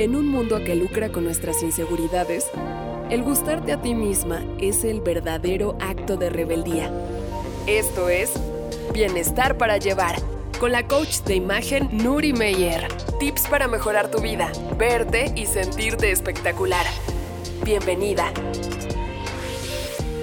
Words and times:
En 0.00 0.16
un 0.16 0.28
mundo 0.28 0.64
que 0.64 0.74
lucra 0.74 1.10
con 1.10 1.24
nuestras 1.24 1.62
inseguridades, 1.62 2.46
el 3.10 3.22
gustarte 3.22 3.70
a 3.72 3.82
ti 3.82 3.94
misma 3.94 4.42
es 4.58 4.82
el 4.82 5.02
verdadero 5.02 5.76
acto 5.78 6.16
de 6.16 6.30
rebeldía. 6.30 6.90
Esto 7.66 8.08
es 8.08 8.32
Bienestar 8.94 9.58
para 9.58 9.76
Llevar, 9.76 10.16
con 10.58 10.72
la 10.72 10.86
coach 10.86 11.18
de 11.26 11.34
imagen 11.34 11.90
Nuri 11.92 12.32
Meyer. 12.32 12.88
Tips 13.18 13.46
para 13.48 13.68
mejorar 13.68 14.10
tu 14.10 14.22
vida, 14.22 14.50
verte 14.78 15.34
y 15.36 15.44
sentirte 15.44 16.10
espectacular. 16.10 16.86
Bienvenida. 17.62 18.32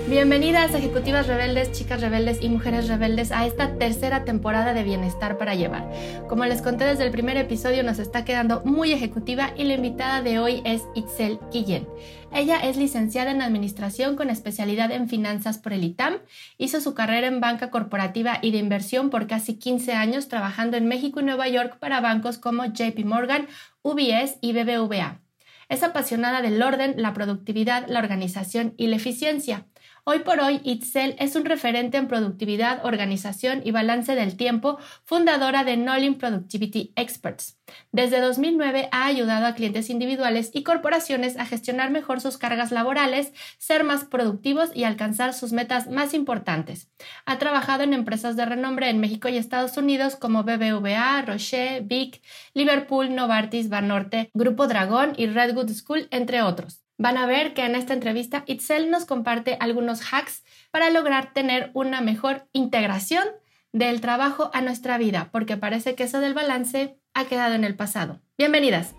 Bienvenidas 0.09 0.73
ejecutivas 0.73 1.27
rebeldes, 1.27 1.73
chicas 1.73 1.99
rebeldes 1.99 2.41
y 2.41 2.47
mujeres 2.47 2.87
rebeldes 2.87 3.33
a 3.33 3.45
esta 3.45 3.77
tercera 3.77 4.23
temporada 4.23 4.73
de 4.73 4.85
Bienestar 4.85 5.37
para 5.37 5.53
Llevar. 5.53 5.91
Como 6.29 6.45
les 6.45 6.61
conté 6.61 6.85
desde 6.85 7.03
el 7.03 7.11
primer 7.11 7.35
episodio 7.35 7.83
nos 7.83 7.99
está 7.99 8.23
quedando 8.23 8.61
muy 8.63 8.93
ejecutiva 8.93 9.51
y 9.57 9.65
la 9.65 9.73
invitada 9.73 10.21
de 10.21 10.39
hoy 10.39 10.61
es 10.63 10.83
Itzel 10.95 11.39
Guillén. 11.51 11.89
Ella 12.33 12.57
es 12.59 12.77
licenciada 12.77 13.31
en 13.31 13.41
Administración 13.41 14.15
con 14.15 14.29
especialidad 14.29 14.93
en 14.93 15.09
Finanzas 15.09 15.57
por 15.57 15.73
el 15.73 15.83
ITAM. 15.83 16.19
Hizo 16.57 16.79
su 16.79 16.93
carrera 16.93 17.27
en 17.27 17.41
banca 17.41 17.69
corporativa 17.69 18.39
y 18.41 18.51
de 18.51 18.59
inversión 18.59 19.09
por 19.09 19.27
casi 19.27 19.55
15 19.55 19.91
años 19.91 20.29
trabajando 20.29 20.77
en 20.77 20.87
México 20.87 21.19
y 21.19 21.25
Nueva 21.25 21.49
York 21.49 21.79
para 21.79 21.99
bancos 21.99 22.37
como 22.37 22.63
JP 22.63 23.03
Morgan, 23.03 23.47
UBS 23.81 24.37
y 24.39 24.53
BBVA. 24.53 25.19
Es 25.67 25.83
apasionada 25.83 26.41
del 26.41 26.61
orden, 26.61 26.93
la 26.95 27.13
productividad, 27.13 27.87
la 27.89 27.99
organización 27.99 28.73
y 28.77 28.87
la 28.87 28.95
eficiencia. 28.95 29.65
Hoy 30.09 30.19
por 30.19 30.39
hoy, 30.39 30.61
Itzel 30.63 31.17
es 31.19 31.35
un 31.35 31.43
referente 31.43 31.97
en 31.97 32.07
productividad, 32.07 32.85
organización 32.85 33.61
y 33.65 33.71
balance 33.71 34.15
del 34.15 34.37
tiempo, 34.37 34.77
fundadora 35.03 35.65
de 35.65 35.75
Nolin 35.75 36.17
Productivity 36.17 36.93
Experts. 36.95 37.59
Desde 37.91 38.21
2009 38.21 38.87
ha 38.93 39.05
ayudado 39.05 39.45
a 39.45 39.53
clientes 39.53 39.89
individuales 39.89 40.51
y 40.53 40.63
corporaciones 40.63 41.35
a 41.35 41.45
gestionar 41.45 41.91
mejor 41.91 42.21
sus 42.21 42.37
cargas 42.37 42.71
laborales, 42.71 43.33
ser 43.57 43.83
más 43.83 44.05
productivos 44.05 44.69
y 44.73 44.85
alcanzar 44.85 45.33
sus 45.33 45.51
metas 45.51 45.89
más 45.89 46.13
importantes. 46.13 46.89
Ha 47.25 47.37
trabajado 47.37 47.83
en 47.83 47.91
empresas 47.91 48.37
de 48.37 48.45
renombre 48.45 48.89
en 48.89 49.01
México 49.01 49.27
y 49.27 49.35
Estados 49.35 49.75
Unidos 49.75 50.15
como 50.15 50.43
BBVA, 50.43 51.21
Roche, 51.23 51.81
Vic, 51.81 52.21
Liverpool, 52.53 53.13
Novartis, 53.13 53.67
Banorte, 53.67 54.31
Grupo 54.33 54.67
Dragón 54.67 55.15
y 55.17 55.25
Redwood 55.25 55.69
School, 55.73 56.07
entre 56.11 56.43
otros. 56.43 56.86
Van 56.97 57.17
a 57.17 57.27
ver 57.27 57.53
que 57.53 57.63
en 57.63 57.75
esta 57.75 57.93
entrevista 57.93 58.43
Itzel 58.47 58.89
nos 58.89 59.05
comparte 59.05 59.57
algunos 59.59 60.01
hacks 60.11 60.43
para 60.71 60.89
lograr 60.89 61.31
tener 61.31 61.69
una 61.73 62.01
mejor 62.01 62.47
integración 62.53 63.23
del 63.71 64.01
trabajo 64.01 64.49
a 64.53 64.61
nuestra 64.61 64.97
vida, 64.97 65.29
porque 65.31 65.57
parece 65.57 65.93
que 65.93 66.03
eso 66.03 66.19
del 66.19 66.33
balance 66.33 66.99
ha 67.13 67.25
quedado 67.25 67.53
en 67.53 67.63
el 67.63 67.75
pasado. 67.75 68.21
Bienvenidas. 68.37 68.95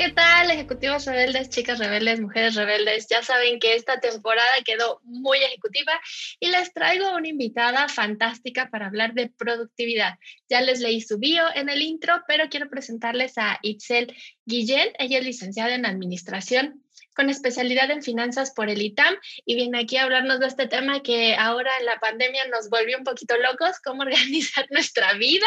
¿Qué 0.00 0.12
tal, 0.12 0.50
ejecutivos 0.50 1.04
rebeldes, 1.04 1.50
chicas 1.50 1.78
rebeldes, 1.78 2.22
mujeres 2.22 2.54
rebeldes? 2.54 3.06
Ya 3.10 3.22
saben 3.22 3.58
que 3.58 3.74
esta 3.74 4.00
temporada 4.00 4.50
quedó 4.64 4.98
muy 5.04 5.36
ejecutiva 5.36 5.92
y 6.38 6.48
les 6.48 6.72
traigo 6.72 7.14
una 7.14 7.28
invitada 7.28 7.86
fantástica 7.86 8.70
para 8.70 8.86
hablar 8.86 9.12
de 9.12 9.28
productividad. 9.28 10.14
Ya 10.48 10.62
les 10.62 10.80
leí 10.80 11.02
su 11.02 11.18
bio 11.18 11.44
en 11.54 11.68
el 11.68 11.82
intro, 11.82 12.14
pero 12.26 12.48
quiero 12.48 12.70
presentarles 12.70 13.36
a 13.36 13.58
Itzel 13.60 14.16
Guillén. 14.46 14.88
Ella 14.98 15.18
es 15.18 15.24
licenciada 15.26 15.74
en 15.74 15.84
Administración 15.84 16.82
con 17.14 17.28
especialidad 17.28 17.90
en 17.90 18.02
finanzas 18.02 18.52
por 18.52 18.70
el 18.70 18.80
ITAM 18.80 19.14
y 19.44 19.54
viene 19.54 19.80
aquí 19.80 19.98
a 19.98 20.04
hablarnos 20.04 20.40
de 20.40 20.46
este 20.46 20.66
tema 20.66 21.02
que 21.02 21.34
ahora 21.34 21.70
en 21.78 21.84
la 21.84 21.98
pandemia 21.98 22.46
nos 22.46 22.70
volvió 22.70 22.96
un 22.96 23.04
poquito 23.04 23.36
locos, 23.36 23.78
cómo 23.84 24.02
organizar 24.04 24.66
nuestra 24.70 25.12
vida, 25.14 25.46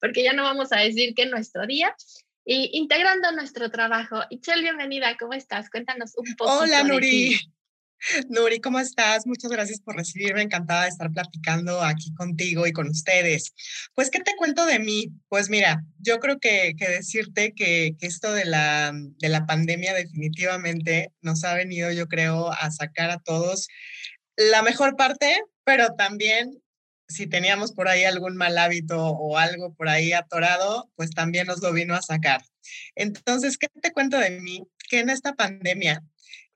porque 0.00 0.22
ya 0.22 0.34
no 0.34 0.42
vamos 0.42 0.72
a 0.72 0.80
decir 0.80 1.14
que 1.14 1.24
nuestro 1.24 1.66
día, 1.66 1.94
y 2.44 2.70
integrando 2.78 3.32
nuestro 3.32 3.70
trabajo. 3.70 4.22
Itzel, 4.30 4.62
bienvenida, 4.62 5.16
¿cómo 5.18 5.32
estás? 5.32 5.70
Cuéntanos 5.70 6.12
un 6.16 6.34
poco. 6.36 6.58
Hola, 6.58 6.82
Nuri. 6.84 7.40
Nuri, 8.28 8.60
¿cómo 8.60 8.80
estás? 8.80 9.26
Muchas 9.26 9.50
gracias 9.50 9.80
por 9.80 9.96
recibirme. 9.96 10.42
Encantada 10.42 10.82
de 10.82 10.90
estar 10.90 11.10
platicando 11.10 11.80
aquí 11.82 12.12
contigo 12.14 12.66
y 12.66 12.72
con 12.72 12.88
ustedes. 12.88 13.54
Pues, 13.94 14.10
¿qué 14.10 14.20
te 14.20 14.36
cuento 14.36 14.66
de 14.66 14.78
mí? 14.78 15.08
Pues 15.28 15.48
mira, 15.48 15.82
yo 15.98 16.18
creo 16.20 16.38
que, 16.38 16.74
que 16.78 16.88
decirte 16.88 17.54
que, 17.54 17.96
que, 17.98 18.06
esto 18.06 18.32
de 18.32 18.44
la, 18.44 18.92
de 18.92 19.28
la 19.30 19.46
pandemia 19.46 19.94
definitivamente 19.94 21.12
nos 21.22 21.44
ha 21.44 21.54
venido, 21.54 21.90
yo 21.92 22.08
creo, 22.08 22.52
a 22.52 22.70
sacar 22.70 23.10
a 23.10 23.20
todos 23.20 23.68
la 24.36 24.62
mejor 24.62 24.96
parte, 24.96 25.42
pero 25.64 25.94
también 25.96 26.62
si 27.08 27.26
teníamos 27.26 27.72
por 27.72 27.88
ahí 27.88 28.04
algún 28.04 28.36
mal 28.36 28.56
hábito 28.58 28.98
o 28.98 29.38
algo 29.38 29.74
por 29.74 29.88
ahí 29.88 30.12
atorado, 30.12 30.90
pues 30.96 31.10
también 31.10 31.46
nos 31.46 31.62
lo 31.62 31.72
vino 31.72 31.94
a 31.94 32.02
sacar. 32.02 32.42
Entonces, 32.94 33.58
¿qué 33.58 33.68
te 33.80 33.92
cuento 33.92 34.18
de 34.18 34.40
mí? 34.40 34.66
Que 34.88 35.00
en 35.00 35.10
esta 35.10 35.34
pandemia, 35.34 36.02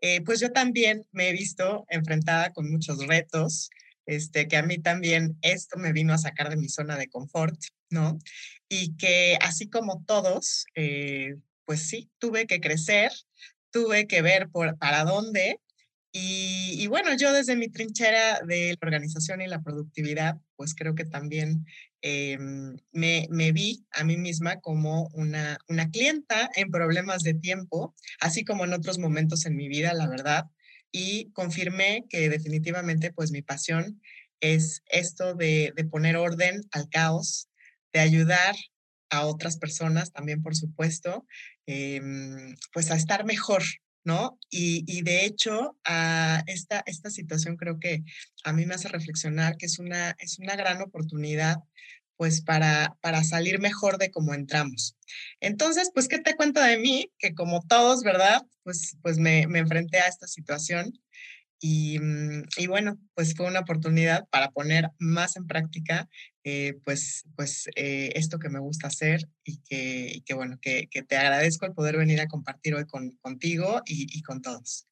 eh, 0.00 0.22
pues 0.22 0.40
yo 0.40 0.52
también 0.52 1.06
me 1.12 1.28
he 1.28 1.32
visto 1.32 1.84
enfrentada 1.90 2.52
con 2.52 2.70
muchos 2.70 3.06
retos, 3.06 3.70
este, 4.06 4.48
que 4.48 4.56
a 4.56 4.62
mí 4.62 4.78
también 4.78 5.36
esto 5.42 5.76
me 5.76 5.92
vino 5.92 6.14
a 6.14 6.18
sacar 6.18 6.48
de 6.48 6.56
mi 6.56 6.68
zona 6.68 6.96
de 6.96 7.08
confort, 7.08 7.58
¿no? 7.90 8.18
Y 8.68 8.96
que 8.96 9.38
así 9.40 9.68
como 9.68 10.02
todos, 10.06 10.64
eh, 10.74 11.36
pues 11.66 11.88
sí, 11.88 12.10
tuve 12.18 12.46
que 12.46 12.60
crecer, 12.60 13.12
tuve 13.70 14.06
que 14.06 14.22
ver 14.22 14.48
por, 14.48 14.78
para 14.78 15.04
dónde 15.04 15.60
y, 16.12 16.86
bueno, 16.86 17.14
yo 17.16 17.32
desde 17.32 17.54
mi 17.54 17.68
trinchera 17.68 18.40
de 18.40 18.70
la 18.70 18.86
organización 18.86 19.40
y 19.40 19.46
la 19.46 19.62
productividad, 19.62 20.38
pues 20.56 20.74
creo 20.74 20.94
que 20.94 21.04
también 21.04 21.66
em, 22.00 22.76
me, 22.92 23.26
me, 23.30 23.52
vi 23.52 23.84
a 23.92 24.04
mí 24.04 24.16
misma 24.16 24.60
como 24.60 25.08
una, 25.12 25.58
una 25.68 25.90
clienta 25.90 26.50
en 26.54 26.70
problemas 26.70 27.22
de 27.22 27.34
tiempo, 27.34 27.94
así 28.20 28.44
como 28.44 28.64
en 28.64 28.72
otros 28.72 28.98
momentos 28.98 29.44
en 29.46 29.56
mi 29.56 29.68
vida, 29.68 29.92
la 29.92 30.08
verdad, 30.08 30.46
y 30.90 31.30
confirmé 31.32 32.04
que 32.08 32.28
definitivamente 32.28 33.12
pues 33.12 33.30
mi 33.30 33.42
pasión 33.42 34.00
es 34.40 34.82
esto 34.86 35.34
de, 35.34 35.72
de 35.76 35.84
poner 35.84 36.16
orden 36.16 36.62
al 36.70 36.88
caos, 36.88 37.48
de 37.92 38.00
ayudar 38.00 38.54
a 39.10 39.26
otras 39.26 39.58
personas 39.58 40.12
también, 40.12 40.42
por 40.42 40.56
supuesto, 40.56 41.26
em, 41.66 42.54
pues 42.72 42.90
a 42.90 42.96
estar 42.96 43.24
mejor, 43.24 43.62
Y, 44.50 45.02
de 45.02 45.24
hecho, 45.24 45.76
a 45.84 46.42
esta, 46.46 46.82
esta 46.86 47.10
situación 47.10 47.56
creo 47.56 47.78
que 47.78 48.02
a 48.44 48.52
mí 48.52 48.66
me 48.66 48.74
hace 48.74 48.88
reflexionar 48.88 49.56
que 49.56 49.66
es 49.66 49.78
una, 49.78 50.16
es 50.18 50.38
una 50.38 50.56
gran 50.56 50.80
oportunidad 50.80 51.58
pues 52.16 52.40
para, 52.42 52.96
para 53.00 53.22
salir 53.22 53.60
mejor 53.60 53.96
de 53.96 54.10
cómo 54.10 54.34
entramos. 54.34 54.96
Entonces, 55.40 55.92
pues, 55.94 56.08
¿qué 56.08 56.18
te 56.18 56.34
cuento 56.34 56.60
de 56.60 56.76
mí? 56.76 57.12
Que 57.16 57.32
como 57.32 57.62
todos, 57.62 58.02
¿verdad? 58.02 58.42
Pues, 58.64 58.96
pues 59.02 59.18
me, 59.18 59.46
me 59.46 59.60
enfrenté 59.60 59.98
a 59.98 60.08
esta 60.08 60.26
situación 60.26 60.98
y, 61.60 61.98
mm, 61.98 62.44
y, 62.56 62.66
bueno, 62.66 62.98
pues 63.14 63.34
fue 63.34 63.46
una 63.46 63.60
oportunidad 63.60 64.26
para 64.30 64.50
poner 64.50 64.90
más 64.98 65.36
en 65.36 65.46
práctica, 65.46 66.08
eh, 66.44 66.78
pues, 66.84 67.24
pues 67.36 67.68
eh, 67.76 68.12
esto 68.14 68.38
que 68.38 68.48
me 68.48 68.60
gusta 68.60 68.86
hacer 68.86 69.28
y 69.44 69.60
que, 69.62 70.22
que 70.24 70.34
bueno, 70.34 70.58
que, 70.60 70.88
que, 70.90 71.02
te 71.02 71.16
agradezco 71.16 71.66
el 71.66 71.74
poder 71.74 71.96
venir 71.96 72.20
a 72.20 72.28
compartir 72.28 72.74
hoy 72.74 72.86
con, 72.86 73.10
contigo 73.20 73.82
y, 73.84 74.06
y, 74.16 74.22
con 74.22 74.40
todos. 74.40 74.86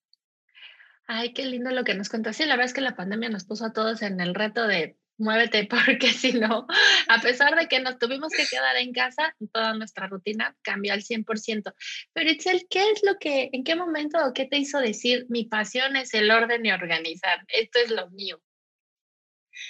Ay, 1.07 1.33
qué 1.33 1.45
lindo 1.45 1.71
lo 1.71 1.85
que 1.85 1.95
nos 1.95 2.09
contaste. 2.09 2.47
La 2.47 2.55
verdad 2.55 2.67
es 2.67 2.75
que 2.75 2.81
la 2.81 2.97
pandemia 2.97 3.29
nos 3.29 3.45
puso 3.45 3.65
a 3.65 3.73
todos 3.73 4.03
en 4.03 4.21
el 4.21 4.35
reto 4.35 4.67
de 4.67 4.99
muévete 5.19 5.67
porque 5.71 6.13
si 6.13 6.33
no, 6.33 6.67
a 7.09 7.21
pesar 7.21 7.57
de 7.57 7.69
que 7.69 7.81
nos 7.81 7.99
tuvimos 7.99 8.33
que 8.33 8.47
quedar 8.47 8.77
en 8.77 8.93
casa, 8.93 9.35
toda 9.53 9.75
nuestra 9.75 10.07
rutina 10.07 10.57
cambió 10.63 10.93
al 10.93 11.03
100%. 11.03 11.75
Pero 12.13 12.31
Itzel, 12.31 12.67
¿qué 12.69 12.91
es 12.91 13.03
lo 13.03 13.19
que, 13.19 13.51
en 13.53 13.65
qué 13.65 13.75
momento 13.75 14.19
o 14.25 14.33
qué 14.33 14.47
te 14.47 14.59
hizo 14.59 14.79
decir 14.79 15.27
mi 15.29 15.45
pasión 15.45 15.97
es 15.97 16.15
el 16.15 16.31
orden 16.31 16.65
y 16.65 16.73
organizar? 16.73 17.45
Esto 17.49 17.81
es 17.85 17.91
lo 17.91 18.11
mío. 18.11 18.41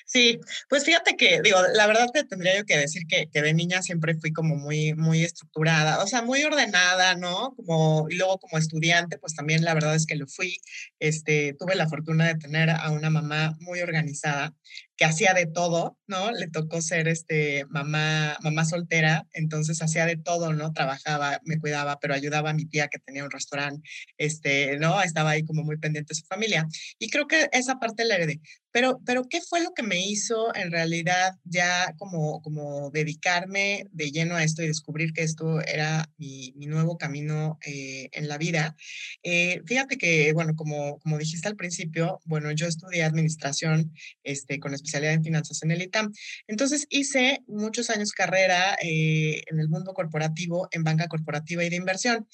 Sí, 0.05 0.41
pues 0.69 0.85
fíjate 0.85 1.17
que, 1.17 1.41
digo, 1.43 1.59
la 1.75 1.87
verdad 1.87 2.09
te 2.13 2.25
tendría 2.25 2.57
yo 2.57 2.65
que 2.65 2.77
decir 2.77 3.03
que, 3.09 3.29
que, 3.31 3.43
de 3.43 3.55
niña 3.55 3.83
siempre 3.83 4.15
fui 4.17 4.33
como 4.33 4.57
muy, 4.57 4.95
muy 4.95 5.23
estructurada, 5.23 6.03
o 6.03 6.07
sea, 6.07 6.23
muy 6.23 6.43
ordenada, 6.45 7.15
¿no? 7.15 7.55
Como, 7.57 8.07
y 8.11 8.17
luego 8.17 8.39
como 8.39 8.59
estudiante, 8.59 9.19
pues 9.19 9.35
también 9.35 9.65
la 9.65 9.75
verdad 9.75 9.95
es 9.95 10.07
que 10.07 10.17
lo 10.17 10.27
fui. 10.27 10.59
Este, 10.99 11.55
tuve 11.59 11.77
la 11.77 11.89
fortuna 11.89 12.27
de 12.27 12.37
tener 12.37 12.71
a 12.71 12.91
una 12.91 13.11
mamá 13.11 13.57
muy 13.61 13.81
organizada 13.81 14.55
que 14.97 15.05
hacía 15.05 15.35
de 15.35 15.47
todo, 15.47 15.99
¿no? 16.07 16.33
Le 16.33 16.49
tocó 16.49 16.81
ser 16.81 17.09
este, 17.09 17.65
mamá, 17.67 18.37
mamá 18.43 18.65
soltera, 18.65 19.27
entonces 19.33 19.83
hacía 19.83 20.07
de 20.07 20.17
todo, 20.17 20.53
¿no? 20.53 20.73
Trabajaba, 20.73 21.41
me 21.45 21.59
cuidaba, 21.59 21.99
pero 22.01 22.15
ayudaba 22.15 22.51
a 22.51 22.55
mi 22.55 22.65
tía 22.65 22.89
que 22.89 22.99
tenía 22.99 23.25
un 23.25 23.31
restaurante, 23.31 23.89
este, 24.17 24.79
¿no? 24.79 25.03
Estaba 25.03 25.31
ahí 25.31 25.45
como 25.45 25.65
muy 25.65 25.77
pendiente 25.79 26.15
de 26.15 26.21
su 26.21 26.27
familia. 26.27 26.67
Y 26.99 27.11
creo 27.11 27.27
que 27.27 27.49
esa 27.53 27.79
parte 27.79 28.05
la 28.05 28.15
heredé. 28.15 28.41
Pero, 28.73 29.01
pero 29.07 29.25
¿qué 29.25 29.41
fue 29.41 29.63
lo 29.63 29.73
que 29.73 29.83
me 29.83 30.07
hizo 30.07 30.55
en 30.55 30.71
realidad 30.71 31.33
ya 31.45 31.95
como, 31.97 32.43
como 32.43 32.91
dedicarme 32.91 33.87
de 33.91 34.11
lleno 34.11 34.37
a 34.37 34.45
esto 34.45 34.63
y 34.63 34.67
descubrir 34.67 35.15
que 35.15 35.23
esto 35.23 35.63
era 35.63 36.11
mi, 36.19 36.53
mi 36.57 36.67
nuevo 36.67 36.99
camino 36.99 37.59
eh, 37.65 38.11
en 38.13 38.29
la 38.29 38.37
vida? 38.37 38.77
Eh, 39.23 39.63
fíjate 39.67 39.97
que, 39.97 40.33
bueno, 40.35 40.55
como, 40.57 40.99
como 40.99 41.17
dijiste 41.17 41.49
al 41.49 41.57
principio, 41.57 42.21
bueno, 42.25 42.51
yo 42.53 42.67
estudié 42.67 43.05
administración 43.05 43.95
este, 44.25 44.61
con 44.61 44.75
especialidad 44.87 45.15
en 45.15 45.25
finanzas 45.25 45.63
en 45.63 45.71
el 45.73 45.83
ITAM. 45.83 46.13
Entonces 46.47 46.87
hice 46.91 47.43
muchos 47.47 47.91
años 47.91 48.13
carrera 48.13 48.77
eh, 48.83 49.43
en 49.51 49.59
el 49.59 49.69
mundo 49.69 49.93
corporativo, 49.93 50.69
en 50.71 50.85
banca 50.85 51.09
corporativa 51.09 51.65
y 51.65 51.71
de 51.71 51.77
inversión. 51.77 52.27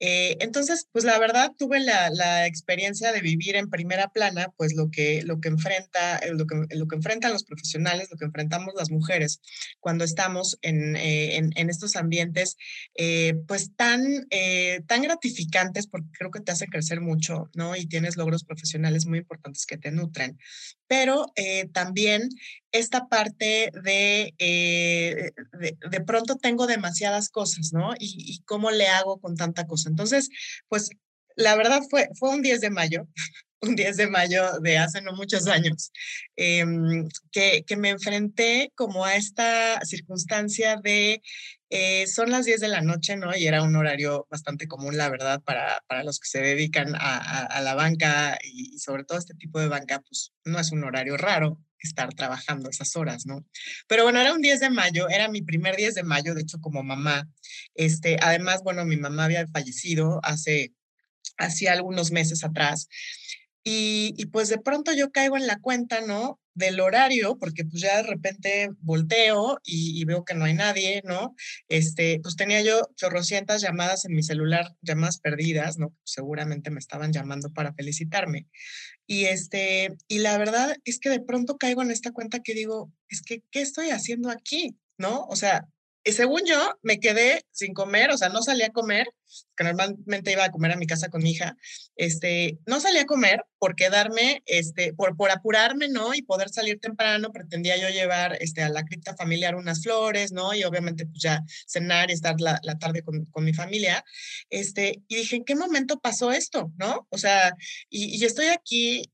Eh, 0.00 0.36
entonces, 0.40 0.86
pues 0.92 1.04
la 1.04 1.18
verdad 1.18 1.52
tuve 1.58 1.80
la, 1.80 2.10
la, 2.10 2.46
experiencia 2.46 3.12
de 3.12 3.20
vivir 3.20 3.56
en 3.56 3.70
primera 3.70 4.08
plana, 4.08 4.52
pues 4.56 4.74
lo 4.74 4.90
que, 4.90 5.22
lo 5.22 5.40
que 5.40 5.48
enfrenta, 5.48 6.20
lo 6.32 6.46
que, 6.46 6.76
lo 6.76 6.86
que 6.86 6.96
enfrentan 6.96 7.32
los 7.32 7.44
profesionales, 7.44 8.08
lo 8.10 8.18
que 8.18 8.26
enfrentamos 8.26 8.74
las 8.76 8.90
mujeres 8.90 9.40
cuando 9.80 10.04
estamos 10.04 10.58
en, 10.60 10.96
en, 10.96 11.52
en 11.56 11.70
estos 11.70 11.96
ambientes, 11.96 12.56
pues 13.46 13.74
tan, 13.76 14.26
tan 14.86 15.02
gratificantes, 15.02 15.86
porque 15.86 16.08
creo 16.18 16.30
que 16.30 16.40
te 16.40 16.52
hace 16.52 16.66
crecer 16.66 17.00
mucho, 17.00 17.48
¿no? 17.54 17.76
Y 17.76 17.86
tienes 17.86 18.16
logros 18.16 18.44
profesionales 18.44 19.06
muy 19.06 19.20
importantes 19.20 19.64
que 19.64 19.78
te 19.78 19.90
nutren. 19.90 20.38
Pero 20.86 21.32
eh, 21.36 21.68
también 21.94 22.28
esta 22.72 23.06
parte 23.06 23.70
de, 23.84 24.34
eh, 24.38 25.30
de, 25.90 26.00
pronto 26.00 26.36
tengo 26.36 26.66
demasiadas 26.66 27.28
cosas, 27.28 27.72
¿no? 27.72 27.94
Y, 28.00 28.16
y, 28.18 28.42
cómo 28.42 28.72
le 28.72 28.88
hago 28.88 29.20
con 29.20 29.36
tanta 29.36 29.64
cosa. 29.68 29.88
Entonces, 29.88 30.28
pues 30.68 30.90
la 31.36 31.54
verdad 31.54 31.82
fue, 31.88 32.08
fue 32.18 32.30
un 32.30 32.42
10 32.42 32.60
de 32.62 32.70
mayo, 32.70 33.06
un 33.60 33.76
10 33.76 33.96
de 33.96 34.08
mayo 34.08 34.58
de 34.60 34.78
hace 34.78 35.02
no 35.02 35.12
muchos 35.12 35.46
años, 35.46 35.92
em, 36.34 37.08
que, 37.30 37.62
que, 37.64 37.76
me 37.76 37.90
enfrenté 37.90 38.72
como 38.74 39.04
a 39.04 39.14
esta 39.14 39.80
circunstancia 39.84 40.76
de, 40.82 41.22
eh, 41.76 42.06
son 42.06 42.30
las 42.30 42.46
10 42.46 42.60
de 42.60 42.68
la 42.68 42.82
noche, 42.82 43.16
¿no? 43.16 43.36
Y 43.36 43.48
era 43.48 43.64
un 43.64 43.74
horario 43.74 44.28
bastante 44.30 44.68
común, 44.68 44.96
la 44.96 45.08
verdad, 45.08 45.42
para, 45.42 45.82
para 45.88 46.04
los 46.04 46.20
que 46.20 46.28
se 46.28 46.40
dedican 46.40 46.94
a, 46.94 47.46
a, 47.46 47.60
la 47.62 47.74
banca 47.74 48.38
y, 48.44 48.78
sobre 48.78 49.02
todo 49.02 49.18
este 49.18 49.34
tipo 49.34 49.58
de 49.58 49.66
banca, 49.66 50.00
pues 50.00 50.32
no 50.44 50.60
es 50.60 50.70
un 50.70 50.84
horario 50.84 51.16
raro 51.16 51.60
estar 51.80 52.14
trabajando 52.14 52.70
esas 52.70 52.94
horas, 52.94 53.26
¿no? 53.26 53.44
Pero 53.88 54.04
bueno, 54.04 54.20
era 54.20 54.32
un 54.32 54.40
10 54.40 54.60
de 54.60 54.70
mayo, 54.70 55.08
era 55.08 55.26
mi 55.26 55.42
primer 55.42 55.74
10 55.74 55.96
de 55.96 56.04
mayo, 56.04 56.36
de 56.36 56.42
hecho, 56.42 56.60
como 56.60 56.84
mamá. 56.84 57.28
Este, 57.74 58.18
además, 58.22 58.62
bueno, 58.62 58.84
mi 58.84 58.96
mamá 58.96 59.24
había 59.24 59.44
fallecido 59.48 60.20
hace, 60.22 60.74
hacía 61.38 61.72
algunos 61.72 62.12
meses 62.12 62.44
atrás. 62.44 62.86
Y, 63.66 64.26
pues 64.26 64.50
de 64.50 64.58
pronto 64.58 64.92
yo 64.92 65.10
caigo 65.10 65.38
en 65.38 65.46
la 65.46 65.58
cuenta, 65.58 66.02
¿no? 66.02 66.38
Del 66.54 66.80
horario, 66.80 67.38
porque 67.38 67.64
pues 67.64 67.80
ya 67.82 67.96
de 67.96 68.02
repente 68.02 68.70
volteo 68.80 69.58
y, 69.64 70.04
veo 70.04 70.24
que 70.24 70.34
no 70.34 70.44
hay 70.44 70.52
nadie, 70.52 71.02
¿no? 71.04 71.34
Este, 71.68 72.20
pues 72.22 72.36
tenía 72.36 72.60
yo 72.60 72.82
chorrocientas 72.94 73.62
llamadas 73.62 74.04
en 74.04 74.14
mi 74.14 74.22
celular, 74.22 74.76
llamadas 74.82 75.18
perdidas, 75.18 75.78
¿no? 75.78 75.96
Seguramente 76.04 76.70
me 76.70 76.78
estaban 76.78 77.12
llamando 77.12 77.52
para 77.54 77.72
felicitarme. 77.72 78.48
Y 79.06 79.24
este, 79.24 79.96
y 80.08 80.18
la 80.18 80.36
verdad 80.36 80.76
es 80.84 80.98
que 80.98 81.10
de 81.10 81.20
pronto 81.20 81.56
caigo 81.56 81.82
en 81.82 81.90
esta 81.90 82.12
cuenta 82.12 82.40
que 82.40 82.54
digo, 82.54 82.92
es 83.08 83.22
que, 83.22 83.42
¿qué 83.50 83.62
estoy 83.62 83.90
haciendo 83.90 84.30
aquí? 84.30 84.76
¿No? 84.98 85.24
O 85.24 85.36
sea, 85.36 85.68
y 86.04 86.12
según 86.12 86.42
yo, 86.44 86.78
me 86.82 87.00
quedé 87.00 87.46
sin 87.50 87.72
comer, 87.72 88.10
o 88.10 88.18
sea, 88.18 88.28
no 88.28 88.42
salí 88.42 88.62
a 88.62 88.68
comer, 88.68 89.08
que 89.56 89.64
normalmente 89.64 90.32
iba 90.32 90.44
a 90.44 90.50
comer 90.50 90.72
a 90.72 90.76
mi 90.76 90.86
casa 90.86 91.08
con 91.08 91.22
mi 91.22 91.30
hija, 91.30 91.56
este, 91.96 92.58
no 92.66 92.78
salí 92.78 92.98
a 92.98 93.06
comer 93.06 93.42
por 93.58 93.74
quedarme, 93.74 94.42
este, 94.44 94.92
por, 94.92 95.16
por 95.16 95.30
apurarme, 95.30 95.88
¿no? 95.88 96.14
Y 96.14 96.20
poder 96.20 96.50
salir 96.50 96.78
temprano, 96.78 97.32
pretendía 97.32 97.78
yo 97.78 97.88
llevar 97.88 98.36
este, 98.40 98.62
a 98.62 98.68
la 98.68 98.84
cripta 98.84 99.16
familiar 99.16 99.54
unas 99.56 99.82
flores, 99.82 100.30
¿no? 100.30 100.52
Y 100.52 100.64
obviamente 100.64 101.06
pues 101.06 101.22
ya 101.22 101.42
cenar 101.66 102.10
y 102.10 102.12
estar 102.12 102.38
la, 102.38 102.60
la 102.62 102.78
tarde 102.78 103.02
con, 103.02 103.24
con, 103.26 103.44
mi 103.44 103.54
familia, 103.54 104.04
este, 104.50 105.02
y 105.08 105.16
dije, 105.16 105.36
¿en 105.36 105.44
qué 105.44 105.54
momento 105.56 106.00
pasó 106.00 106.32
esto, 106.32 106.70
no? 106.76 107.06
O 107.10 107.16
sea, 107.16 107.54
y, 107.88 108.16
y 108.16 108.24
estoy 108.24 108.46
aquí 108.48 109.10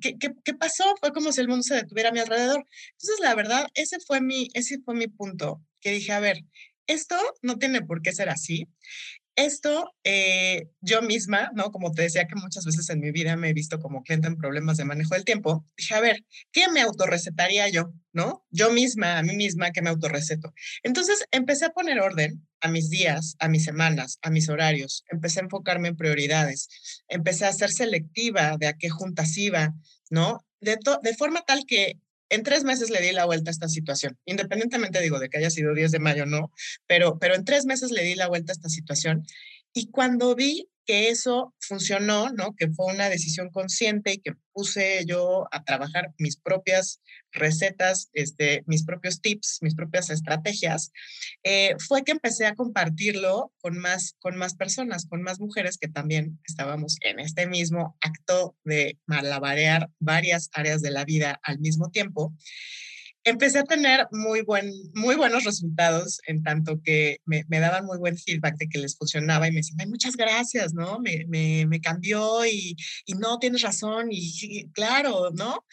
¿Qué, 0.00 0.18
¿qué, 0.18 0.32
qué, 0.42 0.54
pasó? 0.54 0.84
Fue 1.00 1.12
como 1.12 1.32
si 1.32 1.40
el 1.40 1.48
mundo 1.48 1.62
se 1.62 1.74
detuviera 1.74 2.08
a 2.08 2.12
mi 2.12 2.18
alrededor. 2.18 2.66
Entonces, 2.92 3.20
la 3.20 3.34
verdad, 3.34 3.68
ese 3.74 4.00
fue 4.00 4.20
mi, 4.20 4.48
ese 4.54 4.80
fue 4.80 4.94
mi 4.94 5.06
punto 5.06 5.62
que 5.80 5.92
dije, 5.92 6.12
a 6.12 6.20
ver, 6.20 6.44
esto 6.86 7.16
no 7.42 7.56
tiene 7.58 7.82
por 7.82 8.02
qué 8.02 8.12
ser 8.12 8.28
así. 8.28 8.68
Esto 9.36 9.94
eh, 10.04 10.68
yo 10.80 11.02
misma, 11.02 11.50
¿no? 11.54 11.70
Como 11.70 11.92
te 11.92 12.02
decía 12.02 12.26
que 12.26 12.34
muchas 12.34 12.64
veces 12.64 12.90
en 12.90 13.00
mi 13.00 13.10
vida 13.10 13.36
me 13.36 13.48
he 13.48 13.52
visto 13.54 13.78
como 13.78 14.02
cliente 14.02 14.26
en 14.26 14.36
problemas 14.36 14.76
de 14.76 14.84
manejo 14.84 15.14
del 15.14 15.24
tiempo, 15.24 15.64
dije, 15.76 15.94
a 15.94 16.00
ver, 16.00 16.24
¿qué 16.52 16.68
me 16.68 16.80
autorrecetaría 16.82 17.68
yo, 17.68 17.92
¿no? 18.12 18.44
Yo 18.50 18.72
misma, 18.72 19.18
a 19.18 19.22
mí 19.22 19.36
misma, 19.36 19.70
que 19.70 19.82
me 19.82 19.90
autorreceto. 19.90 20.52
Entonces 20.82 21.24
empecé 21.30 21.66
a 21.66 21.70
poner 21.70 22.00
orden 22.00 22.46
a 22.60 22.68
mis 22.68 22.90
días, 22.90 23.36
a 23.38 23.48
mis 23.48 23.64
semanas, 23.64 24.18
a 24.20 24.30
mis 24.30 24.48
horarios, 24.48 25.04
empecé 25.10 25.40
a 25.40 25.44
enfocarme 25.44 25.88
en 25.88 25.96
prioridades, 25.96 26.68
empecé 27.08 27.46
a 27.46 27.52
ser 27.52 27.70
selectiva 27.70 28.56
de 28.58 28.66
a 28.66 28.74
qué 28.74 28.90
juntas 28.90 29.38
iba, 29.38 29.72
¿no? 30.10 30.44
De, 30.60 30.76
de 31.02 31.14
forma 31.14 31.42
tal 31.46 31.64
que 31.66 31.98
en 32.30 32.42
tres 32.42 32.64
meses 32.64 32.90
le 32.90 33.00
di 33.00 33.12
la 33.12 33.26
vuelta 33.26 33.50
a 33.50 33.52
esta 33.52 33.68
situación, 33.68 34.18
independientemente 34.24 35.00
digo 35.00 35.18
de 35.18 35.28
que 35.28 35.38
haya 35.38 35.50
sido 35.50 35.74
10 35.74 35.90
de 35.90 35.98
mayo, 35.98 36.26
no, 36.26 36.52
pero, 36.86 37.18
pero 37.18 37.34
en 37.34 37.44
tres 37.44 37.66
meses 37.66 37.90
le 37.90 38.02
di 38.02 38.14
la 38.14 38.28
vuelta 38.28 38.52
a 38.52 38.54
esta 38.54 38.68
situación. 38.68 39.26
Y 39.72 39.90
cuando 39.90 40.34
vi 40.34 40.68
que 40.90 41.08
eso 41.08 41.54
funcionó, 41.60 42.30
¿no? 42.30 42.56
Que 42.56 42.68
fue 42.68 42.92
una 42.92 43.08
decisión 43.08 43.50
consciente 43.50 44.14
y 44.14 44.18
que 44.18 44.32
puse 44.52 45.04
yo 45.06 45.46
a 45.52 45.62
trabajar 45.62 46.12
mis 46.18 46.36
propias 46.36 47.00
recetas, 47.30 48.10
este, 48.12 48.64
mis 48.66 48.84
propios 48.84 49.20
tips, 49.20 49.58
mis 49.60 49.76
propias 49.76 50.10
estrategias, 50.10 50.90
eh, 51.44 51.76
fue 51.78 52.02
que 52.02 52.10
empecé 52.10 52.46
a 52.46 52.56
compartirlo 52.56 53.52
con 53.60 53.78
más, 53.78 54.16
con 54.18 54.36
más 54.36 54.56
personas, 54.56 55.06
con 55.06 55.22
más 55.22 55.38
mujeres 55.38 55.78
que 55.78 55.86
también 55.86 56.40
estábamos 56.44 56.96
en 57.02 57.20
este 57.20 57.46
mismo 57.46 57.96
acto 58.00 58.56
de 58.64 58.98
malabarear 59.06 59.90
varias 60.00 60.50
áreas 60.54 60.82
de 60.82 60.90
la 60.90 61.04
vida 61.04 61.38
al 61.44 61.60
mismo 61.60 61.92
tiempo 61.92 62.34
empecé 63.24 63.58
a 63.58 63.64
tener 63.64 64.06
muy, 64.10 64.42
buen, 64.42 64.72
muy 64.94 65.16
buenos 65.16 65.44
resultados 65.44 66.20
en 66.26 66.42
tanto 66.42 66.80
que 66.82 67.18
me, 67.24 67.44
me, 67.48 67.60
daban 67.60 67.84
muy 67.84 67.98
buen 67.98 68.16
feedback 68.16 68.56
de 68.56 68.68
que 68.68 68.78
les 68.78 68.96
funcionaba 68.96 69.46
y 69.46 69.50
me 69.50 69.58
decían, 69.58 69.80
Ay, 69.80 69.86
muchas 69.86 70.16
gracias, 70.16 70.74
¿no? 70.74 70.98
Me, 71.00 71.24
me, 71.28 71.66
me 71.66 71.80
cambió 71.80 72.46
y, 72.46 72.76
y, 73.04 73.14
no, 73.14 73.38
tienes 73.38 73.62
razón 73.62 74.08
y, 74.10 74.68
claro, 74.72 75.30
¿no? 75.32 75.64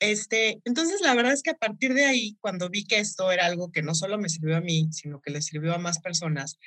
Este, 0.00 0.60
entonces, 0.64 1.00
la 1.00 1.14
verdad 1.14 1.32
es 1.32 1.42
que 1.42 1.50
a 1.50 1.56
partir 1.56 1.94
de 1.94 2.04
ahí, 2.04 2.36
cuando 2.40 2.68
vi 2.68 2.84
que 2.84 2.98
esto 2.98 3.30
era 3.30 3.46
algo 3.46 3.70
que 3.70 3.82
no 3.82 3.94
solo 3.94 4.18
me 4.18 4.28
sirvió 4.28 4.56
a 4.56 4.60
mí, 4.60 4.88
sino 4.90 5.20
que 5.20 5.30
le 5.30 5.42
sirvió 5.42 5.74
a 5.74 5.78
más 5.78 6.00
personas, 6.00 6.58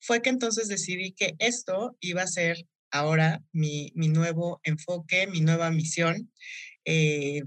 fue 0.00 0.22
que 0.22 0.30
entonces 0.30 0.68
decidí 0.68 1.12
que 1.12 1.34
esto 1.38 1.96
iba 2.00 2.22
a 2.22 2.26
ser 2.26 2.66
ahora 2.90 3.42
mi, 3.52 3.90
mi 3.96 4.08
nuevo 4.08 4.60
enfoque, 4.62 5.26
mi 5.26 5.40
nueva 5.40 5.70
misión. 5.70 6.30
Eh, 6.84 7.42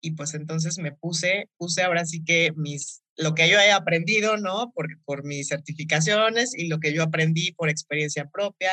y 0.00 0.12
pues 0.12 0.34
entonces 0.34 0.78
me 0.78 0.92
puse, 0.92 1.48
puse 1.56 1.82
ahora 1.82 2.04
sí 2.04 2.24
que 2.24 2.52
mis, 2.56 3.02
lo 3.16 3.34
que 3.34 3.48
yo 3.48 3.58
he 3.58 3.72
aprendido, 3.72 4.36
¿no? 4.36 4.72
Por, 4.72 4.88
por 5.04 5.24
mis 5.24 5.48
certificaciones 5.48 6.54
y 6.56 6.68
lo 6.68 6.80
que 6.80 6.92
yo 6.92 7.02
aprendí 7.02 7.52
por 7.52 7.68
experiencia 7.68 8.28
propia, 8.28 8.72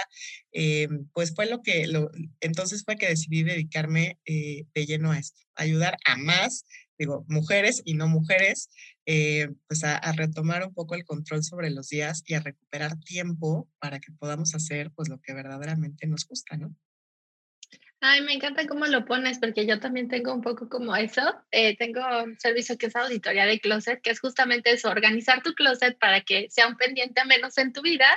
eh, 0.51 0.88
pues 1.13 1.33
fue 1.33 1.45
lo 1.45 1.62
que, 1.62 1.88
lo, 1.88 2.12
entonces 2.41 2.83
fue 2.83 2.95
que 2.95 3.07
decidí 3.07 3.43
dedicarme 3.43 4.19
eh, 4.25 4.65
de 4.74 4.86
lleno 4.86 5.12
a 5.12 5.19
esto, 5.19 5.41
ayudar 5.55 5.98
a 6.05 6.17
más, 6.17 6.65
digo, 6.98 7.25
mujeres 7.27 7.81
y 7.86 7.95
no 7.95 8.07
mujeres, 8.07 8.69
eh, 9.05 9.50
pues 9.67 9.83
a, 9.83 9.98
a, 9.98 10.12
retomar 10.13 10.65
un 10.65 10.74
poco 10.74 10.95
el 10.95 11.03
control 11.03 11.43
sobre 11.43 11.69
los 11.71 11.89
días 11.89 12.24
y 12.25 12.36
a 12.36 12.39
recuperar 12.39 13.00
tiempo 13.00 13.69
para 13.79 14.00
que 14.00 14.12
podamos 14.13 14.55
hacer 14.55 14.91
pues 14.95 15.09
lo 15.09 15.19
que 15.19 15.33
verdaderamente 15.33 16.07
nos 16.07 16.25
gusta, 16.25 16.57
¿no? 16.57 16.75
Ay, 18.05 18.19
me 18.19 18.33
encanta 18.33 18.67
cómo 18.67 18.86
lo 18.86 19.05
pones, 19.05 19.39
porque 19.39 19.65
yo 19.65 19.79
también 19.79 20.10
tengo 20.10 20.33
un 20.33 20.41
poco 20.41 20.67
como 20.67 20.93
eso. 20.93 21.22
Eh, 21.51 21.77
tengo 21.77 22.01
un 22.22 22.38
servicio 22.38 22.77
que 22.77 22.88
es 22.88 22.95
auditoría 22.98 23.45
de 23.45 23.62
closet, 23.62 24.01
que 24.01 24.10
es 24.10 24.19
justamente 24.19 24.74
eso, 24.74 24.89
organizar 24.89 25.41
tu 25.41 25.53
closet 25.53 25.98
para 26.00 26.19
que 26.19 26.50
sea 26.50 26.67
un 26.67 26.75
pendiente 26.75 27.24
menos 27.24 27.57
en 27.57 27.72
tu 27.72 27.81
vida 27.81 28.07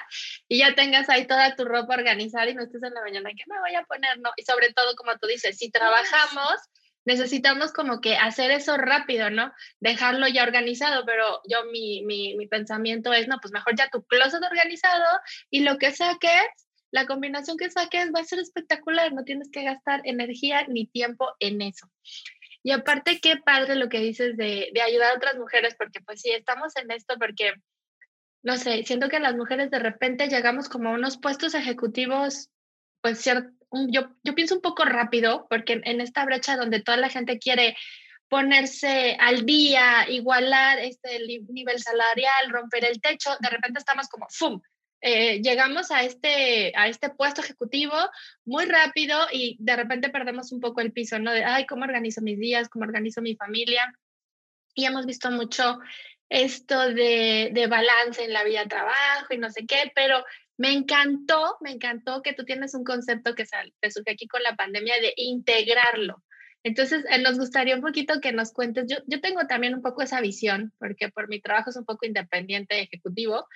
y 0.49 0.59
ya 0.59 0.75
tengas 0.75 1.09
ahí 1.09 1.29
toda 1.29 1.55
tu 1.55 1.65
ropa 1.65 1.95
organizada 1.95 2.51
y 2.51 2.55
no 2.57 2.65
estés 2.65 2.83
en 2.83 2.95
la 2.95 3.01
mañana, 3.01 3.31
¿qué 3.31 3.45
me 3.47 3.61
voy 3.61 3.77
a 3.77 3.85
poner? 3.85 4.19
No, 4.19 4.31
y 4.37 4.43
sobre 4.43 4.73
todo, 4.73 4.97
como 4.97 5.17
tú 5.19 5.29
dices, 5.29 5.57
si 5.57 5.71
trabajamos, 5.71 6.57
necesitamos 7.05 7.73
como 7.73 8.01
que 8.01 8.17
hacer 8.17 8.51
eso 8.51 8.77
rápido, 8.77 9.31
¿no? 9.31 9.53
Dejarlo 9.79 10.27
ya 10.27 10.43
organizado, 10.43 11.05
pero 11.07 11.43
yo 11.49 11.65
mi, 11.71 12.03
mi, 12.05 12.37
mi 12.37 12.49
pensamiento 12.49 13.13
es, 13.13 13.29
no, 13.29 13.39
pues 13.41 13.53
mejor 13.53 13.77
ya 13.77 13.89
tu 13.89 14.03
closet 14.03 14.43
organizado 14.43 15.21
y 15.49 15.61
lo 15.61 15.79
que 15.79 15.93
saques 15.93 16.66
la 16.91 17.07
combinación 17.07 17.57
que 17.57 17.71
saques 17.71 18.11
va 18.15 18.21
a 18.21 18.25
ser 18.25 18.39
espectacular, 18.39 19.13
no 19.13 19.25
tienes 19.25 19.51
que 19.51 19.65
gastar 19.65 20.01
energía 20.05 20.67
ni 20.69 20.87
tiempo 20.87 21.29
en 21.41 21.63
eso. 21.63 21.91
Y 22.63 22.73
aparte, 22.73 23.21
qué 23.21 23.37
padre 23.37 23.77
lo 23.77 23.89
que 23.89 24.01
dices 24.01 24.37
de, 24.37 24.71
de 24.73 24.83
ayudar 24.83 25.13
a 25.13 25.17
otras 25.17 25.37
mujeres, 25.37 25.75
porque 25.79 26.01
pues 26.01 26.21
sí, 26.21 26.31
estamos 26.31 26.75
en 26.77 26.91
esto 26.91 27.17
porque, 27.19 27.53
no 28.43 28.57
sé, 28.57 28.83
siento 28.85 29.09
que 29.09 29.21
las 29.21 29.37
mujeres 29.37 29.71
de 29.71 29.79
repente 29.79 30.29
llegamos 30.29 30.69
como 30.69 30.89
a 30.89 30.95
unos 30.95 31.19
puestos 31.19 31.55
ejecutivos, 31.55 32.51
pues 33.03 33.25
yo, 33.25 33.35
yo 34.25 34.35
pienso 34.35 34.57
un 34.57 34.63
poco 34.63 34.85
rápido, 34.85 35.47
porque 35.49 35.81
en 35.85 36.01
esta 36.01 36.25
brecha 36.25 36.57
donde 36.57 36.83
toda 36.83 36.97
la 36.97 37.09
gente 37.09 37.39
quiere 37.39 37.77
ponerse 38.29 39.17
al 39.21 39.47
día, 39.47 40.09
igualar 40.09 40.79
este 40.79 41.21
nivel 41.49 41.79
salarial, 41.79 42.51
romper 42.51 42.85
el 42.85 43.01
techo, 43.01 43.31
de 43.41 43.49
repente 43.49 43.79
estamos 43.79 44.09
como, 44.09 44.27
¡fum! 44.29 44.61
Eh, 45.01 45.41
llegamos 45.43 45.91
a 45.91 46.03
este, 46.03 46.73
a 46.75 46.89
este 46.89 47.11
puesto 47.11 47.41
ejecutivo 47.41 47.95
muy 48.45 48.65
rápido 48.65 49.19
y 49.33 49.57
de 49.61 49.77
repente 49.77 50.11
perdemos 50.11 50.53
un 50.53 50.61
poco 50.61 50.81
el 50.81 50.93
piso, 50.93 51.19
¿no? 51.19 51.33
De, 51.33 51.45
ay, 51.45 51.67
¿cómo 51.67 51.85
organizo 51.85 52.23
mis 52.23 52.39
días? 52.39 52.69
¿Cómo 52.69 52.85
organizo 52.85 53.23
mi 53.23 53.37
familia? 53.37 53.93
Y 54.75 54.85
hemos 54.85 55.07
visto 55.07 55.31
mucho 55.31 55.79
esto 56.29 56.93
de, 56.93 57.51
de 57.53 57.67
balance 57.67 58.25
en 58.25 58.33
la 58.33 58.45
vida 58.45 58.67
trabajo 58.67 59.33
y 59.33 59.39
no 59.39 59.51
sé 59.51 59.65
qué, 59.67 59.93
pero 59.95 60.25
me 60.57 60.73
encantó, 60.73 61.57
me 61.61 61.71
encantó 61.71 62.23
que 62.23 62.33
tú 62.33 62.45
tienes 62.45 62.75
un 62.75 62.85
concepto 62.85 63.35
que 63.35 63.45
te 63.81 63.91
surge 63.91 64.13
aquí 64.13 64.27
con 64.27 64.43
la 64.43 64.57
pandemia 64.57 64.95
de 65.01 65.13
integrarlo. 65.17 66.23
Entonces, 66.63 67.05
eh, 67.11 67.21
nos 67.21 67.39
gustaría 67.39 67.77
un 67.77 67.83
poquito 67.83 68.21
que 68.21 68.33
nos 68.33 68.53
cuentes, 68.53 68.87
yo, 68.89 68.97
yo 69.07 69.21
tengo 69.21 69.47
también 69.47 69.75
un 69.75 69.83
poco 69.83 70.03
esa 70.03 70.21
visión, 70.21 70.73
porque 70.79 71.11
por 71.11 71.29
mi 71.29 71.41
trabajo 71.41 71.71
es 71.71 71.77
un 71.77 71.85
poco 71.85 72.07
independiente 72.07 72.81
ejecutivo, 72.81 73.47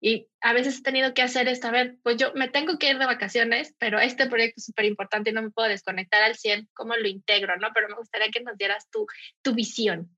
y 0.00 0.28
a 0.40 0.54
veces 0.54 0.78
he 0.78 0.82
tenido 0.82 1.12
que 1.12 1.22
hacer 1.22 1.46
esto, 1.46 1.68
a 1.68 1.72
ver, 1.72 1.98
pues 2.02 2.16
yo 2.16 2.32
me 2.34 2.48
tengo 2.48 2.78
que 2.78 2.90
ir 2.90 2.98
de 2.98 3.06
vacaciones, 3.06 3.74
pero 3.78 4.00
este 4.00 4.26
proyecto 4.28 4.54
es 4.56 4.64
súper 4.64 4.86
importante 4.86 5.30
y 5.30 5.32
no 5.32 5.42
me 5.42 5.50
puedo 5.50 5.68
desconectar 5.68 6.22
al 6.22 6.36
100, 6.36 6.68
¿cómo 6.72 6.96
lo 6.96 7.06
integro? 7.06 7.56
¿no? 7.58 7.68
Pero 7.74 7.88
me 7.88 7.96
gustaría 7.96 8.30
que 8.30 8.40
nos 8.40 8.56
dieras 8.56 8.88
tu, 8.90 9.06
tu 9.42 9.54
visión. 9.54 10.16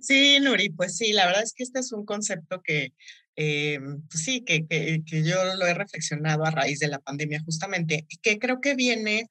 Sí, 0.00 0.38
Nuri, 0.40 0.70
pues 0.70 0.96
sí, 0.96 1.12
la 1.12 1.26
verdad 1.26 1.42
es 1.42 1.52
que 1.52 1.64
este 1.64 1.80
es 1.80 1.92
un 1.92 2.04
concepto 2.04 2.62
que, 2.62 2.92
eh, 3.36 3.78
pues 4.08 4.24
sí, 4.24 4.42
que, 4.44 4.66
que, 4.66 5.02
que, 5.04 5.22
yo 5.22 5.54
lo 5.56 5.66
he 5.66 5.74
reflexionado 5.74 6.44
a 6.44 6.50
raíz 6.50 6.78
de 6.78 6.88
la 6.88 6.98
pandemia 6.98 7.42
justamente, 7.44 8.06
que 8.22 8.38
creo 8.38 8.60
que 8.60 8.74
viene 8.74 9.30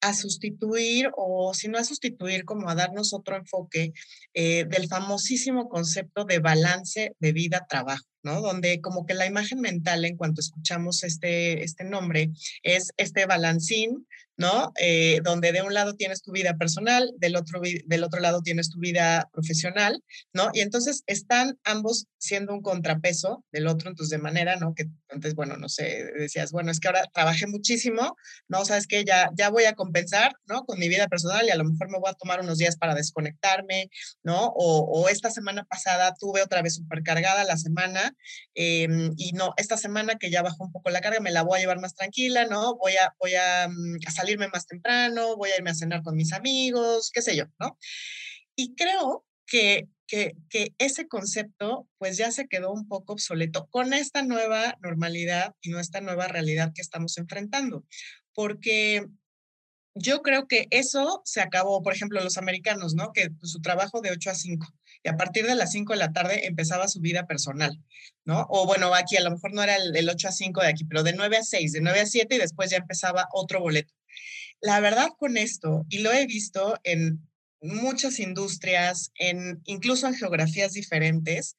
a 0.00 0.14
sustituir 0.14 1.10
o 1.16 1.54
si 1.54 1.68
no 1.68 1.78
a 1.78 1.84
sustituir, 1.84 2.44
como 2.44 2.68
a 2.68 2.74
darnos 2.74 3.12
otro 3.12 3.36
enfoque 3.36 3.92
eh, 4.34 4.64
del 4.64 4.88
famosísimo 4.88 5.68
concepto 5.68 6.24
de 6.24 6.40
balance 6.40 7.14
de 7.18 7.32
vida-trabajo. 7.32 8.11
¿No? 8.22 8.40
Donde 8.40 8.80
como 8.80 9.06
que 9.06 9.14
la 9.14 9.26
imagen 9.26 9.60
mental 9.60 10.04
en 10.04 10.16
cuanto 10.16 10.40
escuchamos 10.40 11.02
este, 11.04 11.64
este 11.64 11.84
nombre 11.84 12.30
es 12.62 12.92
este 12.96 13.26
balancín 13.26 14.06
¿no? 14.36 14.72
Eh, 14.80 15.20
donde 15.22 15.52
de 15.52 15.62
un 15.62 15.74
lado 15.74 15.94
tienes 15.94 16.22
tu 16.22 16.32
vida 16.32 16.56
personal, 16.56 17.12
del 17.18 17.36
otro, 17.36 17.60
del 17.60 18.04
otro 18.04 18.20
lado 18.20 18.42
tienes 18.42 18.70
tu 18.70 18.78
vida 18.78 19.28
profesional, 19.32 20.02
¿no? 20.32 20.50
Y 20.52 20.60
entonces 20.60 21.02
están 21.06 21.58
ambos 21.64 22.06
siendo 22.18 22.54
un 22.54 22.62
contrapeso 22.62 23.44
del 23.52 23.66
otro, 23.66 23.90
entonces 23.90 24.10
de 24.10 24.22
manera, 24.22 24.56
¿no? 24.56 24.74
Que 24.74 24.86
antes, 25.10 25.34
bueno, 25.34 25.56
no 25.56 25.68
sé, 25.68 26.04
decías, 26.18 26.50
bueno, 26.50 26.70
es 26.70 26.80
que 26.80 26.88
ahora 26.88 27.04
trabajé 27.12 27.46
muchísimo, 27.46 28.16
¿no? 28.48 28.64
Sabes 28.64 28.86
que 28.86 29.04
ya, 29.04 29.30
ya 29.36 29.50
voy 29.50 29.64
a 29.64 29.74
compensar, 29.74 30.32
¿no? 30.46 30.64
Con 30.64 30.78
mi 30.78 30.88
vida 30.88 31.08
personal 31.08 31.46
y 31.46 31.50
a 31.50 31.56
lo 31.56 31.64
mejor 31.64 31.90
me 31.90 31.98
voy 31.98 32.10
a 32.10 32.14
tomar 32.14 32.40
unos 32.40 32.58
días 32.58 32.76
para 32.76 32.94
desconectarme, 32.94 33.90
¿no? 34.22 34.46
O, 34.56 35.02
o 35.02 35.08
esta 35.08 35.30
semana 35.30 35.64
pasada 35.64 36.14
tuve 36.18 36.42
otra 36.42 36.62
vez 36.62 36.76
supercargada 36.76 37.44
la 37.44 37.56
semana 37.58 38.11
em, 38.54 39.12
y 39.16 39.32
no, 39.32 39.54
esta 39.56 39.76
semana 39.76 40.16
que 40.16 40.30
ya 40.30 40.42
bajó 40.42 40.64
un 40.64 40.72
poco 40.72 40.90
la 40.90 41.00
carga, 41.00 41.20
me 41.20 41.30
la 41.30 41.42
voy 41.42 41.58
a 41.58 41.60
llevar 41.60 41.80
más 41.80 41.94
tranquila, 41.94 42.46
¿no? 42.46 42.76
Voy 42.76 42.92
a, 42.96 43.14
voy 43.20 43.34
a, 43.34 43.68
mm, 43.68 43.98
a 44.06 44.10
salirme 44.10 44.48
más 44.48 44.66
temprano, 44.66 45.36
voy 45.36 45.50
a 45.50 45.56
irme 45.56 45.70
a 45.70 45.74
cenar 45.74 46.02
con 46.02 46.16
mis 46.16 46.32
amigos, 46.32 47.10
qué 47.12 47.22
sé 47.22 47.36
yo, 47.36 47.44
¿no? 47.58 47.78
Y 48.56 48.74
creo 48.74 49.24
que, 49.46 49.88
que, 50.06 50.34
que, 50.50 50.74
ese 50.78 51.08
concepto 51.08 51.88
pues 51.98 52.16
ya 52.16 52.30
se 52.32 52.48
quedó 52.48 52.72
un 52.72 52.88
poco 52.88 53.14
obsoleto 53.14 53.68
con 53.70 53.92
esta 53.92 54.22
nueva 54.22 54.76
normalidad 54.82 55.54
y 55.62 55.70
nuestra 55.70 56.00
nueva 56.00 56.28
realidad 56.28 56.72
que 56.74 56.82
estamos 56.82 57.18
enfrentando, 57.18 57.84
porque 58.34 59.06
yo 59.94 60.22
creo 60.22 60.46
que 60.48 60.66
eso 60.70 61.22
se 61.24 61.40
acabó, 61.40 61.82
por 61.82 61.94
ejemplo, 61.94 62.22
los 62.22 62.38
americanos, 62.38 62.94
¿no? 62.94 63.12
Que 63.12 63.28
su 63.42 63.60
trabajo 63.60 64.00
de 64.00 64.10
8 64.10 64.30
a 64.30 64.34
5 64.34 64.66
y 65.02 65.08
a 65.08 65.16
partir 65.16 65.46
de 65.46 65.54
las 65.54 65.72
5 65.72 65.92
de 65.92 65.98
la 65.98 66.12
tarde 66.12 66.46
empezaba 66.46 66.88
su 66.88 67.00
vida 67.00 67.26
personal, 67.26 67.78
¿no? 68.24 68.46
O 68.48 68.66
bueno, 68.66 68.94
aquí 68.94 69.16
a 69.16 69.22
lo 69.22 69.30
mejor 69.30 69.52
no 69.52 69.62
era 69.62 69.76
el, 69.76 69.96
el 69.96 70.08
8 70.08 70.28
a 70.28 70.32
5 70.32 70.60
de 70.60 70.68
aquí, 70.68 70.84
pero 70.84 71.02
de 71.02 71.12
9 71.12 71.38
a 71.38 71.42
6, 71.42 71.72
de 71.72 71.80
9 71.80 72.00
a 72.00 72.06
7 72.06 72.34
y 72.34 72.38
después 72.38 72.70
ya 72.70 72.76
empezaba 72.76 73.28
otro 73.32 73.60
boleto. 73.60 73.92
La 74.60 74.78
verdad 74.80 75.08
con 75.18 75.36
esto, 75.36 75.84
y 75.88 75.98
lo 75.98 76.12
he 76.12 76.26
visto 76.26 76.78
en 76.84 77.28
muchas 77.60 78.20
industrias, 78.20 79.10
en, 79.16 79.60
incluso 79.64 80.06
en 80.06 80.14
geografías 80.14 80.72
diferentes, 80.72 81.56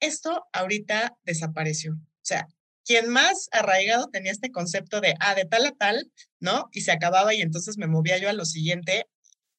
esto 0.00 0.44
ahorita 0.52 1.16
desapareció. 1.24 1.94
O 1.94 2.26
sea, 2.26 2.46
quien 2.84 3.08
más 3.08 3.48
arraigado 3.52 4.08
tenía 4.08 4.32
este 4.32 4.50
concepto 4.50 5.00
de, 5.00 5.14
ah, 5.20 5.34
de 5.34 5.46
tal 5.46 5.66
a 5.66 5.72
tal, 5.72 6.10
¿no? 6.40 6.68
Y 6.72 6.82
se 6.82 6.92
acababa 6.92 7.34
y 7.34 7.40
entonces 7.40 7.78
me 7.78 7.86
movía 7.86 8.18
yo 8.18 8.28
a 8.28 8.34
lo 8.34 8.44
siguiente, 8.44 9.06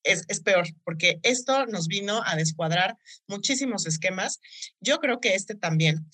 es, 0.06 0.24
es, 0.28 0.40
peor, 0.40 0.68
porque 0.84 1.20
esto 1.24 1.66
nos 1.66 1.88
vino 1.88 2.22
a 2.26 2.36
descuadrar 2.36 2.98
muchísimos 3.28 3.86
esquemas. 3.86 4.40
Yo 4.80 5.00
creo 5.00 5.20
que 5.20 5.36
este 5.36 5.56
también. 5.56 6.06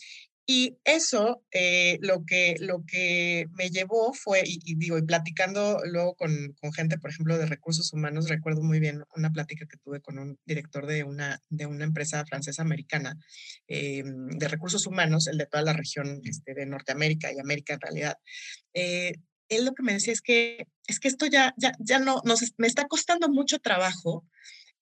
Y 0.53 0.77
eso 0.83 1.43
eh, 1.51 1.97
lo, 2.01 2.25
que, 2.25 2.57
lo 2.59 2.83
que 2.85 3.47
me 3.53 3.69
llevó 3.69 4.11
fue, 4.13 4.41
y, 4.43 4.75
digo, 4.75 4.97
y 4.97 5.03
platicando 5.03 5.79
luego 5.85 6.15
con, 6.15 6.53
con, 6.59 6.73
gente, 6.73 6.97
por 6.97 7.11
ejemplo, 7.11 7.37
de 7.37 7.45
recursos 7.45 7.93
humanos, 7.93 8.27
recuerdo 8.27 8.61
muy 8.61 8.79
bien 8.79 9.03
una 9.15 9.31
plática 9.31 9.65
que 9.65 9.77
tuve 9.77 10.01
con 10.01 10.17
un 10.17 10.37
director 10.45 10.87
de 10.87 11.03
una, 11.03 11.39
de 11.49 11.67
una 11.67 11.85
empresa 11.85 12.25
francesa 12.25 12.63
americana 12.63 13.17
eh, 13.67 14.03
de 14.03 14.47
recursos 14.47 14.87
humanos, 14.87 15.27
el 15.27 15.37
de 15.37 15.45
toda 15.45 15.63
la 15.63 15.73
región 15.73 16.19
este, 16.25 16.53
de 16.53 16.65
Norteamérica 16.65 17.31
y 17.31 17.39
América 17.39 17.75
en 17.75 17.81
realidad. 17.81 18.17
Eh, 18.73 19.13
él 19.51 19.65
lo 19.65 19.73
que 19.73 19.83
me 19.83 19.93
decía 19.93 20.13
es 20.13 20.21
que, 20.21 20.65
es 20.87 20.99
que 20.99 21.07
esto 21.07 21.25
ya, 21.25 21.53
ya, 21.57 21.73
ya 21.79 21.99
no, 21.99 22.21
nos, 22.25 22.41
me 22.57 22.67
está 22.67 22.87
costando 22.87 23.29
mucho 23.29 23.59
trabajo 23.59 24.25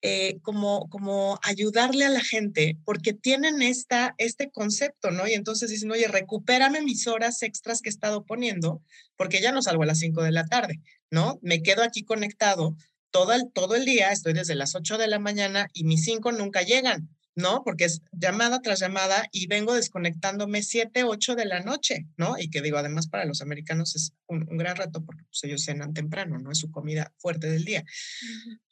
eh, 0.02 0.40
como, 0.44 0.88
como 0.90 1.40
ayudarle 1.44 2.06
a 2.06 2.10
la 2.10 2.24
gente, 2.24 2.78
porque 2.86 3.14
tienen 3.14 3.62
esta, 3.62 4.16
este 4.18 4.50
concepto, 4.50 5.12
¿no? 5.12 5.28
Y 5.28 5.34
entonces 5.34 5.70
dicen, 5.70 5.92
oye, 5.92 6.08
recupérame 6.08 6.82
mis 6.82 7.06
horas 7.08 7.42
extras 7.42 7.82
que 7.82 7.90
he 7.90 7.92
estado 7.92 8.24
poniendo, 8.26 8.82
porque 9.18 9.42
ya 9.42 9.52
no 9.52 9.62
salgo 9.62 9.84
a 9.84 9.88
las 9.88 10.00
5 10.00 10.24
de 10.24 10.32
la 10.32 10.46
tarde, 10.46 10.80
¿no? 11.12 11.40
Me 11.42 11.62
quedo 11.62 11.84
aquí 11.84 12.06
conectado 12.06 12.78
todo 13.12 13.34
el, 13.34 13.52
todo 13.52 13.76
el 13.76 13.84
día, 13.84 14.12
estoy 14.12 14.34
desde 14.34 14.56
las 14.56 14.76
8 14.76 14.98
de 14.98 15.08
la 15.08 15.20
mañana 15.20 15.68
y 15.74 15.84
mis 15.84 16.06
5 16.06 16.32
nunca 16.32 16.62
llegan. 16.62 17.10
¿No? 17.36 17.64
Porque 17.64 17.86
es 17.86 18.02
llamada 18.12 18.62
tras 18.62 18.80
llamada 18.80 19.28
y 19.32 19.48
vengo 19.48 19.74
desconectándome 19.74 20.64
7, 20.64 21.04
8 21.04 21.36
de 21.36 21.46
la 21.46 21.62
noche, 21.62 22.08
¿no? 22.18 22.38
Y 22.38 22.50
que 22.50 22.62
digo, 22.62 22.78
además 22.78 23.08
para 23.08 23.26
los 23.26 23.42
americanos 23.42 23.96
es 23.96 24.14
un, 24.28 24.46
gran 24.58 24.76
rato 24.76 25.04
porque 25.06 25.24
pues, 25.24 25.44
ellos 25.44 25.64
cenan 25.64 25.94
temprano, 25.94 26.38
¿no? 26.40 26.52
Es 26.52 26.60
su 26.60 26.72
comida 26.72 27.14
fuerte 27.18 27.50
del 27.50 27.66
día. 27.66 27.84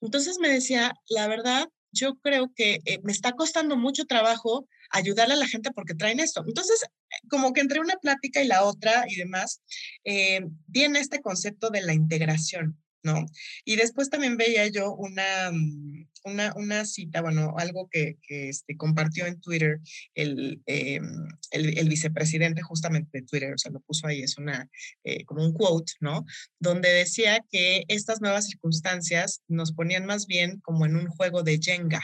Entonces 0.01 0.37
me 0.39 0.49
decía, 0.49 0.93
la 1.09 1.27
verdad, 1.27 1.67
yo 1.91 2.15
creo 2.19 2.51
que 2.55 2.79
eh, 2.85 2.99
me 3.03 3.11
está 3.11 3.33
costando 3.33 3.77
mucho 3.77 4.05
trabajo 4.05 4.67
ayudarle 4.91 5.33
a 5.33 5.37
la 5.37 5.47
gente 5.47 5.71
porque 5.71 5.95
traen 5.95 6.19
esto. 6.19 6.43
Entonces, 6.47 6.85
como 7.29 7.53
que 7.53 7.61
entre 7.61 7.79
una 7.79 7.95
plática 7.95 8.41
y 8.41 8.47
la 8.47 8.63
otra 8.63 9.05
y 9.07 9.15
demás, 9.15 9.61
eh, 10.03 10.41
viene 10.67 10.99
este 10.99 11.21
concepto 11.21 11.69
de 11.69 11.81
la 11.81 11.93
integración, 11.93 12.77
¿no? 13.03 13.25
Y 13.65 13.75
después 13.75 14.09
también 14.09 14.37
veía 14.37 14.67
yo 14.67 14.93
una, 14.93 15.51
mm, 15.51 16.07
una, 16.27 16.53
una 16.55 16.85
cita, 16.85 17.21
bueno, 17.21 17.55
algo 17.57 17.89
que, 17.89 18.17
que 18.21 18.49
este, 18.49 18.77
compartió 18.77 19.25
en 19.25 19.39
Twitter 19.39 19.79
el, 20.15 20.61
eh, 20.65 20.99
el, 21.51 21.77
el, 21.77 21.89
vicepresidente 21.89 22.61
justamente 22.61 23.19
de 23.19 23.25
Twitter, 23.25 23.53
o 23.53 23.57
sea, 23.57 23.71
lo 23.71 23.79
puso 23.81 24.07
ahí, 24.07 24.21
es 24.21 24.37
una, 24.37 24.69
eh, 25.03 25.25
como 25.25 25.43
un 25.43 25.53
quote, 25.53 25.93
¿no? 25.99 26.25
Donde 26.59 26.89
decía 26.89 27.43
que 27.51 27.85
estas 27.87 28.21
nuevas 28.21 28.47
circunstancias 28.47 29.41
nos 29.47 29.71
ponían 29.71 30.05
más 30.05 30.27
bien 30.27 30.59
como 30.61 30.85
en 30.85 30.95
un 30.95 31.07
juego 31.07 31.43
de 31.43 31.59
Jenga, 31.61 32.03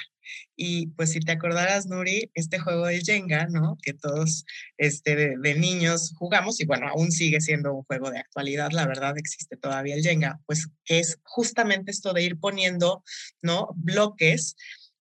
y 0.56 0.88
pues 0.88 1.12
si 1.12 1.20
te 1.20 1.32
acordarás, 1.32 1.88
Nuri, 1.88 2.32
este 2.34 2.60
juego 2.60 2.88
de 2.88 3.02
Jenga, 3.02 3.48
¿no? 3.48 3.78
Que 3.82 3.94
todos 3.94 4.46
este, 4.78 5.16
de, 5.16 5.56
niños 5.56 6.14
jugamos 6.16 6.60
y 6.60 6.66
bueno, 6.66 6.88
aún 6.88 7.12
sigue 7.12 7.42
siendo 7.42 7.74
un 7.74 7.84
juego 7.84 8.12
de 8.12 8.20
actualidad, 8.20 8.72
la 8.72 8.88
verdad 8.88 9.18
existe 9.18 9.58
todavía 9.58 9.96
el 9.96 10.04
Jenga, 10.04 10.40
pues 10.46 10.68
es 10.86 11.20
justamente 11.24 11.92
esto 11.92 12.14
de 12.14 12.24
ir 12.24 12.40
poniendo, 12.40 13.04
¿no? 13.42 13.70
Bloques, 13.76 14.56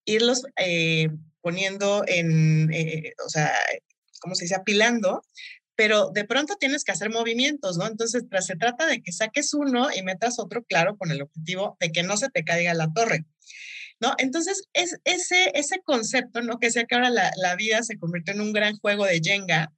irlos 0.05 0.43
eh, 0.57 1.09
poniendo 1.41 2.05
en, 2.07 2.73
eh, 2.73 3.14
o 3.25 3.29
sea, 3.29 3.52
¿cómo 4.21 4.35
se 4.35 4.45
dice? 4.45 4.55
Apilando 4.55 5.23
pero 5.75 6.11
de 6.11 6.25
pronto 6.25 6.57
tienes 6.57 6.85
que 6.85 6.93
hacer 6.93 7.11
movimientos, 7.11 7.76
¿no? 7.76 7.87
Entonces, 7.87 8.25
se 8.41 8.57
trata 8.57 8.87
de 8.87 9.02
que 9.02 9.12
saques 9.12 9.55
uno 9.55 9.88
y 9.95 10.02
metas 10.02 10.38
otro, 10.38 10.62
claro, 10.64 10.97
con 10.97 11.11
el 11.11 11.23
objetivo 11.23 11.76
de 11.81 11.91
que 11.91 12.02
no 12.02 12.17
se 12.17 12.29
te 12.29 12.45
caiga 12.45 12.75
la 12.75 12.93
torre. 12.93 13.25
¿No? 14.02 14.14
Entonces, 14.18 14.64
es 14.73 14.99
ese, 15.04 15.52
ese 15.54 15.80
concepto, 15.85 16.42
¿no? 16.42 16.59
Que 16.59 16.71
sea 16.71 16.85
que 16.85 16.97
ahora 16.97 17.09
la, 17.09 17.30
la, 17.37 17.54
vida 17.54 17.82
se 17.85 17.99
convirtió 17.99 18.35
en 18.35 18.40
un 18.40 18.52
gran 18.52 18.76
juego 18.78 19.04
de 19.04 19.21
Jenga, 19.23 19.73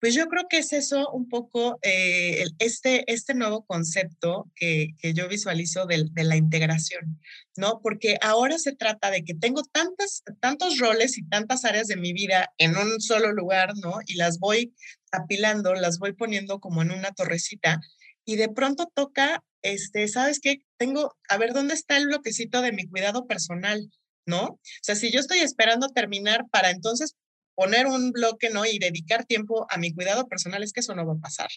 pues 0.00 0.14
yo 0.14 0.26
creo 0.28 0.44
que 0.48 0.58
es 0.58 0.72
eso 0.72 1.10
un 1.10 1.28
poco 1.28 1.78
eh, 1.82 2.46
este, 2.60 3.04
este 3.12 3.34
nuevo 3.34 3.66
concepto 3.66 4.50
que, 4.54 4.94
que 4.98 5.12
yo 5.12 5.28
visualizo 5.28 5.86
de, 5.86 6.06
de, 6.12 6.24
la 6.24 6.36
integración, 6.36 7.20
¿no? 7.56 7.80
Porque 7.82 8.16
ahora 8.22 8.58
se 8.58 8.74
trata 8.74 9.10
de 9.10 9.22
que 9.22 9.34
tengo 9.34 9.62
tantas, 9.64 10.22
tantos 10.40 10.78
roles 10.78 11.18
y 11.18 11.28
tantas 11.28 11.64
áreas 11.64 11.88
de 11.88 11.96
mi 11.96 12.12
vida 12.12 12.48
en 12.58 12.76
un 12.76 13.00
solo 13.00 13.32
lugar, 13.32 13.72
¿no? 13.82 13.98
Y 14.06 14.14
las 14.14 14.38
voy 14.38 14.72
apilando, 15.12 15.74
las 15.74 15.98
voy 15.98 16.12
poniendo 16.14 16.60
como 16.60 16.80
en 16.80 16.92
una 16.92 17.10
torrecita 17.10 17.80
y 18.24 18.36
de 18.36 18.48
pronto 18.48 18.90
toca 18.94 19.42
este, 19.62 20.08
¿sabes 20.08 20.40
qué? 20.40 20.62
Tengo, 20.76 21.16
a 21.28 21.36
ver, 21.36 21.52
¿dónde 21.52 21.74
está 21.74 21.96
el 21.96 22.06
bloquecito 22.06 22.62
de 22.62 22.72
mi 22.72 22.86
cuidado 22.86 23.26
personal? 23.26 23.90
¿No? 24.26 24.44
O 24.44 24.60
sea, 24.82 24.94
si 24.94 25.10
yo 25.10 25.20
estoy 25.20 25.38
esperando 25.38 25.88
terminar 25.88 26.44
para 26.50 26.70
entonces 26.70 27.16
poner 27.54 27.86
un 27.86 28.12
bloque, 28.12 28.50
¿no? 28.50 28.66
Y 28.66 28.78
dedicar 28.78 29.24
tiempo 29.24 29.66
a 29.70 29.78
mi 29.78 29.92
cuidado 29.92 30.28
personal, 30.28 30.62
es 30.62 30.72
que 30.72 30.80
eso 30.80 30.94
no 30.94 31.06
va 31.06 31.14
a 31.14 31.18
pasar, 31.18 31.48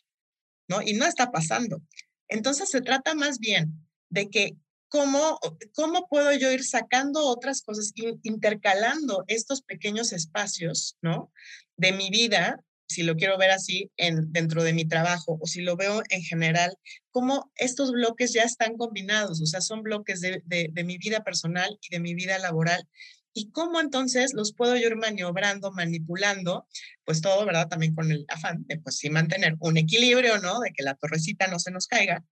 ¿no? 0.68 0.82
Y 0.82 0.94
no 0.94 1.06
está 1.06 1.32
pasando. 1.32 1.82
Entonces 2.28 2.70
se 2.70 2.82
trata 2.82 3.14
más 3.14 3.40
bien 3.40 3.88
de 4.10 4.30
que 4.30 4.56
cómo, 4.88 5.40
cómo 5.74 6.08
puedo 6.08 6.34
yo 6.34 6.52
ir 6.52 6.64
sacando 6.64 7.26
otras 7.26 7.62
cosas, 7.62 7.94
intercalando 8.24 9.24
estos 9.28 9.62
pequeños 9.62 10.12
espacios, 10.12 10.98
¿no? 11.02 11.32
De 11.78 11.92
mi 11.92 12.10
vida, 12.10 12.64
si 12.92 13.04
lo 13.04 13.16
quiero 13.16 13.38
ver 13.38 13.52
así, 13.52 13.92
en, 13.98 14.32
dentro 14.32 14.64
de 14.64 14.74
mi 14.74 14.86
trabajo, 14.86 15.38
o 15.42 15.48
si 15.48 15.62
lo 15.62 15.76
veo 15.76 16.04
en 16.10 16.22
general, 16.22 16.76
cómo 17.12 17.52
estos 17.56 17.92
bloques 17.92 18.34
ya 18.34 18.44
están 18.44 18.78
combinados, 18.78 19.42
o 19.42 19.46
sea, 19.46 19.62
son 19.62 19.82
bloques 19.84 20.22
de, 20.22 20.42
de, 20.46 20.84
mi 20.84 20.98
vida 20.98 21.24
personal 21.24 21.78
y 21.82 21.94
de 21.94 22.00
mi 22.00 22.14
vida 22.14 22.38
laboral. 22.40 22.88
Y 23.34 23.52
cómo 23.52 23.80
entonces 23.80 24.34
los 24.34 24.54
puedo 24.54 24.76
yo 24.76 24.88
ir 24.88 24.98
maniobrando, 24.98 25.72
manipulando, 25.72 26.68
pues 27.06 27.22
todo, 27.22 27.46
¿verdad? 27.46 27.70
También 27.70 27.96
con 27.96 28.12
el 28.12 28.26
afán 28.28 28.66
de, 28.68 28.78
pues 28.80 28.98
sí, 28.98 29.10
mantener 29.10 29.56
un 29.60 29.78
equilibrio, 29.78 30.38
¿no? 30.40 30.60
De 30.60 30.72
que 30.72 30.84
la 30.84 30.96
torrecita 30.96 31.48
no 31.48 31.58
se 31.60 31.72
nos 31.72 31.88
caiga, 31.88 32.26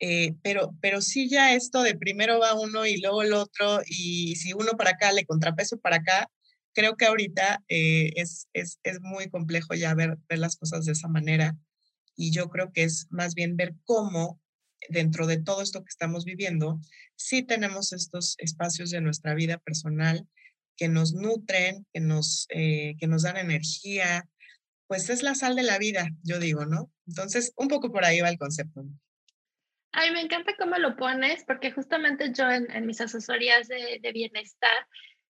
eh, 0.00 0.34
pero, 0.42 0.74
pero 0.80 1.00
sí 1.00 1.28
ya 1.28 1.54
esto 1.54 1.82
de 1.82 1.96
primero 1.96 2.38
va 2.40 2.54
uno 2.54 2.86
y 2.86 3.00
luego 3.00 3.22
el 3.22 3.32
otro, 3.32 3.80
y 3.86 4.36
si 4.36 4.52
uno 4.52 4.72
para 4.76 4.90
acá 4.90 5.12
le 5.12 5.24
contrapeso 5.24 5.78
para 5.78 5.96
acá, 5.96 6.30
creo 6.74 6.96
que 6.96 7.06
ahorita 7.06 7.62
eh, 7.68 8.12
es, 8.16 8.48
es, 8.52 8.78
es, 8.82 9.00
muy 9.00 9.30
complejo 9.30 9.74
ya 9.74 9.94
ver, 9.94 10.18
ver 10.28 10.38
las 10.38 10.56
cosas 10.56 10.84
de 10.84 10.92
esa 10.92 11.08
manera. 11.08 11.56
Y 12.16 12.30
yo 12.32 12.48
creo 12.48 12.72
que 12.72 12.84
es 12.84 13.06
más 13.10 13.34
bien 13.34 13.56
ver 13.56 13.74
cómo 13.84 14.40
dentro 14.88 15.26
de 15.26 15.38
todo 15.38 15.62
esto 15.62 15.82
que 15.82 15.88
estamos 15.88 16.24
viviendo, 16.24 16.80
sí 17.16 17.42
tenemos 17.42 17.92
estos 17.92 18.36
espacios 18.38 18.90
de 18.90 19.00
nuestra 19.00 19.34
vida 19.34 19.58
personal 19.58 20.28
que 20.76 20.88
nos 20.88 21.14
nutren, 21.14 21.86
que 21.92 22.00
nos, 22.00 22.46
eh, 22.50 22.96
que 22.98 23.06
nos 23.06 23.22
dan 23.22 23.36
energía, 23.36 24.28
pues 24.86 25.08
es 25.08 25.22
la 25.22 25.34
sal 25.34 25.56
de 25.56 25.62
la 25.62 25.78
vida, 25.78 26.08
yo 26.22 26.38
digo, 26.38 26.66
¿no? 26.66 26.90
Entonces, 27.06 27.52
un 27.56 27.68
poco 27.68 27.90
por 27.90 28.04
ahí 28.04 28.20
va 28.20 28.28
el 28.28 28.38
concepto. 28.38 28.84
Ay, 29.92 30.10
me 30.10 30.20
encanta 30.20 30.54
cómo 30.58 30.76
lo 30.76 30.96
pones, 30.96 31.44
porque 31.44 31.70
justamente 31.70 32.32
yo 32.32 32.50
en, 32.50 32.86
mis 32.86 33.00
asesorías 33.00 33.68
de, 33.68 34.10
bienestar, 34.12 34.88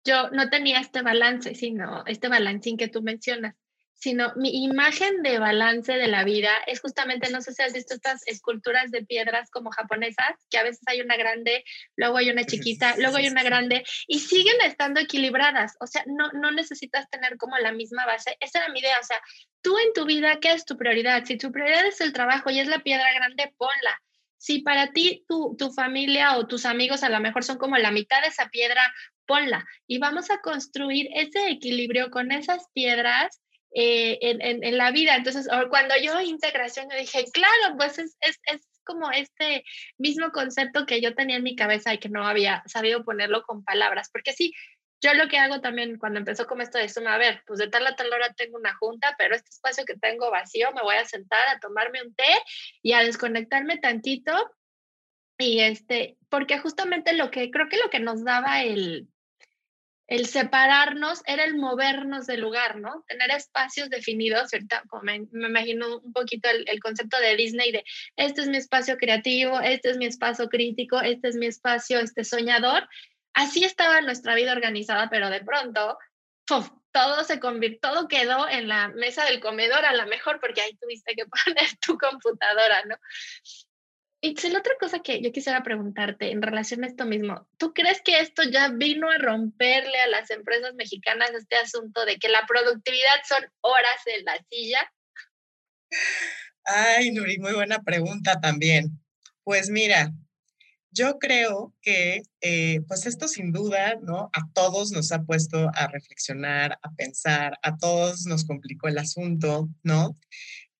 yo 0.07 0.29
no 0.31 0.49
tenía 0.49 0.79
este 0.79 1.01
balance, 1.01 1.53
sino 1.53 2.03
este 2.07 2.29
balancín 2.29 2.77
que 2.77 2.87
tú 2.87 3.01
mencionas, 3.03 3.55
sino 3.93 4.31
mi 4.35 4.63
imagen 4.63 5.23
de 5.23 5.39
balance 5.39 5.91
de 5.91 6.07
la 6.07 6.23
vida 6.23 6.51
es 6.67 6.79
justamente, 6.79 7.31
no 7.31 7.41
sé 7.41 7.53
si 7.53 7.63
has 7.63 7.73
visto 7.73 7.95
estas 7.95 8.25
esculturas 8.27 8.91
de 8.91 9.03
piedras 9.03 9.49
como 9.49 9.71
japonesas, 9.71 10.35
que 10.49 10.57
a 10.57 10.63
veces 10.63 10.81
hay 10.85 11.01
una 11.01 11.17
grande, 11.17 11.63
luego 11.95 12.17
hay 12.17 12.29
una 12.29 12.45
chiquita, 12.45 12.95
luego 12.97 13.17
hay 13.17 13.27
una 13.27 13.43
grande, 13.43 13.83
y 14.07 14.19
siguen 14.19 14.55
estando 14.63 14.99
equilibradas, 14.99 15.75
o 15.79 15.87
sea, 15.87 16.03
no, 16.05 16.31
no 16.31 16.51
necesitas 16.51 17.09
tener 17.09 17.37
como 17.37 17.57
la 17.57 17.71
misma 17.71 18.05
base. 18.05 18.37
Esa 18.39 18.59
era 18.59 18.69
mi 18.69 18.79
idea, 18.79 18.97
o 19.01 19.05
sea, 19.05 19.19
tú 19.61 19.77
en 19.79 19.91
tu 19.93 20.05
vida, 20.05 20.39
¿qué 20.39 20.53
es 20.53 20.63
tu 20.63 20.77
prioridad? 20.77 21.25
Si 21.25 21.37
tu 21.37 21.51
prioridad 21.51 21.85
es 21.85 21.99
el 21.99 22.13
trabajo 22.13 22.49
y 22.49 22.59
es 22.59 22.67
la 22.67 22.79
piedra 22.79 23.11
grande, 23.13 23.53
ponla 23.57 24.01
si 24.37 24.59
para 24.59 24.91
ti 24.91 25.25
tu, 25.27 25.55
tu 25.57 25.71
familia 25.71 26.37
o 26.37 26.47
tus 26.47 26.65
amigos 26.65 27.03
a 27.03 27.09
lo 27.09 27.19
mejor 27.19 27.43
son 27.43 27.57
como 27.57 27.75
la 27.77 27.91
mitad 27.91 28.21
de 28.21 28.27
esa 28.27 28.49
piedra, 28.49 28.93
ponla 29.27 29.65
y 29.85 29.99
vamos 29.99 30.31
a 30.31 30.39
construir 30.41 31.09
ese 31.13 31.49
equilibrio 31.49 32.09
con 32.09 32.31
esas 32.31 32.67
piedras 32.73 33.41
eh, 33.71 34.17
en, 34.21 34.41
en, 34.41 34.63
en, 34.63 34.77
la 34.77 34.91
vida. 34.91 35.15
Entonces, 35.15 35.47
cuando 35.69 35.93
yo 36.01 36.19
integración, 36.21 36.87
yo 36.89 36.97
dije, 36.97 37.25
claro, 37.31 37.75
pues 37.77 37.99
es, 37.99 38.17
es, 38.21 38.39
es, 38.45 38.67
como 38.83 39.11
este 39.11 39.65
mismo 39.97 40.31
concepto 40.31 40.85
que 40.85 41.01
yo 41.01 41.13
tenía 41.13 41.35
en 41.35 41.43
mi 41.43 41.57
cabeza 41.57 41.93
y 41.93 41.97
que 41.97 42.07
no 42.07 42.25
había 42.25 42.63
sabido 42.65 43.03
ponerlo 43.03 43.43
con 43.43 43.65
palabras, 43.65 44.09
porque 44.11 44.31
sí, 44.31 44.53
yo 45.01 45.13
lo 45.13 45.27
que 45.27 45.37
hago 45.37 45.61
también 45.61 45.99
cuando 45.99 46.19
empezó 46.19 46.47
con 46.47 46.61
esto 46.61 46.77
de 46.77 46.89
suma, 46.89 47.13
a 47.13 47.17
ver, 47.17 47.43
pues 47.45 47.59
de 47.59 47.67
tal 47.67 47.85
a 47.85 47.95
tal 47.95 48.11
hora 48.11 48.33
tengo 48.33 48.57
una 48.57 48.73
junta, 48.75 49.13
pero 49.17 49.35
este 49.35 49.49
espacio 49.49 49.85
que 49.85 49.95
tengo 49.95 50.31
vacío, 50.31 50.71
me 50.71 50.81
voy 50.81 50.95
a 50.95 51.05
sentar 51.05 51.47
a 51.49 51.59
tomarme 51.59 52.01
un 52.01 52.15
té 52.15 52.23
y 52.81 52.93
a 52.93 53.03
desconectarme 53.03 53.77
tantito. 53.77 54.33
Y 55.37 55.59
este, 55.59 56.17
porque 56.29 56.57
justamente 56.57 57.13
lo 57.13 57.29
que 57.29 57.51
creo 57.51 57.69
que 57.69 57.77
lo 57.77 57.91
que 57.91 57.99
nos 57.99 58.23
daba 58.23 58.63
el, 58.63 59.07
el 60.07 60.25
separarnos 60.25 61.21
era 61.25 61.43
el 61.43 61.57
movernos 61.57 62.27
del 62.27 62.41
lugar, 62.41 62.77
¿no? 62.77 63.03
Tener 63.07 63.29
espacios 63.31 63.89
definidos, 63.89 64.53
ahorita 64.53 64.83
me, 65.03 65.27
me, 65.31 65.47
imagino 65.49 65.97
un 65.99 66.13
poquito 66.13 66.49
el, 66.49 66.67
el, 66.67 66.79
concepto 66.79 67.19
de 67.19 67.35
Disney 67.35 67.71
de 67.71 67.83
este 68.15 68.41
es 68.41 68.47
mi 68.47 68.57
espacio 68.57 68.97
creativo, 68.97 69.59
este 69.59 69.91
es 69.91 69.97
mi 69.97 70.05
espacio 70.05 70.47
crítico, 70.47 70.99
este 71.01 71.27
es 71.27 71.35
mi 71.35 71.45
espacio 71.45 71.99
este 71.99 72.23
soñador, 72.23 72.87
Así 73.37 73.63
estaba 73.63 74.01
nuestra 74.01 74.33
vida 74.33 74.51
organizada, 74.51 75.11
pero 75.11 75.29
de 75.29 75.41
pronto 75.41 75.99
todo 76.91 77.23
se 77.23 77.39
convirtió, 77.39 77.91
todo 77.91 78.07
quedó 78.07 78.49
en 78.49 78.67
la 78.67 78.87
mesa 78.87 79.25
del 79.25 79.39
comedor 79.39 79.85
a 79.85 79.93
lo 79.93 80.07
mejor 80.07 80.39
porque 80.39 80.61
ahí 80.61 80.75
tuviste 80.77 81.13
que 81.13 81.25
poner 81.45 81.69
tu 81.79 81.99
computadora, 81.99 82.83
¿no? 82.85 82.95
La 84.21 84.59
otra 84.59 84.73
cosa 84.79 84.99
que 84.99 85.21
yo 85.21 85.31
quisiera 85.31 85.61
preguntarte 85.61 86.31
en 86.31 86.41
relación 86.41 86.83
a 86.83 86.87
esto 86.87 87.05
mismo, 87.05 87.47
¿tú 87.57 87.73
crees 87.73 88.01
que 88.01 88.19
esto 88.19 88.41
ya 88.43 88.69
vino 88.69 89.11
a 89.11 89.19
romperle 89.19 89.99
a 89.99 90.07
las 90.07 90.31
empresas 90.31 90.73
mexicanas 90.73 91.31
este 91.35 91.55
asunto 91.55 92.03
de 92.03 92.17
que 92.17 92.27
la 92.27 92.43
productividad 92.47 93.21
son 93.27 93.45
horas 93.61 94.01
en 94.07 94.25
la 94.25 94.43
silla? 94.49 94.91
Ay, 96.63 97.11
Nuri, 97.11 97.37
muy 97.37 97.53
buena 97.53 97.83
pregunta 97.83 98.41
también. 98.41 98.99
Pues 99.43 99.69
mira, 99.69 100.11
yo 100.89 101.19
creo 101.19 101.75
que, 101.81 102.23
eh, 102.41 102.81
pues 102.87 103.05
esto 103.05 103.27
sin 103.27 103.51
duda, 103.51 103.97
¿no? 104.01 104.31
A 104.33 104.49
todos 104.53 104.91
nos 104.91 105.11
ha 105.11 105.23
puesto 105.23 105.69
a 105.75 105.87
reflexionar, 105.87 106.79
a 106.81 106.91
pensar, 106.95 107.59
a 107.61 107.77
todos 107.77 108.25
nos 108.25 108.45
complicó 108.45 108.87
el 108.87 108.97
asunto, 108.97 109.69
¿no? 109.83 110.17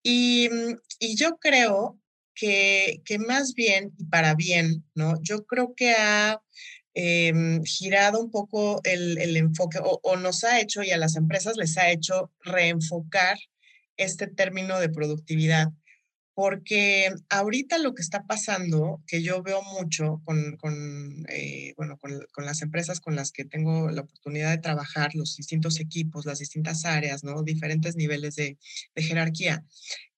Y, 0.02 0.50
mm, 0.50 0.76
y 1.00 1.15
yo 1.15 1.38
creo 1.38 2.00
que, 2.39 3.02
que, 3.06 3.19
más 3.19 3.54
bien 3.54 3.93
y 3.97 4.06
para 4.06 4.36
bien, 4.36 4.86
¿no? 4.95 5.15
Yo 5.21 5.45
creo 5.45 5.73
que 5.76 5.91
ha 5.93 6.41
em, 6.93 7.63
girado 7.63 8.21
un 8.21 8.32
poco 8.32 8.82
el, 8.84 9.17
el 9.17 9.38
enfoque 9.38 9.80
o, 9.80 10.00
o 10.04 10.17
nos 10.17 10.43
ha 10.43 10.60
hecho 10.60 10.84
y 10.84 10.91
a 10.91 10.97
las 10.97 11.15
empresas 11.15 11.58
les 11.58 11.78
ha 11.78 11.89
hecho 11.91 12.32
reenfocar 12.41 13.38
este 13.97 14.28
término 14.28 14.80
de 14.80 14.89
productividad 14.89 15.69
porque 16.38 17.10
ahorita 17.30 17.80
lo 17.80 17.95
que 17.95 18.04
está 18.04 18.28
pasando, 18.28 19.02
que 19.08 19.23
yo 19.23 19.41
veo 19.41 19.63
mucho 19.63 20.21
con, 20.23 20.56
con, 20.58 21.26
eh, 21.30 21.73
bueno, 21.78 21.97
con, 21.97 22.12
con, 22.32 22.45
las 22.45 22.62
empresas 22.62 23.00
con 23.00 23.15
las 23.15 23.32
que 23.32 23.43
tengo 23.43 23.89
la 23.89 24.02
oportunidad 24.02 24.52
de 24.52 24.60
trabajar, 24.62 25.15
los 25.15 25.36
distintos 25.36 25.80
equipos, 25.80 26.28
las 26.28 26.38
distintas 26.38 26.86
áreas, 26.86 27.23
¿no? 27.23 27.41
diferentes 27.41 27.95
niveles 27.95 28.36
de, 28.36 28.60
de 28.93 29.02
jerarquía, 29.02 29.65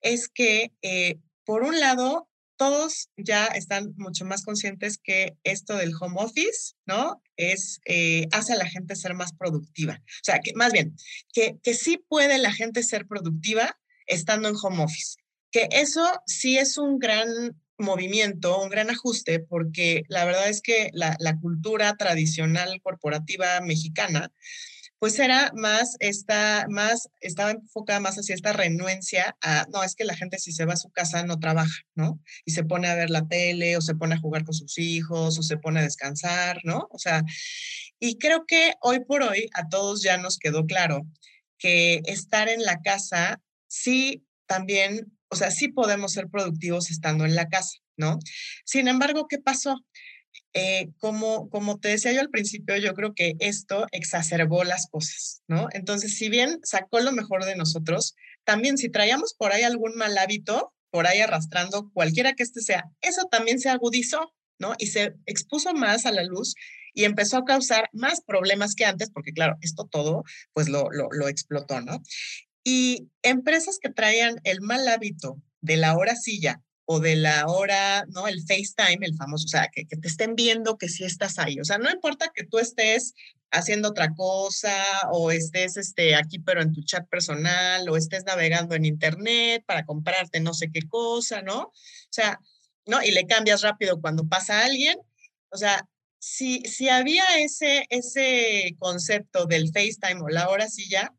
es 0.01 0.27
que, 0.27 0.73
eh, 0.82 1.19
por 1.49 1.63
un 1.63 1.79
lado, 1.79 2.29
todos 2.57 3.09
ya 3.17 3.47
están 3.47 3.95
mucho 3.97 4.23
más 4.23 4.45
conscientes 4.45 4.99
que 5.03 5.35
esto 5.43 5.77
del 5.77 5.93
home 5.99 6.17
office, 6.19 6.75
¿no? 6.85 7.23
Es, 7.38 7.79
eh, 7.85 8.27
hace 8.31 8.53
a 8.53 8.57
la 8.57 8.69
gente 8.69 8.95
ser 8.95 9.15
más 9.15 9.33
productiva. 9.33 9.99
O 10.05 10.23
sea, 10.23 10.41
que 10.43 10.53
más 10.53 10.71
bien, 10.71 10.95
que, 11.33 11.57
que 11.63 11.73
sí 11.73 11.97
puede 12.07 12.38
la 12.38 12.53
gente 12.53 12.83
ser 12.83 13.07
productiva 13.07 13.79
estando 14.05 14.47
en 14.47 14.55
home 14.62 14.83
office 14.83 15.15
que 15.51 15.67
eso 15.71 16.05
sí 16.25 16.57
es 16.57 16.77
un 16.77 16.99
gran 16.99 17.59
movimiento, 17.77 18.62
un 18.62 18.69
gran 18.69 18.89
ajuste, 18.89 19.39
porque 19.39 20.03
la 20.09 20.25
verdad 20.25 20.49
es 20.49 20.62
que 20.62 20.89
la, 20.93 21.15
cultura 21.41 21.95
tradicional 21.95 22.81
corporativa 22.81 23.62
mexicana, 23.62 24.31
pues 24.99 25.17
era 25.19 25.51
más 25.55 25.95
esta, 25.99 26.65
más, 26.69 27.09
estaba 27.21 27.51
enfocada 27.51 27.99
más 27.99 28.17
hacia 28.17 28.35
esta 28.35 28.53
renuencia 28.53 29.35
a, 29.41 29.65
no, 29.71 29.83
es 29.83 29.95
que 29.95 30.03
la 30.03 30.15
gente 30.15 30.38
si 30.39 30.51
se 30.51 30.65
va 30.65 30.73
a 30.73 30.77
su 30.77 30.89
casa 30.89 31.23
no 31.23 31.39
trabaja, 31.39 31.83
¿no? 31.95 32.21
Y 32.45 32.51
se 32.51 32.63
pone 32.63 32.88
a 32.88 32.95
ver 32.95 33.09
la 33.09 33.27
tele 33.27 33.77
o 33.77 33.81
se 33.81 33.95
pone 33.95 34.15
a 34.15 34.19
jugar 34.19 34.43
con 34.43 34.53
sus 34.53 34.77
hijos 34.77 35.39
o 35.39 35.43
se 35.43 35.57
pone 35.57 35.79
a 35.79 35.83
descansar, 35.83 36.59
¿no? 36.63 36.88
O 36.91 36.99
sea, 36.99 37.23
y 37.99 38.17
creo 38.17 38.45
que 38.45 38.73
hoy 38.81 38.99
por 39.05 39.23
hoy 39.23 39.49
a 39.53 39.69
todos 39.69 40.03
ya 40.03 40.17
nos 40.17 40.38
quedó 40.38 40.65
claro 40.65 41.07
que 41.57 42.01
estar 42.05 42.49
en 42.49 42.63
la 42.63 42.81
casa 42.81 43.41
sí 43.67 44.25
también 44.47 45.19
o 45.29 45.35
sea, 45.35 45.51
sí 45.51 45.69
podemos 45.69 46.13
ser 46.13 46.27
productivos 46.27 46.89
estando 46.89 47.25
en 47.25 47.35
la 47.35 47.49
casa, 47.49 47.77
¿no? 47.97 48.19
Sin 48.65 48.88
embargo, 48.88 49.27
¿qué 49.27 49.38
pasó? 49.38 49.75
Eh, 50.53 50.89
como, 50.97 51.47
como 51.49 51.79
te 51.79 51.89
decía 51.89 52.12
yo 52.12 52.21
al 52.21 52.31
principio, 52.31 52.75
yo 52.77 52.95
creo 52.95 53.13
que 53.13 53.35
esto 53.39 53.85
exacerbó 53.91 54.63
las 54.63 54.88
cosas, 54.88 55.43
¿no? 55.47 55.67
Entonces, 55.73 56.17
si 56.17 56.29
bien 56.29 56.59
sacó 56.63 56.99
lo 57.01 57.12
mejor 57.12 57.45
de 57.45 57.55
nosotros, 57.55 58.15
también 58.45 58.77
si 58.77 58.89
traíamos 58.89 59.35
por 59.35 59.51
ahí 59.51 59.62
algún 59.62 59.95
mal 59.95 60.17
hábito, 60.17 60.73
por 60.89 61.05
ahí 61.05 61.19
arrastrando, 61.19 61.91
cualquiera 61.93 62.33
que 62.33 62.43
este 62.43 62.62
sea, 62.62 62.89
eso 63.01 63.27
también 63.29 63.59
se 63.59 63.69
agudizó, 63.69 64.33
¿no? 64.57 64.73
Y 64.79 64.88
se 64.88 65.13
expuso 65.27 65.73
más 65.73 66.07
a 66.07 66.12
la 66.12 66.23
luz 66.23 66.55
y 66.95 67.03
empezó 67.03 67.38
a 67.38 67.45
causar 67.45 67.89
más 67.93 68.21
problemas 68.21 68.73
que 68.73 68.85
antes, 68.85 69.12
porque 69.12 69.33
claro, 69.33 69.55
esto 69.62 69.88
todo 69.89 70.23
pues 70.53 70.67
lo, 70.67 70.89
lo, 70.91 71.09
lo 71.12 71.27
explotó, 71.27 71.79
¿no? 71.81 72.01
Y 72.63 73.09
empresas 73.21 73.77
que 73.79 73.89
traían 73.89 74.41
el 74.43 74.62
mal 74.62 74.88
hábito 74.88 75.41
de 75.62 75.77
la 75.77 75.95
hora 75.95 76.15
silla 76.15 76.62
o 76.91 76.99
de 76.99 77.15
la 77.15 77.45
hora, 77.45 78.04
¿no? 78.08 78.28
El 78.28 78.41
FaceTime, 78.41 79.06
el 79.06 79.15
famoso, 79.15 79.45
o 79.45 79.47
sea, 79.47 79.67
que, 79.71 79.86
que 79.86 79.95
te 79.95 80.08
estén 80.08 80.34
viendo 80.34 80.75
que 80.75 80.89
sí 80.89 81.04
estás 81.04 81.38
ahí. 81.38 81.60
O 81.60 81.63
sea, 81.63 81.78
no 81.78 81.91
importa 81.91 82.32
que 82.34 82.43
tú 82.43 82.58
estés 82.58 83.13
haciendo 83.52 83.89
otra 83.89 84.15
cosa 84.15 84.73
o 85.12 85.30
estés 85.30 85.78
este, 85.78 86.15
aquí 86.15 86.39
pero 86.39 86.63
en 86.63 86.73
tu 86.73 86.82
chat 86.84 87.08
personal 87.08 87.88
o 87.88 87.95
estés 87.95 88.25
navegando 88.25 88.73
en 88.73 88.86
internet 88.86 89.63
para 89.67 89.86
comprarte 89.86 90.39
no 90.39 90.56
sé 90.56 90.71
qué 90.71 90.82
cosa, 90.82 91.43
¿no? 91.43 91.65
O 91.65 91.73
sea, 92.10 92.39
¿no? 92.88 93.04
Y 93.04 93.12
le 93.12 93.28
cambias 93.28 93.62
rápido 93.62 94.02
cuando 94.02 94.28
pasa 94.28 94.65
alguien. 94.65 94.97
O 95.49 95.58
sea, 95.58 95.88
si, 96.17 96.62
si 96.62 96.89
había 96.89 97.23
ese, 97.38 97.86
ese 97.91 98.75
concepto 98.80 99.45
del 99.45 99.71
FaceTime 99.71 100.21
o 100.21 100.30
la 100.30 100.49
hora 100.49 100.67
sí 100.67 100.89
ya, 100.89 101.13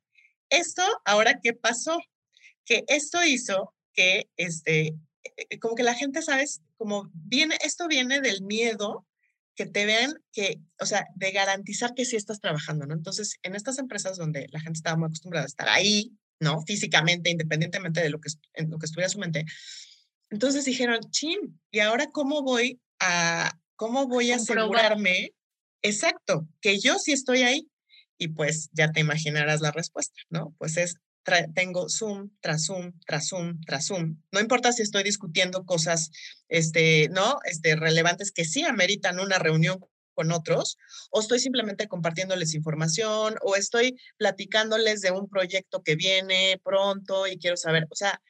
esto, 0.48 0.82
ahora, 1.04 1.38
¿qué 1.40 1.52
pasó? 1.52 2.00
Que 2.64 2.82
esto 2.88 3.24
hizo 3.24 3.72
que, 3.92 4.28
este, 4.36 4.96
como 5.60 5.74
que 5.74 5.82
la 5.82 5.94
gente, 5.94 6.22
¿sabes? 6.22 6.62
Como 6.76 7.10
viene, 7.12 7.56
esto 7.64 7.88
viene 7.88 8.20
del 8.20 8.42
miedo 8.42 9.06
que 9.54 9.66
te 9.66 9.84
vean 9.84 10.14
que, 10.32 10.60
o 10.78 10.86
sea, 10.86 11.06
de 11.16 11.32
garantizar 11.32 11.94
que 11.94 12.04
sí 12.04 12.16
estás 12.16 12.40
trabajando, 12.40 12.86
¿no? 12.86 12.94
Entonces, 12.94 13.36
en 13.42 13.54
estas 13.54 13.78
empresas 13.78 14.16
donde 14.16 14.46
la 14.50 14.60
gente 14.60 14.78
estaba 14.78 14.96
muy 14.96 15.06
acostumbrada 15.06 15.44
a 15.44 15.48
estar 15.48 15.68
ahí, 15.68 16.12
¿no? 16.40 16.62
Físicamente, 16.62 17.30
independientemente 17.30 18.00
de 18.00 18.10
lo 18.10 18.20
que, 18.20 18.30
en 18.54 18.70
lo 18.70 18.78
que 18.78 18.86
estuviera 18.86 19.08
su 19.08 19.18
mente. 19.18 19.44
Entonces 20.30 20.64
dijeron, 20.64 21.00
chin, 21.10 21.60
¿y 21.70 21.80
ahora 21.80 22.06
cómo 22.10 22.42
voy 22.42 22.80
a, 23.00 23.52
cómo 23.76 24.06
voy 24.06 24.32
a 24.32 24.36
asegurarme? 24.36 25.34
Exacto, 25.82 26.46
que 26.60 26.78
yo 26.78 26.98
sí 26.98 27.12
estoy 27.12 27.42
ahí. 27.42 27.68
Y 28.16 28.28
pues 28.28 28.68
ya 28.72 28.92
te 28.92 29.00
imaginarás 29.00 29.60
la 29.60 29.72
respuesta, 29.72 30.20
¿no? 30.28 30.54
Pues 30.58 30.76
es 30.76 30.96
tengo 31.54 31.88
Zoom 31.88 32.30
tras 32.40 32.66
Zoom 32.66 32.92
tras 33.06 33.28
Zoom 33.28 33.60
tras 33.66 33.86
Zoom. 33.86 34.20
No 34.32 34.40
importa 34.40 34.72
si 34.72 34.82
estoy 34.82 35.02
discutiendo 35.02 35.64
cosas, 35.64 36.10
este, 36.48 37.08
¿no? 37.10 37.38
Este, 37.44 37.76
relevantes 37.76 38.32
que 38.32 38.44
sí 38.44 38.64
ameritan 38.64 39.20
una 39.20 39.38
reunión 39.38 39.78
con 40.14 40.32
otros, 40.32 40.76
o 41.10 41.20
estoy 41.20 41.38
simplemente 41.38 41.88
compartiéndoles 41.88 42.54
información, 42.54 43.36
o 43.42 43.56
estoy 43.56 43.96
platicándoles 44.18 45.00
de 45.00 45.12
un 45.12 45.28
proyecto 45.28 45.82
que 45.82 45.96
viene 45.96 46.60
pronto 46.62 47.26
y 47.26 47.38
quiero 47.38 47.56
saber, 47.56 47.86
o 47.90 47.94
sea, 47.94 48.20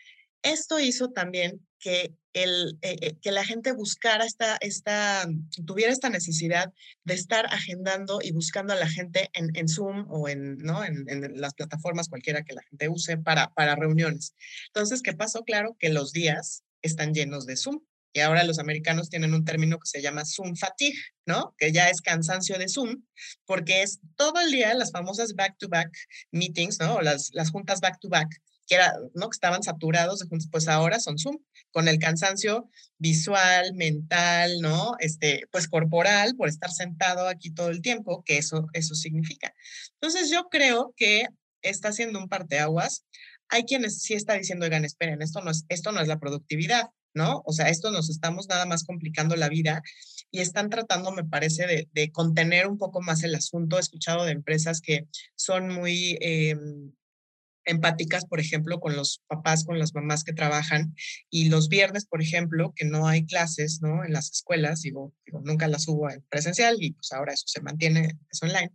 esto 0.42 0.78
hizo 0.78 1.08
también 1.10 1.66
que, 1.80 2.14
el, 2.32 2.78
eh, 2.82 2.96
eh, 3.00 3.16
que 3.20 3.32
la 3.32 3.44
gente 3.44 3.72
buscara 3.72 4.24
esta, 4.24 4.56
esta, 4.60 5.26
tuviera 5.66 5.92
esta 5.92 6.10
necesidad 6.10 6.72
de 7.04 7.14
estar 7.14 7.46
agendando 7.46 8.20
y 8.22 8.32
buscando 8.32 8.72
a 8.72 8.76
la 8.76 8.88
gente 8.88 9.30
en, 9.32 9.50
en 9.54 9.68
Zoom 9.68 10.06
o 10.08 10.28
en, 10.28 10.58
¿no? 10.58 10.84
En, 10.84 11.08
en, 11.08 11.40
las 11.40 11.54
plataformas 11.54 12.08
cualquiera 12.08 12.44
que 12.44 12.54
la 12.54 12.62
gente 12.62 12.88
use 12.88 13.16
para, 13.16 13.52
para 13.54 13.74
reuniones. 13.74 14.34
Entonces, 14.68 15.02
¿qué 15.02 15.14
pasó? 15.14 15.42
Claro 15.44 15.76
que 15.78 15.88
los 15.88 16.12
días 16.12 16.62
están 16.82 17.14
llenos 17.14 17.46
de 17.46 17.56
Zoom. 17.56 17.80
Y 18.12 18.20
ahora 18.20 18.42
los 18.42 18.58
americanos 18.58 19.08
tienen 19.08 19.34
un 19.34 19.44
término 19.44 19.78
que 19.78 19.86
se 19.86 20.02
llama 20.02 20.24
Zoom 20.24 20.56
fatigue, 20.56 20.98
¿no? 21.26 21.54
Que 21.56 21.70
ya 21.70 21.88
es 21.88 22.00
cansancio 22.00 22.58
de 22.58 22.68
Zoom, 22.68 23.04
porque 23.44 23.82
es 23.82 24.00
todo 24.16 24.40
el 24.40 24.50
día 24.50 24.74
las 24.74 24.90
famosas 24.90 25.34
back-to-back 25.34 25.88
-back 25.88 26.28
meetings, 26.32 26.80
¿no? 26.80 27.00
Las, 27.02 27.30
las 27.34 27.50
juntas 27.50 27.80
back-to-back, 27.80 28.28
back 28.28 28.30
to 28.30 28.40
back 28.40 28.49
que, 28.70 28.78
¿no? 29.14 29.28
estaban 29.30 29.64
saturados 29.64 30.20
de 30.20 30.28
juntos, 30.28 30.48
pues 30.50 30.68
ahora 30.68 31.00
son 31.00 31.18
Zoom, 31.18 31.38
con 31.72 31.88
el 31.88 31.98
cansancio 31.98 32.70
visual, 32.98 33.74
mental, 33.74 34.60
¿no? 34.60 34.94
Este, 35.00 35.42
pues 35.50 35.68
corporal, 35.68 36.36
por 36.36 36.48
estar 36.48 36.70
sentado 36.70 37.26
aquí 37.26 37.50
todo 37.50 37.70
el 37.70 37.82
tiempo, 37.82 38.22
que 38.24 38.38
eso, 38.38 38.68
eso 38.72 38.94
significa. 38.94 39.52
Entonces 40.00 40.30
yo 40.30 40.48
creo 40.50 40.94
que 40.96 41.26
está 41.62 41.88
haciendo 41.88 42.20
un 42.20 42.28
parteaguas. 42.28 43.04
Hay 43.48 43.64
quienes 43.64 44.02
sí 44.02 44.14
está 44.14 44.34
diciendo, 44.34 44.64
oigan, 44.64 44.84
esperen, 44.84 45.20
esto 45.20 45.40
no 45.42 45.50
es, 45.50 45.64
esto 45.68 45.90
no 45.90 46.00
es 46.00 46.06
la 46.06 46.20
productividad, 46.20 46.90
¿no? 47.12 47.42
O 47.44 47.52
sea, 47.52 47.70
esto 47.70 47.90
nos 47.90 48.08
estamos 48.08 48.48
nada 48.48 48.66
más 48.66 48.84
complicando 48.84 49.34
la 49.34 49.48
vida 49.48 49.82
y 50.30 50.38
están 50.38 50.70
tratando, 50.70 51.10
me 51.10 51.24
parece, 51.24 51.88
de, 51.92 52.12
contener 52.12 52.68
un 52.68 52.78
poco 52.78 53.02
más 53.02 53.24
el 53.24 53.34
asunto. 53.34 53.78
He 53.78 53.80
escuchado 53.80 54.24
de 54.24 54.32
empresas 54.32 54.80
que 54.80 55.08
son 55.34 55.70
muy... 55.70 56.16
Eh, 56.20 56.56
empáticas, 57.64 58.24
por 58.26 58.40
ejemplo, 58.40 58.80
con 58.80 58.96
los 58.96 59.22
papás, 59.26 59.64
con 59.64 59.78
las 59.78 59.94
mamás 59.94 60.24
que 60.24 60.32
trabajan. 60.32 60.94
Y 61.30 61.48
los 61.48 61.68
viernes, 61.68 62.06
por 62.06 62.22
ejemplo, 62.22 62.72
que 62.74 62.84
no 62.84 63.06
hay 63.08 63.24
clases, 63.26 63.80
¿no? 63.82 64.04
En 64.04 64.12
las 64.12 64.30
escuelas, 64.30 64.82
digo, 64.82 65.14
nunca 65.44 65.68
las 65.68 65.88
hubo 65.88 66.10
en 66.10 66.22
presencial 66.28 66.76
y 66.80 66.92
pues 66.92 67.12
ahora 67.12 67.32
eso 67.32 67.44
se 67.46 67.60
mantiene, 67.62 68.18
es 68.30 68.42
online. 68.42 68.70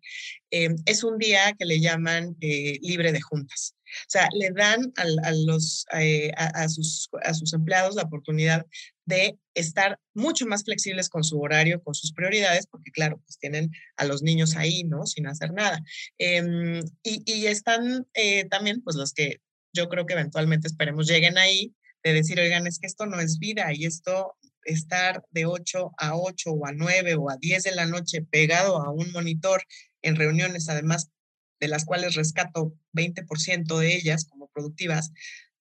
Eh, 0.52 0.76
es 0.86 1.04
un 1.04 1.18
día 1.18 1.54
que 1.58 1.66
le 1.66 1.80
llaman 1.80 2.36
eh, 2.42 2.80
libre 2.82 3.12
de 3.12 3.22
juntas. 3.22 3.75
O 3.86 4.10
sea, 4.10 4.28
le 4.34 4.52
dan 4.52 4.94
a, 4.96 5.32
los, 5.32 5.86
eh, 5.94 6.32
a, 6.36 6.68
sus, 6.70 7.10
a 7.24 7.34
sus 7.34 7.54
empleados 7.54 7.96
la 7.96 8.04
oportunidad 8.04 8.66
de 9.06 9.38
estar 9.54 10.00
mucho 10.14 10.46
más 10.46 10.64
flexibles 10.64 11.10
con 11.10 11.24
su 11.24 11.40
horario, 11.40 11.82
con 11.84 11.94
sus 11.94 12.12
prioridades, 12.12 12.68
porque 12.68 12.92
claro, 12.92 13.22
pues 13.26 13.38
tienen 13.38 13.72
a 13.98 14.06
los 14.06 14.24
niños 14.24 14.56
ahí, 14.56 14.84
¿no? 14.84 15.06
Sin 15.06 15.28
hacer 15.28 15.54
nada. 15.54 15.84
Em, 16.18 16.80
y, 17.04 17.24
y, 17.26 17.46
están 17.48 18.08
eh, 18.14 18.46
también, 18.46 18.82
pues 18.82 18.96
los 18.96 19.14
que 19.14 19.42
yo 19.74 19.90
creo 19.90 20.06
que 20.06 20.14
eventualmente 20.14 20.68
esperemos 20.68 21.08
lleguen 21.08 21.38
ahí, 21.38 21.76
de 22.04 22.14
decir, 22.14 22.40
oigan, 22.40 22.68
es 22.68 22.80
que 22.80 22.88
esto 22.88 23.06
no 23.06 23.20
es 23.20 23.40
vida 23.40 23.74
y 23.74 23.86
esto 23.86 24.36
estar 24.64 25.24
de 25.32 25.46
8 25.46 25.92
a 25.98 26.18
8 26.18 26.52
o 26.52 26.66
a 26.66 26.72
9 26.72 27.16
o 27.16 27.30
a 27.30 27.38
10 27.38 27.64
de 27.64 27.76
la 27.76 27.86
noche 27.86 28.22
pegado 28.22 28.82
a 28.82 28.92
un 28.92 29.12
monitor 29.12 29.64
en 30.02 30.16
reuniones, 30.16 30.70
además 30.70 31.10
de 31.60 31.68
las 31.68 31.86
cuales 31.86 32.16
rescato 32.16 32.74
20% 32.94 33.78
de 33.80 33.96
ellas 33.96 34.26
como 34.26 34.48
productivas, 34.48 35.12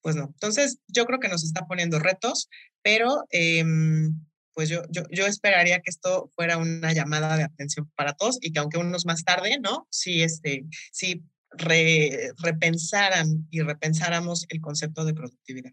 pues 0.00 0.16
no. 0.16 0.24
Entonces, 0.24 0.78
yo 0.88 1.06
creo 1.06 1.20
que 1.20 1.28
nos 1.28 1.44
está 1.44 1.66
poniendo 1.66 1.98
retos, 1.98 2.48
pero 2.82 3.24
em, 3.30 4.20
pues 4.52 4.68
yo, 4.68 4.82
yo, 4.90 5.02
yo, 5.10 5.26
esperaría 5.26 5.80
que 5.80 5.90
esto 5.90 6.30
fuera 6.34 6.58
una 6.58 6.92
llamada 6.92 7.36
de 7.36 7.44
atención 7.44 7.90
para 7.96 8.12
todos 8.12 8.38
y 8.40 8.52
que 8.52 8.60
aunque 8.60 8.78
unos 8.78 9.06
más 9.06 9.24
tarde, 9.24 9.58
¿no? 9.60 9.88
Sí, 9.90 10.22
este, 10.22 10.64
sí 10.92 11.22
repensaran 12.38 13.46
y 13.50 13.60
repensáramos 13.60 14.46
el 14.48 14.60
concepto 14.60 15.04
de 15.04 15.14
productividad. 15.14 15.72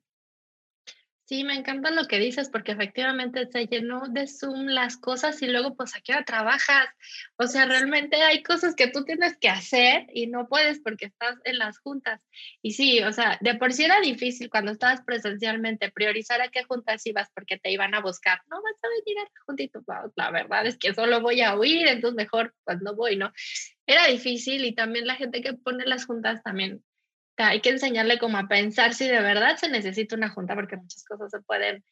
Sí, 1.32 1.46
me 1.46 1.56
encanta 1.56 1.91
lo 1.91 2.08
que 2.08 2.20
dices 2.20 2.50
porque 2.50 2.74
efectivamente 2.74 3.48
se 3.50 3.65
llenó 3.65 4.02
de 4.10 4.28
Zoom 4.28 4.65
las 4.65 4.98
cosas 4.98 5.41
y 5.41 5.48
luego 5.48 5.78
pues 5.78 5.96
aquí 5.96 6.12
ahora 6.12 6.26
trabajas. 6.26 6.89
O 7.38 7.48
sea, 7.48 7.63
realmente 7.63 8.22
hay 8.22 8.44
cosas 8.44 8.76
que 8.76 8.88
tú 8.89 9.06
tienes 9.06 9.38
que 9.38 9.48
hacer 9.48 10.08
y 10.13 10.28
no 10.28 10.50
puedes 10.50 10.82
porque 10.82 11.06
estás 11.06 11.38
en 11.46 11.58
las 11.58 11.80
juntas. 11.80 12.20
Y 12.62 12.72
sí, 12.74 13.02
o 13.02 13.13
sea, 13.13 13.38
de 13.39 13.56
por 13.56 13.72
sí 13.72 13.86
era 13.86 14.02
difícil 14.02 14.50
cuando 14.50 14.74
estabas 14.74 15.04
presencialmente 15.06 15.89
priorizar 15.89 16.41
a 16.41 16.50
qué 16.50 16.65
juntas 16.65 17.08
ibas 17.08 17.30
porque 17.34 17.58
te 17.58 17.72
iban 17.72 17.96
a 17.96 18.02
buscar. 18.02 18.41
No 18.50 18.62
vas 18.62 18.76
a 18.84 18.89
venir 18.89 19.20
a 19.20 19.24
la 19.24 19.41
juntito. 19.46 19.82
La 20.17 20.32
verdad 20.32 20.65
es 20.65 20.78
que 20.78 20.94
solo 20.94 21.22
voy 21.22 21.39
a 21.39 21.56
huir, 21.56 21.88
entonces 21.88 22.17
mejor 22.17 22.54
pues 22.65 22.82
no 22.82 22.94
voy, 22.94 23.15
¿no? 23.15 23.32
Era 23.86 24.06
difícil 24.08 24.65
y 24.65 24.76
también 24.76 25.08
la 25.08 25.15
gente 25.15 25.41
que 25.41 25.54
pone 25.54 25.86
las 25.86 26.06
juntas 26.06 26.44
también 26.44 26.84
hay 27.49 27.62
que 27.62 27.69
enseñarle 27.69 28.19
como 28.19 28.38
a 28.38 28.47
pensar 28.47 28.93
si 28.93 29.08
de 29.08 29.21
verdad 29.21 29.58
se 29.58 29.69
necesita 29.69 30.15
una 30.15 30.30
junta, 30.30 30.56
porque 30.56 30.77
muchas 30.77 31.04
cosas 31.06 31.32
se 31.32 31.39
pueden 31.41 31.84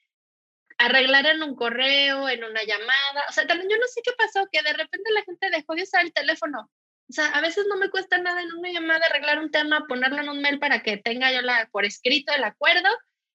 arreglar 0.77 1.25
en 1.27 1.43
un 1.43 1.55
correo, 1.55 2.29
en 2.29 2.43
una 2.43 2.63
llamada. 2.63 3.25
O 3.29 3.33
sea, 3.33 3.45
también 3.45 3.69
yo 3.69 3.77
no 3.77 3.88
sé 3.88 4.01
qué 4.03 4.12
pasó, 4.17 4.47
que 4.51 4.62
de 4.62 4.73
repente 4.73 5.12
la 5.12 5.23
gente 5.23 5.49
dejó 5.49 5.75
de 5.75 5.83
usar 5.83 6.03
el 6.03 6.13
teléfono. 6.13 6.69
O 7.09 7.13
sea, 7.13 7.27
a 7.27 7.41
veces 7.41 7.65
no 7.67 7.77
me 7.77 7.89
cuesta 7.89 8.17
nada 8.17 8.41
en 8.41 8.53
una 8.53 8.71
llamada 8.71 9.05
arreglar 9.07 9.39
un 9.39 9.51
tema, 9.51 9.85
ponerlo 9.88 10.21
en 10.21 10.29
un 10.29 10.41
mail 10.41 10.59
para 10.59 10.81
que 10.81 10.97
tenga 10.97 11.31
yo 11.31 11.41
la, 11.41 11.67
por 11.71 11.85
escrito 11.85 12.33
el 12.33 12.43
acuerdo 12.43 12.88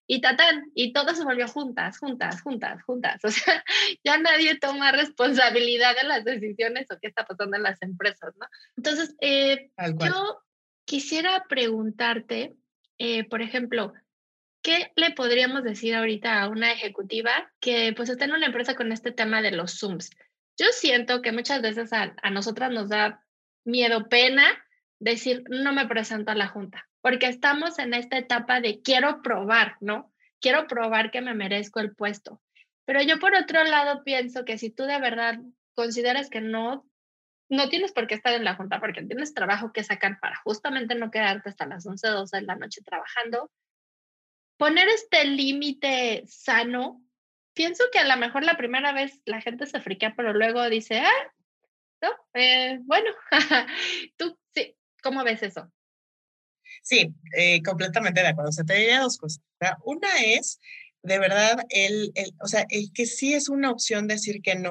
y 0.07 0.21
tatán, 0.21 0.71
y 0.75 0.93
todo 0.93 1.15
se 1.15 1.25
volvió 1.25 1.49
juntas, 1.49 1.99
juntas, 1.99 2.43
juntas, 2.43 2.83
juntas. 2.83 3.25
O 3.25 3.31
sea, 3.31 3.65
ya 4.05 4.19
nadie 4.19 4.59
toma 4.59 4.93
responsabilidad 4.93 5.97
de 5.97 6.05
las 6.05 6.25
decisiones 6.25 6.87
o 6.91 6.99
qué 7.01 7.09
está 7.09 7.25
pasando 7.25 7.57
en 7.57 7.63
las 7.63 7.81
empresas, 7.83 8.35
¿no? 8.39 8.47
Entonces, 8.77 9.15
eh, 9.21 9.71
yo 9.99 10.44
quisiera 10.85 11.45
preguntarte, 11.49 12.55
eh, 12.99 13.25
por 13.25 13.43
ejemplo, 13.43 13.93
¿qué 14.63 14.93
le 14.97 15.11
podríamos 15.13 15.65
decir 15.65 15.95
ahorita 15.95 16.43
a 16.43 16.49
una 16.49 16.73
ejecutiva 16.73 17.53
que 17.61 17.93
pues 17.97 18.09
está 18.09 18.25
en 18.25 18.33
una 18.33 18.47
empresa 18.47 18.75
con 18.75 18.93
este 18.93 19.13
tema 19.13 19.43
de 19.43 19.53
los 19.53 19.79
Zooms? 19.79 20.11
Yo 20.57 20.67
siento 20.73 21.21
que 21.23 21.33
muchas 21.33 21.63
veces 21.63 21.93
a, 21.93 22.15
a 22.23 22.31
nosotras 22.31 22.71
nos 22.71 22.89
da 22.89 23.25
miedo, 23.65 24.09
pena 24.09 24.45
decir, 24.99 25.45
no 25.49 25.73
me 25.73 25.87
presento 25.87 26.31
a 26.31 26.37
la 26.37 26.49
junta, 26.49 26.89
porque 27.01 27.27
estamos 27.27 27.79
en 27.79 27.95
esta 27.95 28.19
etapa 28.19 28.61
de 28.61 28.81
quiero 28.81 29.23
probar, 29.23 29.77
¿no? 29.81 30.13
Quiero 30.41 30.67
probar 30.67 31.11
que 31.11 31.21
me 31.21 31.35
merezco 31.35 31.81
el 31.81 31.95
puesto. 31.95 32.41
Pero 32.85 33.03
yo 33.03 33.19
por 33.19 33.35
otro 33.35 33.65
lado 33.65 34.05
pienso 34.05 34.45
que 34.45 34.59
si 34.59 34.71
tú 34.71 34.85
de 34.85 35.01
verdad 35.01 35.39
consideras 35.75 36.31
que 36.31 36.41
no 36.41 36.87
no 37.55 37.69
tienes 37.69 37.93
por 37.93 38.07
qué 38.07 38.15
estar 38.15 38.35
en 38.35 38.45
la 38.45 38.57
junta 38.57 38.81
porque 38.81 39.03
tienes 39.03 39.35
trabajo 39.35 39.73
que 39.73 39.85
sacar 39.85 40.19
para 40.21 40.37
justamente 40.45 40.95
no 40.95 41.11
quedarte 41.11 41.49
hasta 41.49 41.67
las 41.67 41.87
11, 41.87 42.09
12 42.09 42.37
de 42.37 42.43
la 42.43 42.57
noche 42.57 42.83
trabajando. 42.83 43.51
Poner 44.57 44.89
este 44.89 45.25
límite 45.25 46.25
sano, 46.27 47.03
pienso 47.55 47.85
que 47.93 47.99
a 47.99 48.05
lo 48.07 48.17
mejor 48.17 48.45
la 48.45 48.57
primera 48.57 48.93
vez 48.93 49.21
la 49.25 49.41
gente 49.41 49.67
se 49.67 49.81
friquea, 49.81 50.15
pero 50.17 50.33
luego 50.33 50.69
dice, 50.69 51.01
ah, 51.01 51.33
no, 52.03 52.11
eh, 52.35 52.79
bueno, 52.83 53.11
tú, 54.17 54.39
sí, 54.55 54.77
¿cómo 55.03 55.25
ves 55.25 55.43
eso? 55.43 55.73
Sí, 56.83 57.15
eh, 57.37 57.63
completamente 57.63 58.21
de 58.21 58.29
acuerdo. 58.29 58.51
O 58.51 58.53
sea, 58.53 58.65
te 58.65 58.75
diría 58.75 59.01
dos 59.01 59.17
cosas. 59.17 59.43
Una 59.85 60.09
es 60.23 60.61
de 61.05 61.19
verdad, 61.19 61.59
el, 61.69 62.13
el, 62.15 62.35
o 62.41 62.49
sea, 62.49 62.65
el 62.71 62.91
que 62.93 63.05
sí 63.05 63.35
es 63.35 63.51
una 63.51 63.71
opción 63.71 64.09
decir 64.09 64.41
que 64.43 64.55
no, 64.55 64.71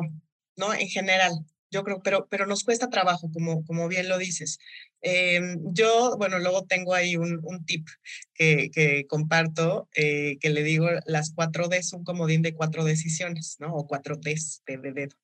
¿no? 0.57 0.73
En 0.73 0.87
general, 0.87 1.31
yo 1.73 1.83
creo, 1.83 2.01
pero, 2.03 2.27
pero 2.29 2.45
nos 2.45 2.63
cuesta 2.63 2.89
trabajo, 2.89 3.29
como, 3.31 3.65
como 3.65 3.87
bien 3.87 4.07
lo 4.07 4.17
dices. 4.17 4.59
Em, 5.01 5.59
yo, 5.73 6.15
bueno, 6.17 6.39
luego 6.39 6.65
tengo 6.65 6.93
ahí 6.93 7.17
un, 7.17 7.39
un 7.43 7.65
tip 7.65 7.87
que, 8.33 8.69
que 8.71 9.05
comparto, 9.07 9.89
eh, 9.95 10.37
que 10.39 10.51
le 10.51 10.63
digo, 10.63 10.87
las 11.05 11.33
cuatro 11.33 11.67
D 11.67 11.83
son 11.83 12.03
comodín 12.03 12.41
de 12.43 12.53
cuatro 12.53 12.83
decisiones, 12.85 13.57
¿no? 13.59 13.73
O 13.73 13.87
cuatro 13.87 14.15
Ds 14.15 14.63
de, 14.67 14.77
de 14.77 14.93
dedo. 14.93 15.17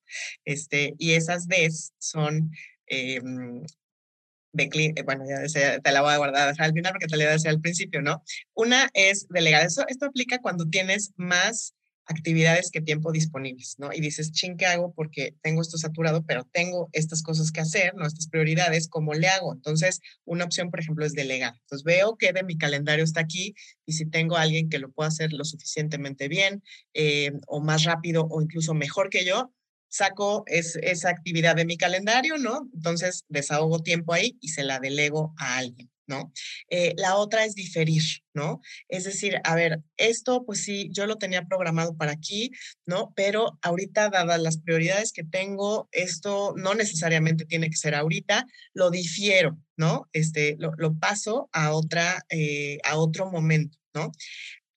Este, 0.44 0.94
y 0.98 1.12
esas 1.12 1.46
Ds 1.48 1.92
son 1.98 2.50
eh, 2.88 3.20
de, 4.52 5.02
bueno, 5.04 5.24
ya 5.26 5.78
te 5.78 5.92
la 5.92 6.02
voy 6.02 6.12
a 6.12 6.16
guardar 6.16 6.54
al 6.58 6.72
final 6.72 6.92
porque 6.92 7.06
te 7.06 7.16
la 7.16 7.30
decía 7.30 7.50
al 7.50 7.60
principio, 7.60 8.02
¿no? 8.02 8.22
Una 8.54 8.90
es 8.94 9.28
delegar. 9.28 9.64
Eso, 9.64 9.84
esto 9.88 10.06
aplica 10.06 10.38
cuando 10.40 10.68
tienes 10.68 11.12
más 11.16 11.74
actividades 12.10 12.70
que 12.70 12.80
tiempo 12.80 13.12
disponibles, 13.12 13.76
¿no? 13.78 13.92
Y 13.92 14.00
dices, 14.00 14.32
ching, 14.32 14.56
¿qué 14.56 14.66
hago? 14.66 14.92
Porque 14.92 15.34
tengo 15.42 15.62
esto 15.62 15.78
saturado, 15.78 16.24
pero 16.26 16.44
tengo 16.52 16.88
estas 16.92 17.22
cosas 17.22 17.52
que 17.52 17.60
hacer, 17.60 17.94
¿no? 17.94 18.06
Estas 18.06 18.28
prioridades, 18.28 18.88
¿cómo 18.88 19.14
le 19.14 19.28
hago? 19.28 19.54
Entonces, 19.54 20.00
una 20.24 20.44
opción, 20.44 20.70
por 20.70 20.80
ejemplo, 20.80 21.06
es 21.06 21.12
delegar. 21.12 21.54
Entonces, 21.60 21.84
veo 21.84 22.16
que 22.16 22.32
de 22.32 22.42
mi 22.42 22.58
calendario 22.58 23.04
está 23.04 23.20
aquí 23.20 23.54
y 23.86 23.92
si 23.92 24.06
tengo 24.06 24.36
a 24.36 24.42
alguien 24.42 24.68
que 24.68 24.78
lo 24.78 24.90
pueda 24.90 25.08
hacer 25.08 25.32
lo 25.32 25.44
suficientemente 25.44 26.28
bien 26.28 26.62
eh, 26.94 27.32
o 27.46 27.60
más 27.60 27.84
rápido 27.84 28.26
o 28.28 28.42
incluso 28.42 28.74
mejor 28.74 29.08
que 29.08 29.24
yo, 29.24 29.52
saco 29.88 30.44
esa 30.46 31.10
actividad 31.10 31.56
de 31.56 31.64
mi 31.64 31.76
calendario, 31.76 32.38
¿no? 32.38 32.68
Entonces 32.74 33.24
desahogo 33.28 33.82
tiempo 33.82 34.12
ahí 34.12 34.38
y 34.40 34.48
se 34.48 34.62
la 34.62 34.78
delego 34.78 35.34
a 35.36 35.58
alguien. 35.58 35.89
¿No? 36.10 36.32
Eh, 36.68 36.92
la 36.96 37.16
otra 37.16 37.44
es 37.44 37.54
diferir, 37.54 38.02
¿no? 38.34 38.60
Es 38.88 39.04
decir, 39.04 39.40
a 39.44 39.54
ver, 39.54 39.80
esto 39.96 40.44
pues 40.44 40.64
sí, 40.64 40.90
yo 40.92 41.06
lo 41.06 41.16
tenía 41.16 41.46
programado 41.46 41.96
para 41.96 42.12
aquí, 42.12 42.50
¿no? 42.84 43.12
Pero 43.14 43.58
ahorita, 43.62 44.10
dadas 44.10 44.40
las 44.40 44.58
prioridades 44.58 45.12
que 45.12 45.24
tengo, 45.24 45.88
esto 45.92 46.52
no 46.56 46.74
necesariamente 46.74 47.46
tiene 47.46 47.70
que 47.70 47.76
ser 47.76 47.94
ahorita, 47.94 48.44
lo 48.74 48.90
difiero, 48.90 49.56
¿no? 49.76 50.08
Este, 50.12 50.56
lo, 50.58 50.98
paso 50.98 51.48
a 51.52 51.72
otra, 51.72 52.26
eh, 52.28 52.78
a 52.84 52.96
otro 52.98 53.30
momento, 53.30 53.78
¿no? 53.94 54.10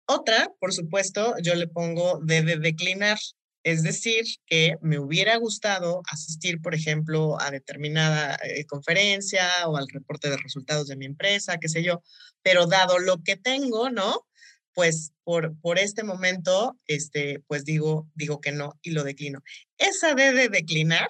Otra, 0.05 0.51
por 0.59 0.71
supuesto, 0.71 1.35
yo 1.41 1.55
le 1.55 1.67
pongo 1.67 2.19
de, 2.23 2.43
de 2.43 2.57
declinar, 2.57 3.17
es 3.63 3.81
decir, 3.81 4.25
que 4.45 4.75
me 4.81 4.99
hubiera 4.99 5.37
gustado 5.37 6.01
asistir, 6.11 6.61
por 6.61 6.75
ejemplo, 6.75 7.39
a 7.39 7.49
determinada 7.49 8.37
eh, 8.43 8.65
conferencia 8.65 9.47
o 9.67 9.77
al 9.77 9.87
reporte 9.87 10.29
de 10.29 10.37
resultados 10.37 10.87
de 10.87 10.97
mi 10.97 11.05
empresa, 11.05 11.57
qué 11.59 11.69
sé 11.69 11.81
yo, 11.81 12.03
pero 12.41 12.67
dado 12.67 12.99
lo 12.99 13.23
que 13.23 13.37
tengo, 13.37 13.89
¿no? 13.89 14.27
Pues 14.73 15.13
por, 15.23 15.57
por 15.59 15.79
este 15.79 16.03
momento, 16.03 16.77
este, 16.87 17.39
pues 17.47 17.63
digo, 17.63 18.09
digo 18.15 18.41
que 18.41 18.51
no 18.51 18.77
y 18.81 18.91
lo 18.91 19.03
declino. 19.03 19.41
Esa 19.77 20.13
D 20.13 20.33
de 20.33 20.49
declinar 20.49 21.07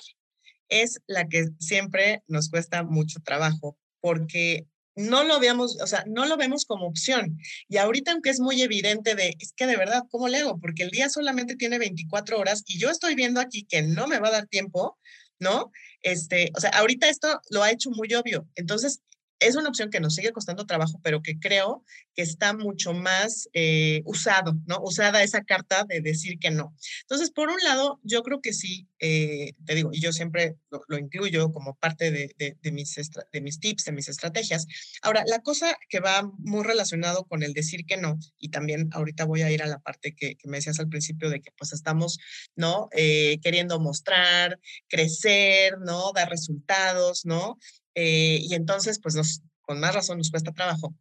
es 0.70 1.00
la 1.08 1.28
que 1.28 1.48
siempre 1.60 2.24
nos 2.28 2.50
cuesta 2.50 2.84
mucho 2.84 3.20
trabajo 3.24 3.78
porque 4.00 4.68
no 4.96 5.24
lo 5.24 5.40
veamos, 5.40 5.80
o 5.82 5.88
sea, 5.88 6.04
no 6.08 6.26
lo 6.26 6.38
vemos 6.38 6.66
como 6.66 6.88
opción. 6.88 7.38
Y 7.68 7.78
ahorita, 7.78 8.12
aunque 8.12 8.30
es 8.30 8.40
muy 8.40 8.62
evidente 8.62 9.16
de, 9.16 9.36
es 9.40 9.54
que 9.56 9.66
de 9.66 9.78
verdad, 9.78 10.04
¿cómo 10.10 10.28
le? 10.28 10.44
Porque 10.62 10.84
el 10.84 10.92
día 10.92 11.10
solamente 11.10 11.56
tiene 11.56 11.80
24 11.80 12.40
horas 12.40 12.64
y 12.68 12.80
yo 12.80 12.90
estoy 12.90 13.16
viendo 13.16 13.40
aquí 13.40 13.66
que 13.66 13.82
no 13.82 14.08
me 14.08 14.20
va 14.20 14.30
a 14.30 14.32
dar 14.32 14.48
tiempo, 14.48 14.98
¿no? 15.40 15.72
Este, 16.02 16.52
o 16.56 16.60
sea, 16.60 16.70
ahorita 16.72 17.10
esto 17.10 17.40
lo 17.50 17.64
ha 17.64 17.72
hecho 17.72 17.90
muy 17.92 18.14
obvio. 18.14 18.48
Entonces, 18.56 19.02
es 19.40 19.56
una 19.56 19.70
opción 19.70 19.90
que 19.90 20.00
nos 20.00 20.16
sigue 20.16 20.32
costando 20.32 20.66
trabajo, 20.66 21.00
pero 21.04 21.22
que 21.22 21.40
creo 21.40 21.84
que 22.16 22.22
está 22.22 22.54
mucho 22.54 22.94
más 22.94 23.50
eh, 23.54 24.02
usado, 24.06 24.60
¿no? 24.66 24.80
Usada 24.82 25.24
esa 25.24 25.44
carta 25.44 25.86
de 25.88 26.02
decir 26.02 26.40
que 26.40 26.52
no. 26.52 26.76
Entonces, 27.02 27.32
por 27.32 27.50
un 27.50 27.60
lado, 27.64 28.00
yo 28.04 28.24
creo 28.24 28.42
que 28.42 28.54
sí, 28.54 28.88
eh, 29.00 29.54
te 29.66 29.76
digo, 29.76 29.90
y 29.92 30.00
yo 30.00 30.14
siempre 30.14 30.56
lo, 30.88 30.98
incluyo 30.98 31.52
como 31.52 31.76
parte 31.76 32.12
de, 32.12 32.34
de, 32.38 32.72
mis 32.72 32.96
de 33.32 33.42
mis 33.42 33.60
tips, 33.60 33.86
de 33.86 33.92
mis 33.92 34.08
estrategias. 34.08 34.68
Ahora, 35.02 35.24
la 35.28 35.40
cosa 35.40 35.76
que 35.90 36.00
va 36.00 36.30
muy 36.38 36.64
relacionado 36.64 37.26
con 37.26 37.44
el 37.44 37.54
decir 37.54 37.86
que 37.86 37.98
no, 37.98 38.18
y 38.38 38.50
también 38.50 38.90
ahorita 38.94 39.26
voy 39.26 39.42
a 39.42 39.52
ir 39.52 39.64
a 39.64 39.68
la 39.68 39.80
parte 39.80 40.16
que, 40.16 40.38
me 40.46 40.58
decías 40.58 40.80
al 40.80 40.90
principio 40.90 41.30
de 41.30 41.42
que 41.42 41.52
pues 41.58 41.74
estamos, 41.74 42.20
¿no? 42.56 42.90
Eh, 42.92 43.40
queriendo 43.42 43.80
mostrar, 43.80 44.60
crecer, 44.88 45.80
¿no? 45.80 46.12
Dar 46.14 46.30
resultados, 46.30 47.26
¿no? 47.26 47.58
Eh, 47.96 48.40
y 48.42 48.56
entonces, 48.56 49.00
pues 49.00 49.42
con 49.62 49.80
más 49.80 49.96
razón 49.96 50.18
nos 50.18 50.32
cuesta 50.32 50.52
trabajo, 50.52 50.96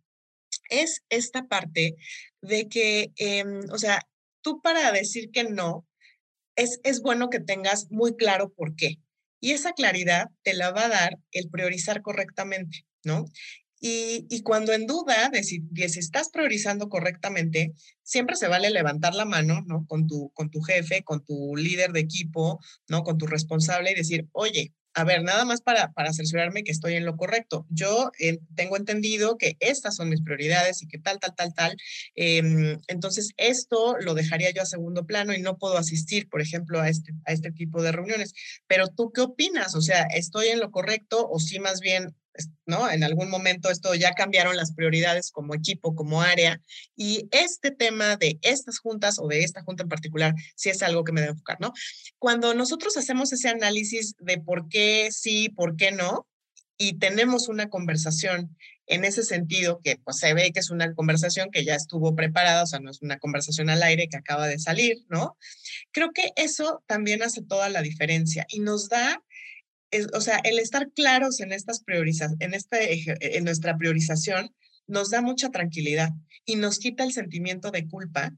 es 0.68 1.02
esta 1.08 1.46
parte 1.48 1.96
de 2.40 2.68
que, 2.68 3.12
em, 3.16 3.60
o 3.70 3.78
sea, 3.78 4.06
tú 4.42 4.60
para 4.62 4.92
decir 4.92 5.30
que 5.30 5.44
no, 5.44 5.86
es, 6.56 6.80
es 6.84 7.00
bueno 7.02 7.30
que 7.30 7.40
tengas 7.40 7.90
muy 7.90 8.16
claro 8.16 8.52
por 8.52 8.76
qué. 8.76 8.98
Y 9.40 9.52
esa 9.52 9.72
claridad 9.72 10.28
te 10.42 10.54
la 10.54 10.70
va 10.70 10.84
a 10.84 10.88
dar 10.88 11.18
el 11.32 11.50
priorizar 11.50 12.02
correctamente, 12.02 12.86
¿no? 13.04 13.24
Y, 13.84 14.42
cuando 14.42 14.72
en 14.72 14.86
duda 14.86 15.28
de 15.28 15.42
si, 15.42 15.64
si, 15.88 15.98
estás 15.98 16.28
priorizando 16.28 16.88
correctamente, 16.88 17.72
siempre 18.04 18.36
se 18.36 18.46
vale 18.46 18.70
levantar 18.70 19.12
la 19.16 19.24
mano, 19.24 19.64
¿no? 19.66 19.86
Con 19.88 20.06
tu, 20.06 20.30
con 20.34 20.50
tu 20.50 20.60
jefe, 20.60 21.02
con 21.02 21.24
tu 21.24 21.56
líder 21.56 21.90
de 21.90 21.98
equipo, 21.98 22.60
¿no? 22.88 23.02
Con 23.02 23.18
tu 23.18 23.26
responsable 23.26 23.90
y 23.90 23.96
decir, 23.96 24.28
oye, 24.30 24.72
a 24.94 25.02
ver, 25.02 25.24
nada 25.24 25.44
más 25.44 25.62
para, 25.62 25.90
para 25.92 26.12
cerciorarme 26.12 26.62
que 26.62 26.70
estoy 26.70 26.94
en 26.94 27.04
lo 27.04 27.16
correcto. 27.16 27.66
Yo 27.70 28.12
eh, 28.20 28.38
tengo 28.54 28.76
entendido 28.76 29.36
que 29.36 29.56
estas 29.58 29.96
son 29.96 30.10
mis 30.10 30.22
prioridades 30.22 30.82
y 30.82 30.86
que 30.86 30.98
tal, 30.98 31.18
tal, 31.18 31.34
tal, 31.34 31.52
tal. 31.52 31.76
Em, 32.14 32.78
entonces, 32.86 33.32
esto 33.36 33.96
lo 33.98 34.14
dejaría 34.14 34.50
yo 34.52 34.62
a 34.62 34.66
segundo 34.66 35.06
plano 35.06 35.34
y 35.34 35.40
no 35.40 35.58
puedo 35.58 35.76
asistir, 35.76 36.28
por 36.28 36.40
ejemplo, 36.40 36.80
a 36.80 36.88
este, 36.88 37.12
a 37.26 37.32
este 37.32 37.50
tipo 37.50 37.82
de 37.82 37.90
reuniones. 37.90 38.32
Pero 38.68 38.86
tú, 38.86 39.10
¿qué 39.12 39.22
opinas? 39.22 39.74
O 39.74 39.80
sea, 39.80 40.02
¿estoy 40.04 40.48
en 40.48 40.60
lo 40.60 40.70
correcto 40.70 41.28
o 41.28 41.40
sí 41.40 41.58
más 41.58 41.80
bien 41.80 42.14
¿no? 42.66 42.90
En 42.90 43.04
algún 43.04 43.30
momento 43.30 43.70
esto 43.70 43.94
ya 43.94 44.12
cambiaron 44.12 44.56
las 44.56 44.72
prioridades 44.72 45.30
como 45.30 45.54
equipo, 45.54 45.94
como 45.94 46.22
área, 46.22 46.60
y 46.96 47.28
este 47.30 47.70
tema 47.70 48.16
de 48.16 48.38
estas 48.42 48.78
juntas 48.78 49.18
o 49.18 49.28
de 49.28 49.44
esta 49.44 49.62
junta 49.62 49.82
en 49.82 49.88
particular, 49.88 50.34
sí 50.54 50.70
es 50.70 50.82
algo 50.82 51.04
que 51.04 51.12
me 51.12 51.20
debe 51.20 51.32
enfocar, 51.32 51.60
¿no? 51.60 51.72
Cuando 52.18 52.54
nosotros 52.54 52.96
hacemos 52.96 53.32
ese 53.32 53.48
análisis 53.48 54.14
de 54.18 54.38
por 54.38 54.68
qué 54.68 55.08
sí, 55.10 55.48
por 55.50 55.76
qué 55.76 55.92
no, 55.92 56.26
y 56.78 56.94
tenemos 56.94 57.48
una 57.48 57.68
conversación 57.68 58.56
en 58.86 59.04
ese 59.04 59.22
sentido, 59.22 59.80
que 59.82 59.96
pues 59.96 60.18
se 60.18 60.34
ve 60.34 60.52
que 60.52 60.60
es 60.60 60.70
una 60.70 60.92
conversación 60.94 61.50
que 61.50 61.64
ya 61.64 61.74
estuvo 61.74 62.14
preparada, 62.14 62.64
o 62.64 62.66
sea, 62.66 62.80
no 62.80 62.90
es 62.90 63.00
una 63.00 63.18
conversación 63.18 63.70
al 63.70 63.82
aire 63.82 64.08
que 64.08 64.16
acaba 64.16 64.48
de 64.48 64.58
salir, 64.58 64.98
¿no? 65.08 65.38
Creo 65.92 66.10
que 66.12 66.32
eso 66.36 66.82
también 66.86 67.22
hace 67.22 67.42
toda 67.42 67.68
la 67.68 67.82
diferencia 67.82 68.44
y 68.48 68.60
nos 68.60 68.88
da 68.88 69.22
o 70.12 70.20
sea, 70.20 70.40
el 70.44 70.58
estar 70.58 70.90
claros 70.92 71.40
en 71.40 71.52
estas 71.52 71.82
en, 72.40 72.54
este, 72.54 73.36
en 73.36 73.44
nuestra 73.44 73.76
priorización, 73.76 74.54
nos 74.86 75.10
da 75.10 75.22
mucha 75.22 75.50
tranquilidad 75.50 76.10
y 76.44 76.56
nos 76.56 76.78
quita 76.78 77.04
el 77.04 77.12
sentimiento 77.12 77.70
de 77.70 77.88
culpa 77.88 78.32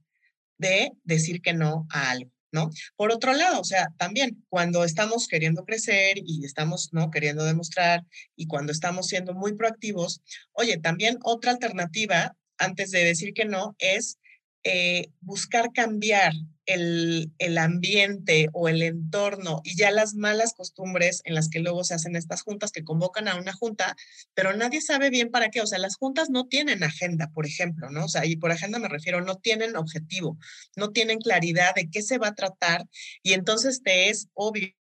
de 0.59 0.93
decir 1.03 1.41
que 1.41 1.53
no 1.53 1.87
a 1.91 2.11
algo, 2.11 2.31
¿no? 2.53 2.71
Por 2.97 3.13
otro 3.13 3.33
lado, 3.33 3.61
o 3.61 3.65
sea, 3.65 3.89
también 3.99 4.45
cuando 4.49 4.85
estamos 4.85 5.27
queriendo 5.27 5.65
crecer 5.65 6.19
y 6.25 6.45
estamos, 6.45 6.91
¿no? 6.93 7.11
Queriendo 7.11 7.45
demostrar 7.45 8.05
y 8.37 8.47
cuando 8.47 8.73
estamos 8.73 9.09
siendo 9.09 9.35
muy 9.35 9.55
proactivos, 9.55 10.23
oye, 10.53 10.79
también 10.79 11.19
otra 11.23 11.53
alternativa 11.53 12.37
antes 12.59 12.91
de 12.91 13.05
decir 13.05 13.35
que 13.35 13.45
no 13.45 13.75
es 13.79 14.19
eh, 14.65 15.11
buscar 15.21 15.73
cambiar 15.73 16.33
el, 16.67 17.31
el, 17.39 17.59
ambiente 17.59 18.49
o 18.55 18.69
el 18.69 18.83
entorno 18.83 19.61
y 19.65 19.77
ya 19.77 19.91
las 19.91 20.15
malas 20.15 20.55
costumbres 20.55 21.21
en 21.25 21.35
las 21.35 21.51
que 21.51 21.61
luego 21.61 21.85
se 21.85 21.93
hacen 21.93 22.17
estas 22.17 22.41
juntas 22.41 22.73
que 22.73 22.85
convocan 22.85 23.29
a 23.29 23.37
una 23.37 23.53
junta, 23.53 23.95
pero 24.33 24.57
nadie 24.57 24.81
sabe 24.81 25.11
bien 25.11 25.31
para 25.31 25.51
qué. 25.51 25.61
O 25.61 25.67
sea, 25.67 25.79
las 25.79 25.97
juntas 25.97 26.31
no 26.31 26.47
tienen 26.47 26.83
agenda, 26.83 27.31
por 27.35 27.47
ejemplo, 27.47 27.91
¿no? 27.91 28.07
O 28.07 28.09
sea, 28.09 28.25
y 28.25 28.37
por 28.37 28.51
agenda 28.51 28.79
me 28.79 28.89
refiero, 28.89 29.21
no 29.21 29.37
tienen 29.37 29.77
objetivo, 29.77 30.39
no 30.77 30.91
tienen 30.91 31.19
claridad 31.19 31.75
de 31.75 31.91
qué 31.91 32.03
se 32.03 32.17
va 32.17 32.29
a 32.29 32.35
tratar 32.35 32.87
y 33.23 33.35
entonces 33.35 33.83
te 33.83 34.09
es 34.09 34.29
obvio 34.33 34.73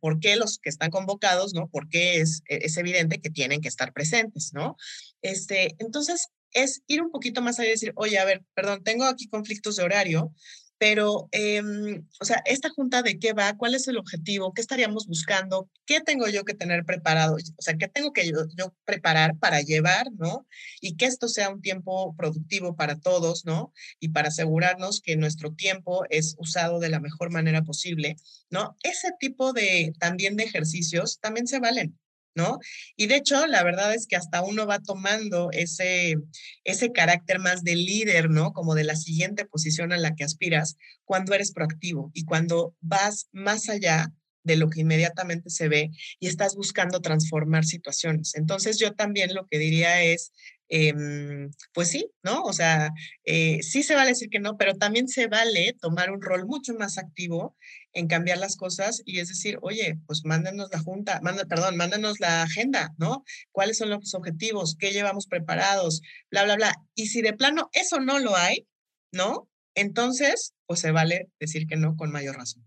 por 0.00 0.20
qué 0.20 0.36
los 0.36 0.58
que 0.58 0.70
están 0.70 0.90
convocados, 0.90 1.54
¿no? 1.54 1.68
Porque 1.68 2.20
es, 2.20 2.42
es 2.46 2.76
evidente 2.76 3.20
que 3.20 3.30
tienen 3.30 3.60
que 3.60 3.68
estar 3.68 3.92
presentes, 3.92 4.52
¿no? 4.52 4.76
Este, 5.22 5.76
entonces, 5.78 6.28
es 6.52 6.82
ir 6.86 7.02
un 7.02 7.10
poquito 7.10 7.42
más 7.42 7.58
allá 7.58 7.68
y 7.68 7.72
decir, 7.72 7.92
oye, 7.96 8.18
a 8.18 8.24
ver, 8.24 8.42
perdón, 8.54 8.82
tengo 8.84 9.04
aquí 9.04 9.28
conflictos 9.28 9.76
de 9.76 9.84
horario, 9.84 10.32
pero, 10.80 11.28
em, 11.32 12.06
o 12.20 12.24
sea, 12.24 12.42
esta 12.46 12.70
junta 12.70 13.02
de 13.02 13.18
qué 13.18 13.34
va, 13.34 13.54
cuál 13.58 13.74
es 13.74 13.86
el 13.86 13.98
objetivo, 13.98 14.54
qué 14.54 14.62
estaríamos 14.62 15.06
buscando, 15.06 15.68
qué 15.84 16.00
tengo 16.00 16.26
yo 16.26 16.46
que 16.46 16.54
tener 16.54 16.86
preparado, 16.86 17.34
o 17.36 17.62
sea, 17.62 17.76
qué 17.76 17.86
tengo 17.86 18.14
que 18.14 18.26
yo, 18.26 18.46
yo, 18.56 18.74
preparar 18.86 19.36
para 19.38 19.60
llevar, 19.60 20.06
¿no? 20.16 20.46
Y 20.80 20.96
que 20.96 21.04
esto 21.04 21.28
sea 21.28 21.50
un 21.50 21.60
tiempo 21.60 22.14
productivo 22.16 22.76
para 22.76 22.98
todos, 22.98 23.44
¿no? 23.44 23.74
Y 24.00 24.08
para 24.08 24.28
asegurarnos 24.28 25.02
que 25.02 25.16
nuestro 25.16 25.52
tiempo 25.52 26.06
es 26.08 26.34
usado 26.38 26.80
de 26.80 26.88
la 26.88 26.98
mejor 26.98 27.30
manera 27.30 27.62
posible, 27.62 28.16
¿no? 28.48 28.74
Ese 28.82 29.10
tipo 29.20 29.52
de 29.52 29.92
también 29.98 30.36
de 30.36 30.44
ejercicios 30.44 31.20
también 31.20 31.46
se 31.46 31.60
valen. 31.60 31.98
¿No? 32.34 32.58
Y 32.96 33.06
de 33.06 33.16
hecho, 33.16 33.46
la 33.46 33.62
verdad 33.62 33.94
es 33.94 34.06
que 34.06 34.16
hasta 34.16 34.42
uno 34.42 34.66
va 34.66 34.78
tomando 34.80 35.50
ese, 35.52 36.16
ese 36.64 36.92
carácter 36.92 37.38
más 37.38 37.62
de 37.62 37.76
líder, 37.76 38.30
¿no? 38.30 38.52
Como 38.52 38.74
de 38.74 38.84
la 38.84 38.96
siguiente 38.96 39.44
posición 39.44 39.92
a 39.92 39.98
la 39.98 40.14
que 40.14 40.24
aspiras 40.24 40.76
cuando 41.04 41.34
eres 41.34 41.52
proactivo 41.52 42.10
y 42.14 42.24
cuando 42.24 42.74
vas 42.80 43.28
más 43.32 43.68
allá 43.68 44.12
de 44.42 44.56
lo 44.56 44.70
que 44.70 44.80
inmediatamente 44.80 45.50
se 45.50 45.68
ve 45.68 45.90
y 46.18 46.26
estás 46.26 46.54
buscando 46.54 47.00
transformar 47.00 47.64
situaciones. 47.64 48.34
Entonces 48.34 48.78
yo 48.78 48.94
también 48.94 49.34
lo 49.34 49.46
que 49.46 49.58
diría 49.58 50.02
es, 50.02 50.32
em, 50.70 51.50
pues 51.74 51.90
sí, 51.90 52.10
¿no? 52.22 52.42
O 52.44 52.52
sea, 52.54 52.90
eh, 53.24 53.62
sí 53.62 53.82
se 53.82 53.94
vale 53.94 54.10
decir 54.10 54.30
que 54.30 54.40
no, 54.40 54.56
pero 54.56 54.74
también 54.76 55.08
se 55.08 55.26
vale 55.26 55.74
tomar 55.80 56.10
un 56.10 56.22
rol 56.22 56.46
mucho 56.46 56.72
más 56.74 56.96
activo 56.96 57.56
en 57.92 58.08
cambiar 58.08 58.38
las 58.38 58.56
cosas 58.56 59.02
y 59.04 59.18
es 59.18 59.28
decir, 59.28 59.58
oye, 59.62 59.98
pues 60.06 60.24
mándanos 60.24 60.70
la 60.72 60.78
junta, 60.78 61.20
manda, 61.22 61.44
perdón, 61.44 61.76
mándanos 61.76 62.20
la 62.20 62.42
agenda, 62.42 62.94
¿no? 62.96 63.24
¿Cuáles 63.52 63.78
son 63.78 63.90
los 63.90 64.14
objetivos? 64.14 64.76
¿Qué 64.78 64.92
llevamos 64.92 65.26
preparados? 65.26 66.00
Bla, 66.30 66.44
bla, 66.44 66.56
bla. 66.56 66.74
Y 66.94 67.08
si 67.08 67.20
de 67.20 67.34
plano 67.34 67.68
eso 67.72 68.00
no 68.00 68.18
lo 68.18 68.36
hay, 68.36 68.66
¿no? 69.12 69.48
Entonces, 69.74 70.54
pues 70.66 70.80
se 70.80 70.92
vale 70.92 71.28
decir 71.38 71.66
que 71.66 71.76
no 71.76 71.96
con 71.96 72.10
mayor 72.10 72.36
razón. 72.36 72.64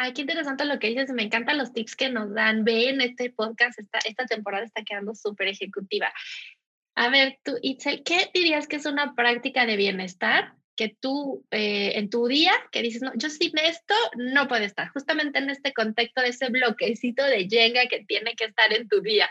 Ay, 0.00 0.12
qué 0.12 0.20
interesante 0.20 0.64
lo 0.64 0.78
que 0.78 0.88
dices. 0.88 1.10
Me 1.10 1.24
encantan 1.24 1.58
los 1.58 1.72
tips 1.72 1.96
que 1.96 2.08
nos 2.08 2.32
dan. 2.32 2.62
Ven, 2.62 3.00
este 3.00 3.30
podcast, 3.30 3.80
esta, 3.80 3.98
esta 4.06 4.26
temporada 4.26 4.64
está 4.64 4.84
quedando 4.84 5.12
súper 5.12 5.48
ejecutiva. 5.48 6.12
A 7.00 7.10
ver, 7.10 7.38
tú, 7.44 7.56
Itzel, 7.62 8.02
¿qué 8.02 8.28
dirías 8.34 8.66
que 8.66 8.74
es 8.74 8.84
una 8.84 9.14
práctica 9.14 9.66
de 9.66 9.76
bienestar 9.76 10.56
que 10.74 10.96
tú 11.00 11.46
eh, 11.52 11.92
en 11.94 12.10
tu 12.10 12.26
día, 12.26 12.50
que 12.72 12.82
dices, 12.82 13.02
no, 13.02 13.12
yo 13.14 13.30
sin 13.30 13.56
esto 13.56 13.94
no 14.16 14.48
puedo 14.48 14.64
estar, 14.64 14.88
justamente 14.88 15.38
en 15.38 15.48
este 15.48 15.72
contexto 15.72 16.22
de 16.22 16.30
ese 16.30 16.48
bloquecito 16.48 17.22
de 17.22 17.46
Jenga 17.48 17.86
que 17.88 18.04
tiene 18.04 18.34
que 18.34 18.46
estar 18.46 18.72
en 18.72 18.88
tu 18.88 19.00
día? 19.00 19.30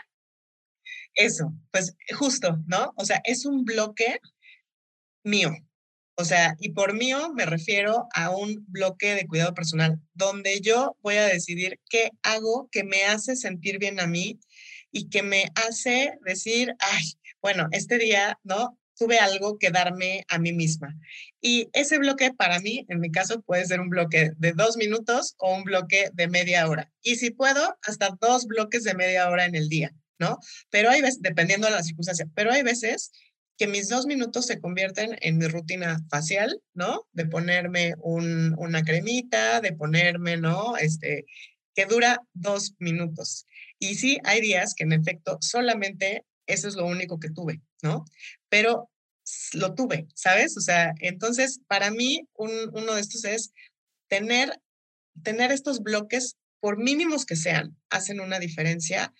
Eso, 1.14 1.52
pues 1.70 1.94
justo, 2.18 2.56
¿no? 2.66 2.94
O 2.96 3.04
sea, 3.04 3.20
es 3.24 3.44
un 3.44 3.66
bloque 3.66 4.18
mío, 5.22 5.50
o 6.16 6.24
sea, 6.24 6.56
y 6.60 6.70
por 6.70 6.94
mío 6.94 7.34
me 7.34 7.44
refiero 7.44 8.08
a 8.14 8.30
un 8.30 8.64
bloque 8.68 9.14
de 9.14 9.26
cuidado 9.26 9.52
personal, 9.52 10.00
donde 10.14 10.62
yo 10.62 10.96
voy 11.02 11.16
a 11.16 11.26
decidir 11.26 11.78
qué 11.90 12.12
hago 12.22 12.70
que 12.72 12.82
me 12.82 13.04
hace 13.04 13.36
sentir 13.36 13.78
bien 13.78 14.00
a 14.00 14.06
mí 14.06 14.40
y 14.90 15.10
que 15.10 15.22
me 15.22 15.44
hace 15.54 16.14
decir, 16.24 16.74
ay, 16.80 17.04
bueno, 17.42 17.68
este 17.72 17.98
día, 17.98 18.38
¿no? 18.42 18.78
Tuve 18.96 19.18
algo 19.18 19.58
que 19.58 19.70
darme 19.70 20.24
a 20.28 20.38
mí 20.38 20.52
misma. 20.52 20.94
Y 21.40 21.68
ese 21.72 21.98
bloque 21.98 22.32
para 22.32 22.58
mí, 22.58 22.84
en 22.88 22.98
mi 22.98 23.12
caso, 23.12 23.42
puede 23.42 23.64
ser 23.64 23.80
un 23.80 23.90
bloque 23.90 24.32
de 24.36 24.52
dos 24.52 24.76
minutos 24.76 25.34
o 25.38 25.54
un 25.54 25.62
bloque 25.62 26.10
de 26.12 26.28
media 26.28 26.68
hora. 26.68 26.90
Y 27.02 27.16
si 27.16 27.30
puedo, 27.30 27.76
hasta 27.82 28.16
dos 28.20 28.46
bloques 28.46 28.82
de 28.82 28.94
media 28.94 29.28
hora 29.28 29.44
en 29.44 29.54
el 29.54 29.68
día, 29.68 29.94
¿no? 30.18 30.38
Pero 30.70 30.90
hay 30.90 31.00
veces, 31.00 31.22
dependiendo 31.22 31.68
de 31.68 31.74
la 31.74 31.82
circunstancia, 31.82 32.26
pero 32.34 32.50
hay 32.50 32.62
veces 32.62 33.12
que 33.56 33.66
mis 33.66 33.88
dos 33.88 34.06
minutos 34.06 34.46
se 34.46 34.60
convierten 34.60 35.16
en 35.20 35.36
mi 35.36 35.46
rutina 35.48 36.00
facial, 36.08 36.60
¿no? 36.74 37.06
De 37.12 37.26
ponerme 37.26 37.94
un, 38.00 38.54
una 38.56 38.82
cremita, 38.82 39.60
de 39.60 39.72
ponerme, 39.72 40.36
¿no? 40.36 40.76
Este, 40.76 41.26
que 41.74 41.86
dura 41.86 42.22
dos 42.34 42.74
minutos. 42.78 43.46
Y 43.78 43.96
sí, 43.96 44.18
hay 44.24 44.40
días 44.40 44.74
que 44.74 44.84
en 44.84 44.92
efecto 44.92 45.38
solamente 45.40 46.24
eso 46.48 46.66
es 46.66 46.74
lo 46.74 46.86
único 46.86 47.20
que 47.20 47.30
tuve, 47.30 47.60
¿no? 47.82 48.04
Pero 48.48 48.90
lo 49.52 49.74
tuve, 49.74 50.08
¿sabes? 50.14 50.56
O 50.56 50.60
sea, 50.60 50.94
entonces 51.00 51.60
para 51.68 51.90
mí 51.90 52.26
uno 52.34 52.94
de 52.94 53.00
estos 53.00 53.24
es 53.24 53.52
tener, 54.08 54.60
tener 55.22 55.52
estos 55.52 55.80
bloques, 55.80 56.36
por 56.60 56.78
mínimos 56.78 57.24
que 57.24 57.36
sean, 57.36 57.76
hacen 57.88 58.20
una 58.20 58.40
diferencia, 58.40 59.14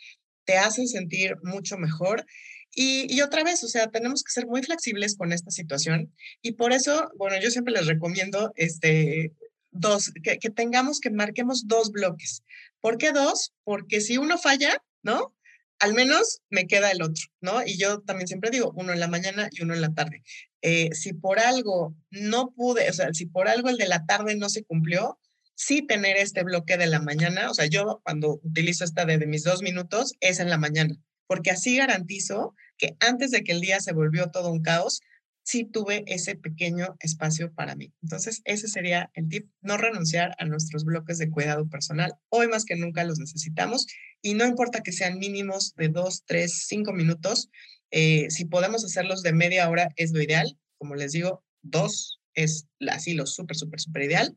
te 0.45 0.57
hacen 0.57 0.89
sentir 0.89 1.37
mucho 1.43 1.77
mejor 1.77 2.27
y, 2.75 3.21
otra 3.23 3.43
vez, 3.43 3.65
o 3.65 3.69
sea, 3.69 3.89
tenemos 3.89 4.23
que 4.23 4.33
ser 4.33 4.47
muy 4.47 4.63
flexibles 4.63 5.17
con 5.17 5.33
esta 5.33 5.51
situación 5.51 6.13
y 6.43 6.53
por 6.53 6.73
eso, 6.73 7.11
bueno, 7.17 7.37
yo 7.41 7.51
siempre 7.51 7.75
les 7.75 7.87
recomiendo 7.87 8.53
este, 8.57 9.33
dos, 9.71 10.13
que, 10.23 10.39
que 10.39 10.51
tengamos, 10.51 11.01
que 11.01 11.11
marquemos 11.11 11.67
dos 11.67 11.91
bloques. 11.91 12.43
¿Por 12.81 12.99
qué 12.99 13.13
dos? 13.13 13.53
Porque 13.65 14.01
si 14.01 14.19
uno 14.19 14.39
falla, 14.39 14.83
¿no? 15.03 15.35
Al 15.81 15.95
menos 15.95 16.41
me 16.51 16.67
queda 16.67 16.91
el 16.91 17.03
otro, 17.03 17.25
¿no? 17.41 17.65
Y 17.65 17.79
yo 17.79 18.01
también 18.01 18.27
siempre 18.27 18.51
digo, 18.51 18.73
uno 18.75 18.93
en 18.93 19.01
la 19.01 19.09
mañana 19.09 19.49
y 19.53 19.63
uno 19.63 19.75
en 19.75 19.81
la 19.81 19.95
tarde. 19.95 20.23
Eh, 20.61 20.91
si 20.93 21.13
por 21.13 21.39
algo 21.39 21.95
no 22.11 22.53
pude, 22.57 22.91
o 22.91 22.93
sea, 22.93 23.13
si 23.13 23.27
por 23.27 23.49
algo 23.49 23.69
el 23.69 23.77
de 23.77 23.87
la 23.87 24.05
tarde 24.07 24.37
no 24.37 24.49
se 24.49 24.65
cumplió, 24.65 25.19
sí 25.55 25.83
tener 25.83 26.17
este 26.17 26.43
bloque 26.43 26.77
de 26.77 26.87
la 26.87 27.01
mañana, 27.01 27.51
o 27.51 27.55
sea, 27.55 27.67
yo 27.67 28.01
cuando 28.05 28.41
utilizo 28.43 28.85
esta 28.85 29.05
de, 29.05 29.19
de 29.19 29.27
mis 29.27 29.45
dos 29.45 29.63
minutos 29.63 30.15
es 30.21 30.41
en 30.41 30.51
la 30.51 30.59
mañana, 30.59 30.97
porque 31.27 31.51
así 31.51 31.77
garantizo 31.77 32.55
que 32.77 32.97
antes 33.01 33.31
de 33.31 33.45
que 33.45 33.53
el 33.53 33.61
día 33.61 33.81
se 33.81 33.93
volvió 33.93 34.31
todo 34.31 34.51
un 34.51 34.63
caos, 34.63 35.01
sí 35.49 35.65
tuve 35.65 36.05
ese 36.07 36.37
pequeño 36.37 36.95
espacio 37.01 37.55
para 37.55 37.75
mí. 37.75 37.91
Entonces, 38.03 38.43
ese 38.45 38.69
sería 38.69 39.11
el 39.15 39.31
tip, 39.31 39.49
no 39.63 39.79
renunciar 39.79 40.35
a 40.39 40.45
nuestros 40.45 40.85
bloques 40.85 41.17
de 41.17 41.31
cuidado 41.31 41.67
personal. 41.71 42.13
Hoy 42.29 42.49
más 42.49 42.67
que 42.67 42.77
nunca 42.77 43.03
los 43.05 43.19
necesitamos 43.19 43.87
y 44.21 44.35
no 44.35 44.45
importa 44.45 44.83
que 44.83 44.93
sean 44.93 45.19
mínimos 45.19 45.75
de 45.77 45.89
dos, 45.89 46.25
tres, 46.27 46.67
cinco 46.67 46.93
minutos, 46.93 47.49
eh, 47.91 48.27
si 48.29 48.45
podemos 48.45 48.85
hacerlos 48.85 49.23
de 49.23 49.33
media 49.33 49.71
hora 49.71 49.89
es 49.97 50.13
lo 50.13 50.21
ideal. 50.21 50.59
Como 50.77 50.97
les 50.97 51.13
digo, 51.13 51.43
dos 51.63 52.21
es 52.35 52.67
así 52.87 53.15
lo 53.15 53.25
súper, 53.25 53.57
súper, 53.57 53.81
súper 53.81 54.03
ideal, 54.03 54.37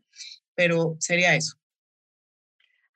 pero 0.56 0.96
sería 1.02 1.36
eso. 1.36 1.61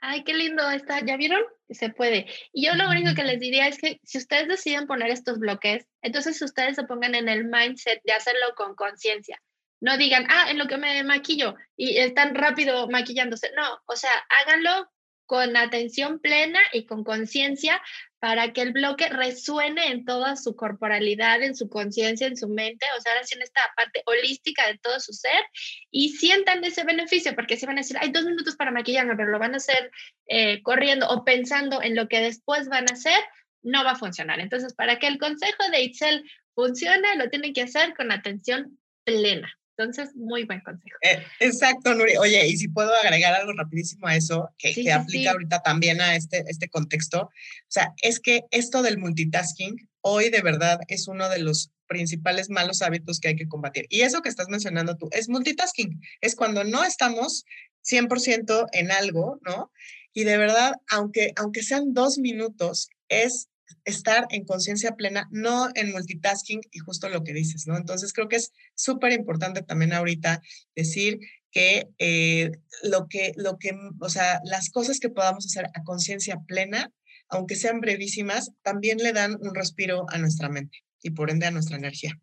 Ay, 0.08 0.24
qué 0.24 0.36
lindo 0.36 0.70
está. 0.70 1.04
¿Ya 1.04 1.18
vieron? 1.18 1.42
Se 1.68 1.90
puede. 1.90 2.28
Y 2.54 2.68
yo 2.68 2.76
lo 2.76 2.88
único 2.90 3.16
que 3.16 3.24
les 3.24 3.40
diría 3.40 3.68
es 3.68 3.80
que 3.80 4.00
si 4.04 4.20
ustedes 4.20 4.48
deciden 4.48 4.86
poner 4.86 5.10
estos 5.10 5.40
bloques, 5.40 5.88
entonces 6.04 6.40
ustedes 6.44 6.76
se 6.76 6.84
pongan 6.84 7.16
en 7.16 7.28
el 7.28 7.46
mindset 7.46 8.02
de 8.04 8.14
hacerlo 8.14 8.54
con 8.56 8.76
conciencia. 8.76 9.42
No 9.82 9.98
digan, 9.98 10.28
ah, 10.30 10.52
en 10.52 10.60
lo 10.60 10.68
que 10.68 10.78
me 10.78 11.04
maquillo 11.04 11.56
y 11.76 11.98
están 11.98 12.36
rápido 12.36 12.88
maquillándose. 12.88 13.50
No, 13.58 13.80
o 13.88 13.96
sea, 13.96 14.12
háganlo 14.30 14.92
con 15.26 15.58
atención 15.58 16.20
plena 16.20 16.60
y 16.72 16.86
con 16.86 17.04
conciencia 17.04 17.82
para 18.26 18.54
que 18.54 18.64
el 18.64 18.72
bloque 18.72 19.08
resuene 19.08 19.92
en 19.92 20.04
toda 20.04 20.36
su 20.36 20.56
corporalidad, 20.56 21.44
en 21.44 21.56
su 21.56 21.70
conciencia, 21.70 22.26
en 22.26 22.36
su 22.36 22.50
mente, 22.50 22.88
o 22.98 23.00
sea, 23.00 23.12
ahora 23.12 23.24
sí 23.24 23.36
en 23.36 23.44
esta 23.44 23.62
parte 23.76 24.02
holística 24.08 24.66
de 24.66 24.80
todo 24.80 25.00
su 25.00 25.14
ser 25.14 25.44
y 25.92 26.10
sientan 26.10 26.64
ese 26.64 26.84
beneficio, 26.86 27.36
porque 27.36 27.56
si 27.56 27.68
van 27.68 27.78
a 27.78 27.82
decir, 27.82 27.98
hay 28.02 28.12
dos 28.12 28.26
minutos 28.26 28.56
para 28.56 28.72
maquillarme, 28.72 29.16
pero 29.16 29.30
lo 29.30 29.38
van 29.38 29.54
a 29.54 29.58
hacer 29.58 29.92
eh, 30.26 30.64
corriendo 30.64 31.08
o 31.08 31.24
pensando 31.24 31.84
en 31.84 31.96
lo 31.96 32.08
que 32.08 32.20
después 32.20 32.68
van 32.68 32.86
a 32.90 32.94
hacer, 32.94 33.20
no 33.62 33.84
va 33.84 33.92
a 33.92 33.96
funcionar. 33.96 34.40
Entonces, 34.40 34.74
para 34.74 34.98
que 34.98 35.06
el 35.06 35.20
consejo 35.20 35.62
de 35.72 35.82
Itzel 35.82 36.28
funcione, 36.56 37.18
lo 37.18 37.30
tienen 37.30 37.54
que 37.54 37.62
hacer 37.62 37.94
con 37.94 38.12
atención 38.12 38.80
plena. 39.04 39.56
Entonces, 39.78 40.16
muy 40.16 40.46
buen 40.46 40.62
consejo. 40.62 40.98
Eh, 41.02 41.22
exacto, 41.40 41.94
Nuri. 41.94 42.16
Oye, 42.18 42.48
y 42.48 42.56
si 42.58 42.70
puedo 42.70 42.94
agregar 42.96 43.34
algo 43.34 43.52
rapidísimo 43.54 44.08
a 44.08 44.16
eso, 44.16 44.50
que, 44.58 44.74
que 44.74 44.92
aplica 44.92 45.32
ahorita 45.32 45.62
también 45.62 46.00
a 46.00 46.16
este, 46.16 46.46
este 46.48 46.70
contexto, 46.70 47.24
o 47.24 47.32
sea, 47.68 47.94
es 48.02 48.20
que 48.20 48.44
esto 48.52 48.82
del 48.82 48.98
multitasking 48.98 49.90
hoy 50.02 50.30
de 50.30 50.42
verdad 50.42 50.80
es 50.88 51.08
uno 51.08 51.28
de 51.30 51.40
los 51.40 51.72
principales 51.88 52.50
malos 52.50 52.82
hábitos 52.82 53.20
que 53.20 53.30
hay 53.30 53.36
que 53.36 53.48
combatir. 53.48 53.86
Y 53.90 54.02
eso 54.02 54.22
que 54.22 54.30
estás 54.30 54.48
mencionando 54.50 54.98
tú 54.98 55.10
es 55.12 55.30
multitasking, 55.30 56.00
es 56.22 56.36
cuando 56.36 56.64
no 56.64 56.84
estamos 56.84 57.46
100% 57.84 58.68
en 58.72 58.92
algo, 58.92 59.40
¿no? 59.46 59.72
Y 60.14 60.24
de 60.24 60.38
verdad, 60.38 60.74
aunque, 60.90 61.34
aunque 61.36 61.64
sean 61.64 61.94
dos 61.94 62.18
minutos, 62.18 62.90
es 63.10 63.50
estar 63.84 64.28
en 64.30 64.46
conciencia 64.46 64.96
plena, 64.96 65.28
no 65.32 65.70
en 65.76 65.92
multitasking 65.92 66.62
y 66.72 66.80
justo 66.80 67.10
lo 67.10 67.24
que 67.24 67.34
dices, 67.34 67.68
¿no? 67.68 67.78
Entonces 67.78 68.14
creo 68.14 68.28
que 68.28 68.38
es 68.38 68.52
súper 68.76 69.12
importante 69.12 69.62
también 69.62 69.94
ahorita 69.94 70.42
decir 70.76 71.20
que 71.52 71.88
eh, 72.00 72.52
lo 72.84 73.08
que, 73.08 73.32
lo 73.38 73.58
que, 73.58 73.72
o 74.00 74.10
sea, 74.10 74.42
las 74.44 74.70
cosas 74.70 75.00
que 75.00 75.10
podamos 75.10 75.46
hacer 75.46 75.68
a 75.74 75.84
conciencia 75.84 76.42
plena, 76.46 76.92
aunque 77.30 77.56
sean 77.56 77.80
brevísimas, 77.80 78.52
también 78.62 78.98
le 78.98 79.14
dan 79.14 79.38
un 79.40 79.56
respiro 79.56 80.06
a 80.10 80.18
nuestra 80.18 80.50
mente 80.50 80.80
y 81.02 81.12
por 81.12 81.30
ende 81.30 81.46
a 81.46 81.52
nuestra 81.52 81.78
energía. 81.78 82.20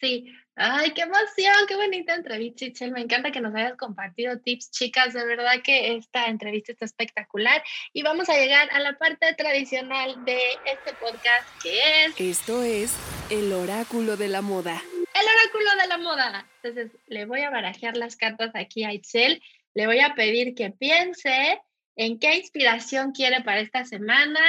Sí, 0.00 0.26
ay, 0.60 0.92
qué 0.92 1.02
emoción, 1.02 1.54
qué 1.66 1.74
bonita 1.74 2.14
entrevista, 2.14 2.66
Chichel. 2.66 2.92
Me 2.92 3.00
encanta 3.00 3.32
que 3.32 3.40
nos 3.40 3.54
hayas 3.54 3.76
compartido 3.76 4.38
tips, 4.38 4.70
chicas. 4.70 5.14
De 5.14 5.24
verdad 5.24 5.62
que 5.64 5.96
esta 5.96 6.26
entrevista 6.26 6.72
está 6.72 6.84
espectacular. 6.84 7.62
Y 7.94 8.02
vamos 8.02 8.28
a 8.28 8.34
llegar 8.34 8.68
a 8.72 8.78
la 8.80 8.98
parte 8.98 9.34
tradicional 9.34 10.22
de 10.24 10.38
este 10.66 10.92
podcast, 11.00 11.48
que 11.62 12.04
es... 12.04 12.20
Esto 12.20 12.62
es 12.62 12.94
el 13.30 13.52
oráculo 13.52 14.18
de 14.18 14.28
la 14.28 14.42
moda. 14.42 14.82
El 15.14 15.26
oráculo 15.26 15.82
de 15.82 15.88
la 15.88 15.98
moda. 15.98 16.46
Entonces, 16.62 16.92
le 17.06 17.24
voy 17.24 17.40
a 17.40 17.50
barajear 17.50 17.96
las 17.96 18.16
cartas 18.16 18.50
aquí 18.54 18.84
a 18.84 18.92
Itzel. 18.92 19.42
Le 19.74 19.86
voy 19.86 20.00
a 20.00 20.14
pedir 20.14 20.54
que 20.54 20.70
piense 20.70 21.58
en 21.96 22.18
qué 22.18 22.36
inspiración 22.36 23.12
quiere 23.12 23.40
para 23.42 23.60
esta 23.60 23.86
semana 23.86 24.40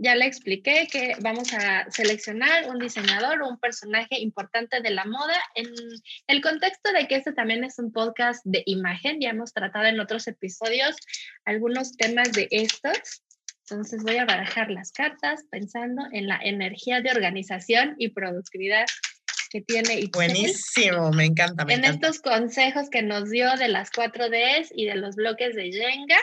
ya 0.00 0.14
le 0.14 0.26
expliqué 0.26 0.88
que 0.90 1.14
vamos 1.20 1.52
a 1.52 1.90
seleccionar 1.90 2.68
un 2.68 2.78
diseñador 2.78 3.42
o 3.42 3.48
un 3.48 3.58
personaje 3.58 4.18
importante 4.20 4.80
de 4.80 4.90
la 4.90 5.04
moda 5.04 5.36
en 5.54 5.66
el 6.26 6.40
contexto 6.40 6.92
de 6.92 7.06
que 7.08 7.16
este 7.16 7.32
también 7.32 7.64
es 7.64 7.78
un 7.78 7.92
podcast 7.92 8.40
de 8.44 8.62
imagen. 8.66 9.20
Ya 9.20 9.30
hemos 9.30 9.52
tratado 9.52 9.86
en 9.86 10.00
otros 10.00 10.26
episodios 10.26 10.96
algunos 11.44 11.96
temas 11.96 12.32
de 12.32 12.48
estos. 12.50 13.22
Entonces 13.70 14.02
voy 14.02 14.16
a 14.16 14.24
barajar 14.24 14.70
las 14.70 14.92
cartas 14.92 15.44
pensando 15.50 16.02
en 16.12 16.26
la 16.26 16.40
energía 16.42 17.00
de 17.00 17.10
organización 17.10 17.96
y 17.98 18.10
productividad 18.10 18.86
que 19.50 19.60
tiene. 19.60 19.94
Itzel. 19.94 20.10
Buenísimo, 20.12 21.10
me 21.10 21.26
encanta. 21.26 21.64
Me 21.64 21.74
en 21.74 21.84
estos 21.84 22.20
consejos 22.20 22.88
que 22.90 23.02
nos 23.02 23.30
dio 23.30 23.54
de 23.56 23.68
las 23.68 23.90
4 23.90 24.28
Ds 24.30 24.72
y 24.74 24.86
de 24.86 24.96
los 24.96 25.16
bloques 25.16 25.54
de 25.54 25.72
Jenga. 25.72 26.18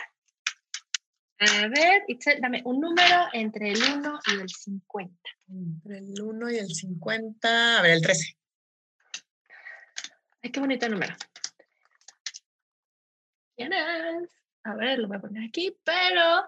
A 1.38 1.68
ver, 1.68 2.04
Itzel, 2.08 2.40
dame 2.40 2.62
un 2.64 2.80
número 2.80 3.26
entre 3.32 3.72
el 3.72 3.82
1 3.82 4.20
y 4.26 4.40
el 4.40 4.48
50. 4.48 5.14
Entre 5.48 5.98
el 5.98 6.20
1 6.20 6.50
y 6.50 6.56
el 6.56 6.74
50, 6.74 7.78
a 7.78 7.82
ver, 7.82 7.92
el 7.92 8.02
13. 8.02 8.36
Ay, 10.42 10.50
qué 10.50 10.60
bonito 10.60 10.88
número. 10.88 11.14
¿Quién 13.54 13.72
es? 13.72 14.30
A 14.64 14.74
ver, 14.74 14.98
lo 14.98 15.08
voy 15.08 15.18
a 15.18 15.20
poner 15.20 15.44
aquí, 15.48 15.76
pero 15.84 16.46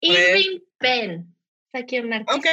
Irving 0.00 0.60
Penn. 0.78 1.34
Aquí 1.72 1.98
un 1.98 2.12
artista. 2.12 2.36
Ok, 2.36 2.46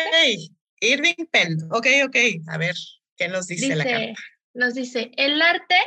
Irving 0.79 1.25
Penn. 1.31 1.57
Ok, 1.71 1.87
ok. 2.05 2.15
A 2.47 2.57
ver, 2.57 2.75
¿qué 3.17 3.27
nos 3.27 3.47
dice, 3.47 3.75
la 3.75 3.83
carta? 3.83 4.21
Nos 4.53 4.73
dice, 4.73 5.11
el 5.17 5.41
arte 5.41 5.77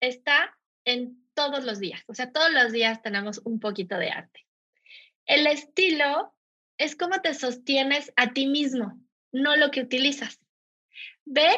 está 0.00 0.56
en 0.84 1.26
todos 1.34 1.64
los 1.64 1.78
días. 1.78 2.02
O 2.06 2.14
sea, 2.14 2.32
todos 2.32 2.50
los 2.52 2.72
días 2.72 3.02
tenemos 3.02 3.40
un 3.44 3.60
poquito 3.60 3.98
de 3.98 4.10
arte. 4.10 4.46
El 5.26 5.46
estilo 5.46 6.34
es 6.78 6.96
cómo 6.96 7.20
te 7.20 7.34
sostienes 7.34 8.12
a 8.16 8.32
ti 8.32 8.46
mismo, 8.46 8.98
no 9.30 9.56
lo 9.56 9.70
que 9.70 9.80
utilizas. 9.80 10.40
Ve 11.24 11.48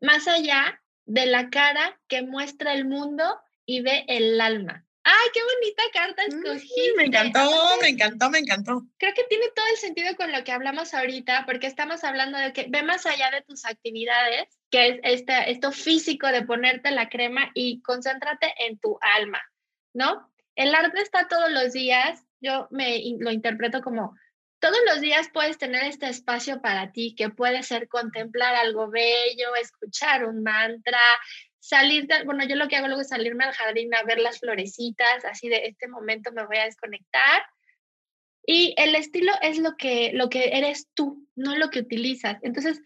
más 0.00 0.26
allá 0.28 0.82
de 1.06 1.26
la 1.26 1.50
cara 1.50 2.00
que 2.08 2.22
muestra 2.22 2.74
el 2.74 2.86
mundo 2.86 3.24
y 3.66 3.82
ve 3.82 4.04
el 4.08 4.40
alma. 4.40 4.84
¡Ay, 5.06 5.28
qué 5.34 5.40
bonita 5.42 5.82
carta 5.92 6.22
mm, 6.22 6.34
escogí! 6.34 6.92
me 6.96 7.04
encantó, 7.04 7.40
me 7.80 7.88
encantó, 7.88 8.30
me 8.30 8.38
encantó. 8.38 8.82
Creo 8.96 9.12
que 9.12 9.24
tiene 9.24 9.46
todo 9.54 9.66
el 9.70 9.76
sentido 9.76 10.16
con 10.16 10.32
lo 10.32 10.42
que 10.44 10.52
hablamos 10.52 10.94
ahorita, 10.94 11.44
porque 11.44 11.66
estamos 11.66 12.04
hablando 12.04 12.38
de 12.38 12.54
que 12.54 12.66
ve 12.70 12.82
más 12.82 13.04
allá 13.04 13.30
de 13.30 13.42
tus 13.42 13.66
actividades, 13.66 14.48
que 14.70 14.88
es 14.88 15.00
este, 15.02 15.50
esto 15.50 15.72
físico 15.72 16.28
de 16.28 16.42
ponerte 16.42 16.90
la 16.90 17.10
crema 17.10 17.50
y 17.52 17.82
concéntrate 17.82 18.54
en 18.66 18.78
tu 18.78 18.98
alma, 19.02 19.42
¿no? 19.92 20.30
El 20.56 20.74
arte 20.74 21.02
está 21.02 21.28
todos 21.28 21.50
los 21.50 21.74
días, 21.74 22.24
yo 22.44 22.68
me 22.70 23.02
lo 23.18 23.30
interpreto 23.30 23.80
como 23.80 24.14
todos 24.64 24.78
los 24.86 25.00
días 25.00 25.28
puedes 25.32 25.58
tener 25.58 25.84
este 25.84 26.08
espacio 26.08 26.62
para 26.62 26.90
ti, 26.90 27.14
que 27.14 27.28
puede 27.28 27.62
ser 27.62 27.86
contemplar 27.86 28.54
algo 28.54 28.88
bello, 28.88 29.54
escuchar 29.60 30.24
un 30.24 30.42
mantra, 30.42 31.00
salir, 31.60 32.08
bueno, 32.24 32.44
yo 32.44 32.56
lo 32.56 32.66
que 32.66 32.76
hago 32.76 32.86
luego 32.86 33.02
es 33.02 33.08
salirme 33.08 33.44
al 33.44 33.52
jardín 33.52 33.94
a 33.94 34.02
ver 34.04 34.18
las 34.18 34.40
florecitas, 34.40 35.24
así 35.26 35.48
de 35.48 35.66
este 35.66 35.86
momento 35.86 36.32
me 36.32 36.46
voy 36.46 36.56
a 36.56 36.64
desconectar. 36.64 37.42
Y 38.46 38.74
el 38.78 38.94
estilo 38.94 39.32
es 39.42 39.58
lo 39.58 39.76
que, 39.76 40.12
lo 40.14 40.30
que 40.30 40.56
eres 40.56 40.88
tú, 40.94 41.26
no 41.34 41.56
lo 41.56 41.68
que 41.68 41.80
utilizas. 41.80 42.38
Entonces, 42.42 42.80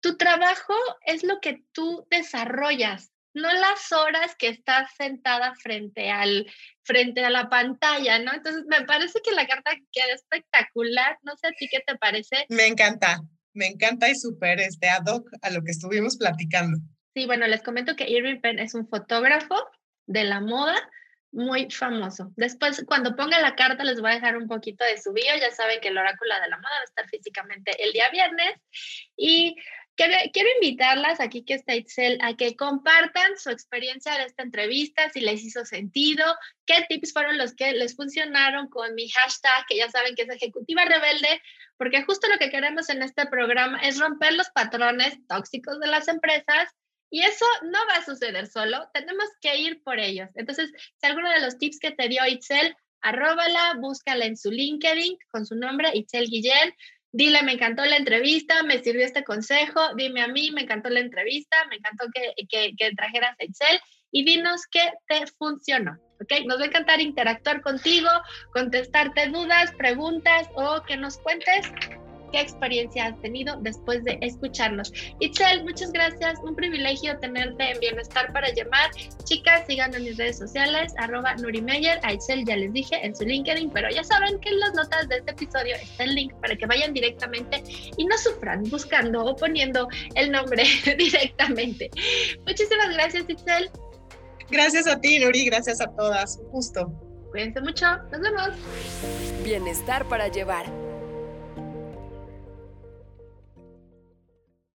tu 0.00 0.16
trabajo 0.16 0.74
es 1.04 1.24
lo 1.24 1.40
que 1.40 1.62
tú 1.72 2.06
desarrollas, 2.10 3.12
no 3.34 3.52
las 3.52 3.92
horas 3.92 4.34
que 4.36 4.48
estás 4.48 4.90
sentada 4.96 5.54
frente, 5.54 6.10
al, 6.10 6.46
frente 6.82 7.24
a 7.24 7.30
la 7.30 7.48
pantalla, 7.48 8.18
¿no? 8.18 8.32
Entonces, 8.32 8.64
me 8.66 8.84
parece 8.84 9.20
que 9.22 9.32
la 9.32 9.46
carta 9.46 9.70
queda 9.92 10.14
espectacular. 10.14 11.18
No 11.22 11.36
sé 11.36 11.48
a 11.48 11.52
ti 11.52 11.68
qué 11.70 11.80
te 11.86 11.96
parece. 11.96 12.46
Me 12.48 12.66
encanta, 12.66 13.20
me 13.54 13.66
encanta 13.66 14.08
y 14.08 14.14
súper 14.14 14.60
este, 14.60 14.88
ad 14.88 15.06
hoc 15.06 15.28
a 15.42 15.50
lo 15.50 15.62
que 15.62 15.70
estuvimos 15.70 16.16
platicando. 16.16 16.78
Sí, 17.14 17.26
bueno, 17.26 17.46
les 17.46 17.62
comento 17.62 17.96
que 17.96 18.08
Irving 18.08 18.40
Penn 18.40 18.58
es 18.58 18.74
un 18.74 18.88
fotógrafo 18.88 19.56
de 20.06 20.24
la 20.24 20.40
moda 20.40 20.76
muy 21.30 21.70
famoso. 21.70 22.32
Después, 22.36 22.84
cuando 22.86 23.14
ponga 23.14 23.40
la 23.40 23.54
carta, 23.54 23.84
les 23.84 24.00
voy 24.00 24.10
a 24.10 24.14
dejar 24.14 24.36
un 24.36 24.48
poquito 24.48 24.84
de 24.84 25.00
su 25.00 25.12
bio. 25.12 25.30
Ya 25.40 25.50
saben 25.50 25.80
que 25.80 25.88
el 25.88 25.98
oráculo 25.98 26.34
de 26.34 26.48
la 26.48 26.56
moda 26.56 26.70
va 26.74 26.80
a 26.80 26.84
estar 26.84 27.08
físicamente 27.08 27.72
el 27.82 27.92
día 27.92 28.08
viernes. 28.10 28.54
Y 29.16 29.56
quiero, 29.98 30.48
invitarlas 30.60 31.20
aquí 31.20 31.42
que 31.42 31.54
está 31.54 31.74
Itzel 31.74 32.18
a 32.22 32.36
que 32.36 32.56
compartan 32.56 33.36
su 33.36 33.50
experiencia 33.50 34.14
de 34.14 34.24
esta 34.24 34.44
entrevista, 34.44 35.10
si 35.10 35.20
les 35.20 35.42
hizo 35.42 35.64
sentido, 35.64 36.24
qué 36.66 36.86
tips 36.88 37.12
fueron 37.12 37.36
los 37.36 37.54
que 37.54 37.72
les 37.72 37.96
funcionaron 37.96 38.68
con 38.68 38.94
mi 38.94 39.08
hashtag, 39.08 39.66
que 39.68 39.76
ya 39.76 39.90
saben 39.90 40.14
que 40.14 40.22
es 40.22 40.28
Ejecutiva 40.28 40.84
Rebelde, 40.84 41.42
porque 41.76 42.04
justo 42.04 42.28
lo 42.28 42.38
que 42.38 42.50
queremos 42.50 42.88
en 42.90 43.02
este 43.02 43.26
programa 43.26 43.80
es 43.80 43.98
romper 43.98 44.34
los 44.34 44.48
patrones 44.50 45.18
tóxicos 45.26 45.80
de 45.80 45.88
las 45.88 46.06
empresas 46.06 46.68
y 47.10 47.22
eso 47.22 47.46
no 47.62 47.78
va 47.88 47.96
a 47.96 48.04
suceder 48.04 48.46
solo, 48.46 48.88
tenemos 48.92 49.28
que 49.40 49.56
ir 49.56 49.82
por 49.82 49.98
ellos. 49.98 50.28
Entonces, 50.34 50.70
si 51.00 51.06
alguno 51.06 51.30
de 51.30 51.40
los 51.40 51.58
tips 51.58 51.80
que 51.80 51.90
te 51.90 52.08
dio 52.08 52.24
Itzel, 52.26 52.76
arróbala, 53.00 53.74
búscala 53.78 54.26
en 54.26 54.36
su 54.36 54.50
LinkedIn 54.50 55.16
con 55.30 55.46
su 55.46 55.56
nombre, 55.56 55.90
Itzel 55.94 56.28
Guillén. 56.28 56.74
Dile, 57.10 57.42
me 57.42 57.52
encantó 57.52 57.84
la 57.84 57.96
entrevista, 57.96 58.62
me 58.62 58.82
sirvió 58.82 59.04
este 59.04 59.24
consejo, 59.24 59.80
dime 59.96 60.22
a 60.22 60.28
mí, 60.28 60.50
me 60.50 60.62
encantó 60.62 60.90
la 60.90 61.00
entrevista, 61.00 61.56
me 61.70 61.76
encantó 61.76 62.06
que, 62.12 62.34
que, 62.48 62.90
trajeras 62.94 63.34
Itzel 63.38 63.80
y 64.10 64.24
dinos 64.24 64.62
qué 64.70 64.92
te 65.06 65.26
funcionó. 65.38 65.98
¿ok? 66.20 66.46
Nos 66.46 66.58
va 66.58 66.64
a 66.64 66.66
encantar 66.66 67.00
interactuar 67.00 67.62
contigo, 67.62 68.10
contestarte 68.52 69.28
dudas, 69.28 69.72
preguntas 69.72 70.48
o 70.54 70.82
que 70.82 70.96
nos 70.96 71.16
cuentes 71.18 71.70
qué 72.30 72.40
experiencia 72.40 73.06
has 73.06 73.20
tenido 73.20 73.56
después 73.60 74.04
de 74.04 74.18
escucharnos. 74.20 74.92
Itzel, 75.20 75.64
muchas 75.64 75.92
gracias. 75.92 76.38
Un 76.42 76.54
privilegio 76.54 77.18
tenerte 77.18 77.70
en 77.70 77.80
Bienestar 77.80 78.32
para 78.32 78.52
llamar. 78.52 78.90
Chicas, 79.24 79.66
síganme 79.66 79.96
en 79.98 80.04
mis 80.04 80.16
redes 80.16 80.38
sociales, 80.38 80.92
arroba 80.98 81.34
Nurimeyer. 81.36 82.00
A 82.02 82.12
Itzel 82.12 82.44
ya 82.44 82.56
les 82.56 82.72
dije 82.72 83.04
en 83.04 83.14
su 83.14 83.24
LinkedIn, 83.24 83.70
pero 83.70 83.90
ya 83.90 84.04
saben 84.04 84.38
que 84.40 84.50
en 84.50 84.60
las 84.60 84.74
notas 84.74 85.08
de 85.08 85.16
este 85.16 85.32
episodio 85.32 85.74
está 85.76 86.04
el 86.04 86.14
link 86.14 86.32
para 86.40 86.56
que 86.56 86.66
vayan 86.66 86.92
directamente 86.92 87.62
y 87.96 88.04
no 88.04 88.16
sufran 88.18 88.64
buscando 88.64 89.24
o 89.24 89.36
poniendo 89.36 89.88
el 90.14 90.30
nombre 90.30 90.64
directamente. 90.98 91.90
Muchísimas 92.46 92.90
gracias, 92.94 93.24
Itzel. 93.28 93.70
Gracias 94.50 94.86
a 94.86 95.00
ti, 95.00 95.18
Nuri. 95.18 95.44
Gracias 95.46 95.80
a 95.80 95.86
todas. 95.94 96.38
Un 96.38 96.50
gusto. 96.50 96.92
Cuídense 97.30 97.60
mucho. 97.60 97.86
Nos 98.10 98.20
vemos. 98.20 98.50
Bienestar 99.44 100.06
para 100.08 100.28
llevar 100.28 100.87